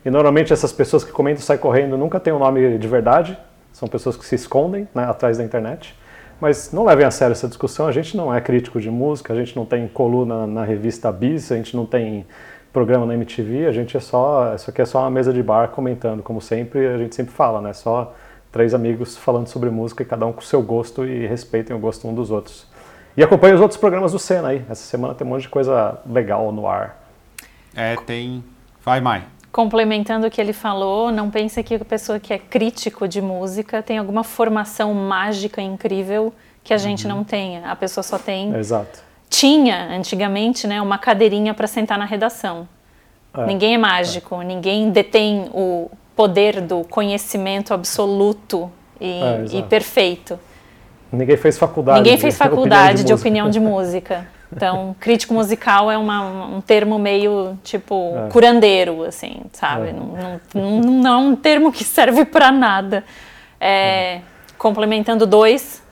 E 0.06 0.10
normalmente 0.10 0.52
essas 0.52 0.72
pessoas 0.72 1.02
que 1.02 1.10
comentam 1.10 1.42
saem 1.42 1.58
correndo 1.58 1.98
nunca 1.98 2.20
têm 2.20 2.32
um 2.32 2.38
nome 2.38 2.78
de 2.78 2.86
verdade, 2.86 3.36
são 3.72 3.88
pessoas 3.88 4.16
que 4.16 4.24
se 4.24 4.36
escondem 4.36 4.86
né, 4.94 5.02
atrás 5.02 5.36
da 5.36 5.42
internet. 5.42 5.96
Mas 6.40 6.70
não 6.72 6.84
levem 6.84 7.04
a 7.04 7.10
sério 7.10 7.32
essa 7.32 7.48
discussão, 7.48 7.88
a 7.88 7.92
gente 7.92 8.16
não 8.16 8.32
é 8.32 8.40
crítico 8.40 8.80
de 8.80 8.88
música, 8.88 9.32
a 9.32 9.36
gente 9.36 9.56
não 9.56 9.66
tem 9.66 9.88
coluna 9.88 10.46
na 10.46 10.62
revista 10.62 11.10
Bis, 11.10 11.50
a 11.50 11.56
gente 11.56 11.74
não 11.74 11.84
tem 11.84 12.24
programa 12.72 13.04
na 13.04 13.14
MTV, 13.14 13.66
a 13.66 13.72
gente 13.72 13.96
é 13.96 14.00
só. 14.00 14.54
Isso 14.54 14.70
aqui 14.70 14.80
é 14.80 14.84
só 14.84 15.00
uma 15.00 15.10
mesa 15.10 15.32
de 15.32 15.42
bar 15.42 15.70
comentando, 15.70 16.22
como 16.22 16.40
sempre, 16.40 16.86
a 16.86 16.98
gente 16.98 17.16
sempre 17.16 17.32
fala, 17.34 17.60
né? 17.60 17.72
Só 17.72 18.14
três 18.52 18.74
amigos 18.74 19.16
falando 19.16 19.48
sobre 19.48 19.70
música 19.70 20.04
e 20.04 20.06
cada 20.06 20.24
um 20.24 20.32
com 20.32 20.40
o 20.40 20.44
seu 20.44 20.62
gosto 20.62 21.04
e 21.04 21.26
respeitem 21.26 21.74
o 21.74 21.80
gosto 21.80 22.06
um 22.06 22.14
dos 22.14 22.30
outros. 22.30 22.68
E 23.16 23.24
acompanhe 23.24 23.54
os 23.54 23.60
outros 23.60 23.80
programas 23.80 24.12
do 24.12 24.20
Senna 24.20 24.48
aí. 24.50 24.64
Essa 24.70 24.84
semana 24.84 25.14
tem 25.14 25.26
um 25.26 25.30
monte 25.30 25.42
de 25.42 25.48
coisa 25.48 25.98
legal 26.06 26.52
no 26.52 26.68
ar. 26.68 26.96
É, 27.74 27.96
tem. 27.96 28.44
Vai, 28.84 29.00
Mai. 29.00 29.35
Complementando 29.56 30.26
o 30.26 30.30
que 30.30 30.38
ele 30.38 30.52
falou, 30.52 31.10
não 31.10 31.30
pense 31.30 31.62
que 31.62 31.76
a 31.76 31.78
pessoa 31.78 32.20
que 32.20 32.30
é 32.30 32.38
crítico 32.38 33.08
de 33.08 33.22
música 33.22 33.82
tem 33.82 33.96
alguma 33.96 34.22
formação 34.22 34.92
mágica 34.92 35.62
incrível 35.62 36.30
que 36.62 36.74
a 36.74 36.76
gente 36.76 37.06
uhum. 37.06 37.16
não 37.16 37.24
tenha. 37.24 37.70
A 37.70 37.74
pessoa 37.74 38.04
só 38.04 38.18
tem. 38.18 38.54
Exato. 38.54 39.02
Tinha, 39.30 39.96
antigamente, 39.96 40.66
né, 40.66 40.82
uma 40.82 40.98
cadeirinha 40.98 41.54
para 41.54 41.66
sentar 41.66 41.98
na 41.98 42.04
redação. 42.04 42.68
É. 43.34 43.46
Ninguém 43.46 43.76
é 43.76 43.78
mágico, 43.78 44.42
é. 44.42 44.44
ninguém 44.44 44.90
detém 44.90 45.48
o 45.54 45.90
poder 46.14 46.60
do 46.60 46.84
conhecimento 46.84 47.72
absoluto 47.72 48.70
e, 49.00 49.22
é, 49.22 49.44
e 49.54 49.62
perfeito. 49.62 50.38
Ninguém 51.10 51.38
fez 51.38 51.56
faculdade. 51.56 52.00
Ninguém 52.00 52.18
fez 52.18 52.36
faculdade 52.36 52.98
de, 52.98 53.04
de, 53.04 53.14
opinião 53.14 53.48
de 53.48 53.58
música. 53.72 54.28
Então, 54.52 54.94
crítico 55.00 55.34
musical 55.34 55.90
é 55.90 55.98
uma, 55.98 56.46
um 56.46 56.60
termo 56.60 56.98
meio 56.98 57.58
tipo 57.64 58.14
é. 58.16 58.28
curandeiro, 58.30 59.02
assim, 59.04 59.42
sabe? 59.52 59.88
É. 59.88 59.92
Não, 59.92 60.40
não, 60.54 60.80
não, 60.80 61.12
é 61.12 61.16
um 61.16 61.36
termo 61.36 61.72
que 61.72 61.82
serve 61.82 62.24
para 62.24 62.52
nada. 62.52 63.04
É, 63.60 64.16
é, 64.16 64.22
complementando 64.56 65.26
dois, 65.26 65.82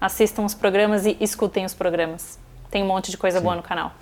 assistam 0.00 0.44
os 0.44 0.54
programas 0.54 1.06
e 1.06 1.16
escutem 1.20 1.64
os 1.64 1.72
programas. 1.72 2.38
Tem 2.70 2.82
um 2.82 2.86
monte 2.86 3.10
de 3.10 3.16
coisa 3.16 3.38
Sim. 3.38 3.44
boa 3.44 3.56
no 3.56 3.62
canal. 3.62 3.94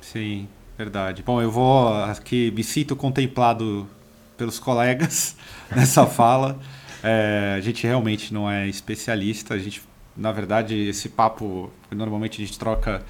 Sim, 0.00 0.48
verdade. 0.76 1.22
Bom, 1.22 1.40
eu 1.40 1.50
vou 1.50 1.94
aqui 2.04 2.50
me 2.50 2.64
sinto 2.64 2.96
contemplado 2.96 3.88
pelos 4.36 4.58
colegas 4.58 5.36
nessa 5.74 6.06
fala. 6.06 6.58
É, 7.02 7.54
a 7.56 7.60
gente 7.60 7.86
realmente 7.86 8.32
não 8.32 8.50
é 8.50 8.66
especialista. 8.66 9.54
A 9.54 9.58
gente, 9.58 9.82
na 10.18 10.32
verdade, 10.32 10.74
esse 10.88 11.08
papo 11.08 11.70
normalmente 11.90 12.42
a 12.42 12.44
gente 12.44 12.58
troca 12.58 13.02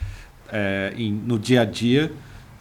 é, 0.53 0.93
em, 0.97 1.13
no 1.13 1.39
dia 1.39 1.63
a 1.63 1.65
dia 1.65 2.13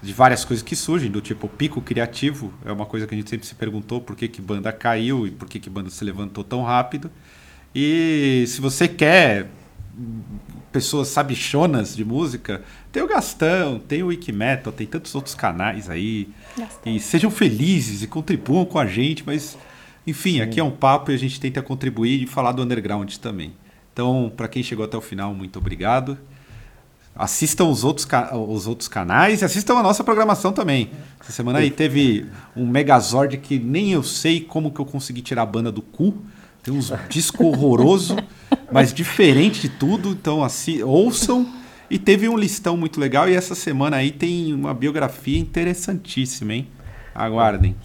de 0.01 0.13
várias 0.13 0.45
coisas 0.45 0.63
que 0.63 0.75
surgem, 0.75 1.09
do 1.09 1.19
tipo 1.19 1.49
pico 1.49 1.81
criativo, 1.81 2.53
é 2.63 2.71
uma 2.71 2.85
coisa 2.85 3.07
que 3.07 3.13
a 3.13 3.17
gente 3.17 3.29
sempre 3.29 3.45
se 3.45 3.55
perguntou 3.55 3.99
por 3.99 4.15
que, 4.15 4.27
que 4.27 4.41
banda 4.41 4.71
caiu 4.71 5.27
e 5.27 5.31
por 5.31 5.49
que, 5.49 5.59
que 5.59 5.69
banda 5.69 5.89
se 5.89 6.03
levantou 6.05 6.43
tão 6.43 6.63
rápido. 6.63 7.11
E 7.73 8.45
se 8.47 8.61
você 8.61 8.87
quer 8.87 9.49
pessoas 10.71 11.07
sabichonas 11.07 11.95
de 11.95 12.05
música, 12.05 12.63
tem 12.91 13.01
o 13.01 13.07
Gastão, 13.07 13.79
tem 13.79 14.03
o 14.03 14.07
Wikimetal, 14.07 14.71
tem 14.71 14.85
tantos 14.85 15.13
outros 15.15 15.33
canais 15.33 15.89
aí. 15.89 16.29
Gastão. 16.57 16.93
E 16.93 16.99
sejam 16.99 17.31
felizes 17.31 18.03
e 18.03 18.07
contribuam 18.07 18.65
com 18.65 18.77
a 18.77 18.85
gente, 18.85 19.23
mas 19.25 19.57
enfim, 20.05 20.33
Sim. 20.33 20.41
aqui 20.41 20.59
é 20.59 20.63
um 20.63 20.71
papo 20.71 21.11
e 21.11 21.15
a 21.15 21.17
gente 21.17 21.39
tenta 21.39 21.61
contribuir 21.61 22.21
e 22.21 22.27
falar 22.27 22.51
do 22.51 22.61
underground 22.61 23.13
também. 23.15 23.53
Então, 23.97 24.31
para 24.37 24.47
quem 24.47 24.61
chegou 24.61 24.85
até 24.85 24.95
o 24.95 25.01
final, 25.01 25.33
muito 25.33 25.57
obrigado. 25.57 26.19
Assistam 27.15 27.65
os 27.65 27.83
outros, 27.83 28.07
os 28.47 28.67
outros 28.67 28.87
canais 28.87 29.41
e 29.41 29.45
assistam 29.45 29.73
a 29.73 29.81
nossa 29.81 30.03
programação 30.03 30.53
também. 30.53 30.91
Essa 31.19 31.31
semana 31.31 31.57
aí 31.57 31.71
teve 31.71 32.27
um 32.55 32.67
Megazord 32.67 33.35
que 33.39 33.57
nem 33.57 33.93
eu 33.93 34.03
sei 34.03 34.39
como 34.39 34.69
que 34.69 34.79
eu 34.79 34.85
consegui 34.85 35.23
tirar 35.23 35.41
a 35.41 35.45
banda 35.47 35.71
do 35.71 35.81
cu. 35.81 36.13
Tem 36.61 36.71
uns 36.71 36.93
disco 37.09 37.43
horroroso, 37.45 38.15
mas 38.71 38.93
diferente 38.93 39.61
de 39.61 39.69
tudo. 39.69 40.09
Então, 40.09 40.43
assim, 40.43 40.83
ouçam 40.83 41.51
e 41.89 41.97
teve 41.97 42.29
um 42.29 42.37
listão 42.37 42.77
muito 42.77 42.99
legal 42.99 43.27
e 43.27 43.33
essa 43.33 43.55
semana 43.55 43.97
aí 43.97 44.11
tem 44.11 44.53
uma 44.53 44.75
biografia 44.75 45.39
interessantíssima, 45.39 46.53
hein? 46.53 46.67
Aguardem. 47.15 47.75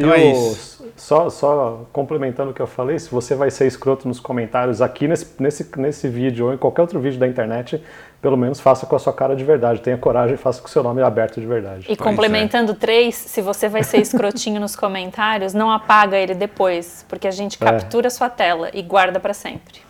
E 0.00 0.02
então 0.02 0.14
é 0.14 0.24
isso. 0.24 0.80
Só, 0.96 1.28
só 1.30 1.86
complementando 1.92 2.50
o 2.50 2.54
que 2.54 2.60
eu 2.60 2.66
falei, 2.66 2.98
se 2.98 3.10
você 3.10 3.34
vai 3.34 3.50
ser 3.50 3.66
escroto 3.66 4.08
nos 4.08 4.18
comentários 4.18 4.80
aqui 4.80 5.06
nesse, 5.06 5.26
nesse, 5.38 5.70
nesse 5.78 6.08
vídeo 6.08 6.46
ou 6.46 6.54
em 6.54 6.56
qualquer 6.56 6.82
outro 6.82 6.98
vídeo 7.00 7.18
da 7.18 7.26
internet, 7.26 7.82
pelo 8.20 8.36
menos 8.36 8.60
faça 8.60 8.86
com 8.86 8.96
a 8.96 8.98
sua 8.98 9.12
cara 9.12 9.36
de 9.36 9.44
verdade. 9.44 9.80
Tenha 9.80 9.98
coragem 9.98 10.34
e 10.34 10.38
faça 10.38 10.60
com 10.60 10.68
o 10.68 10.70
seu 10.70 10.82
nome 10.82 11.02
aberto 11.02 11.40
de 11.40 11.46
verdade. 11.46 11.84
E 11.84 11.96
pois 11.96 11.98
complementando 11.98 12.72
é. 12.72 12.74
três, 12.74 13.14
se 13.14 13.42
você 13.42 13.68
vai 13.68 13.82
ser 13.82 13.98
escrotinho 13.98 14.60
nos 14.60 14.74
comentários, 14.74 15.52
não 15.52 15.70
apaga 15.70 16.16
ele 16.16 16.34
depois, 16.34 17.04
porque 17.08 17.28
a 17.28 17.30
gente 17.32 17.56
é. 17.60 17.64
captura 17.64 18.08
a 18.08 18.10
sua 18.10 18.30
tela 18.30 18.70
e 18.72 18.82
guarda 18.82 19.20
para 19.20 19.34
sempre. 19.34 19.80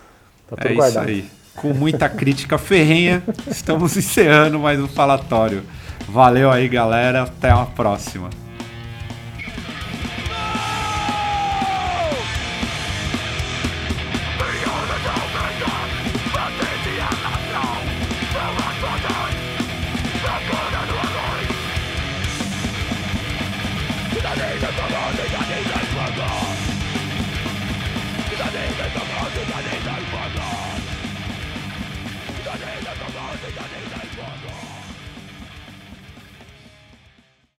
Tá 0.48 0.56
tudo 0.56 0.72
é 0.72 0.74
guardado. 0.74 1.10
isso 1.10 1.24
aí. 1.24 1.30
Com 1.56 1.72
muita 1.74 2.08
crítica 2.08 2.56
ferrenha, 2.56 3.22
estamos 3.48 3.94
encerrando 3.98 4.58
mais 4.58 4.80
um 4.80 4.88
falatório. 4.88 5.62
Valeu 6.08 6.50
aí, 6.50 6.68
galera. 6.68 7.22
Até 7.22 7.50
a 7.50 7.66
próxima. 7.66 8.30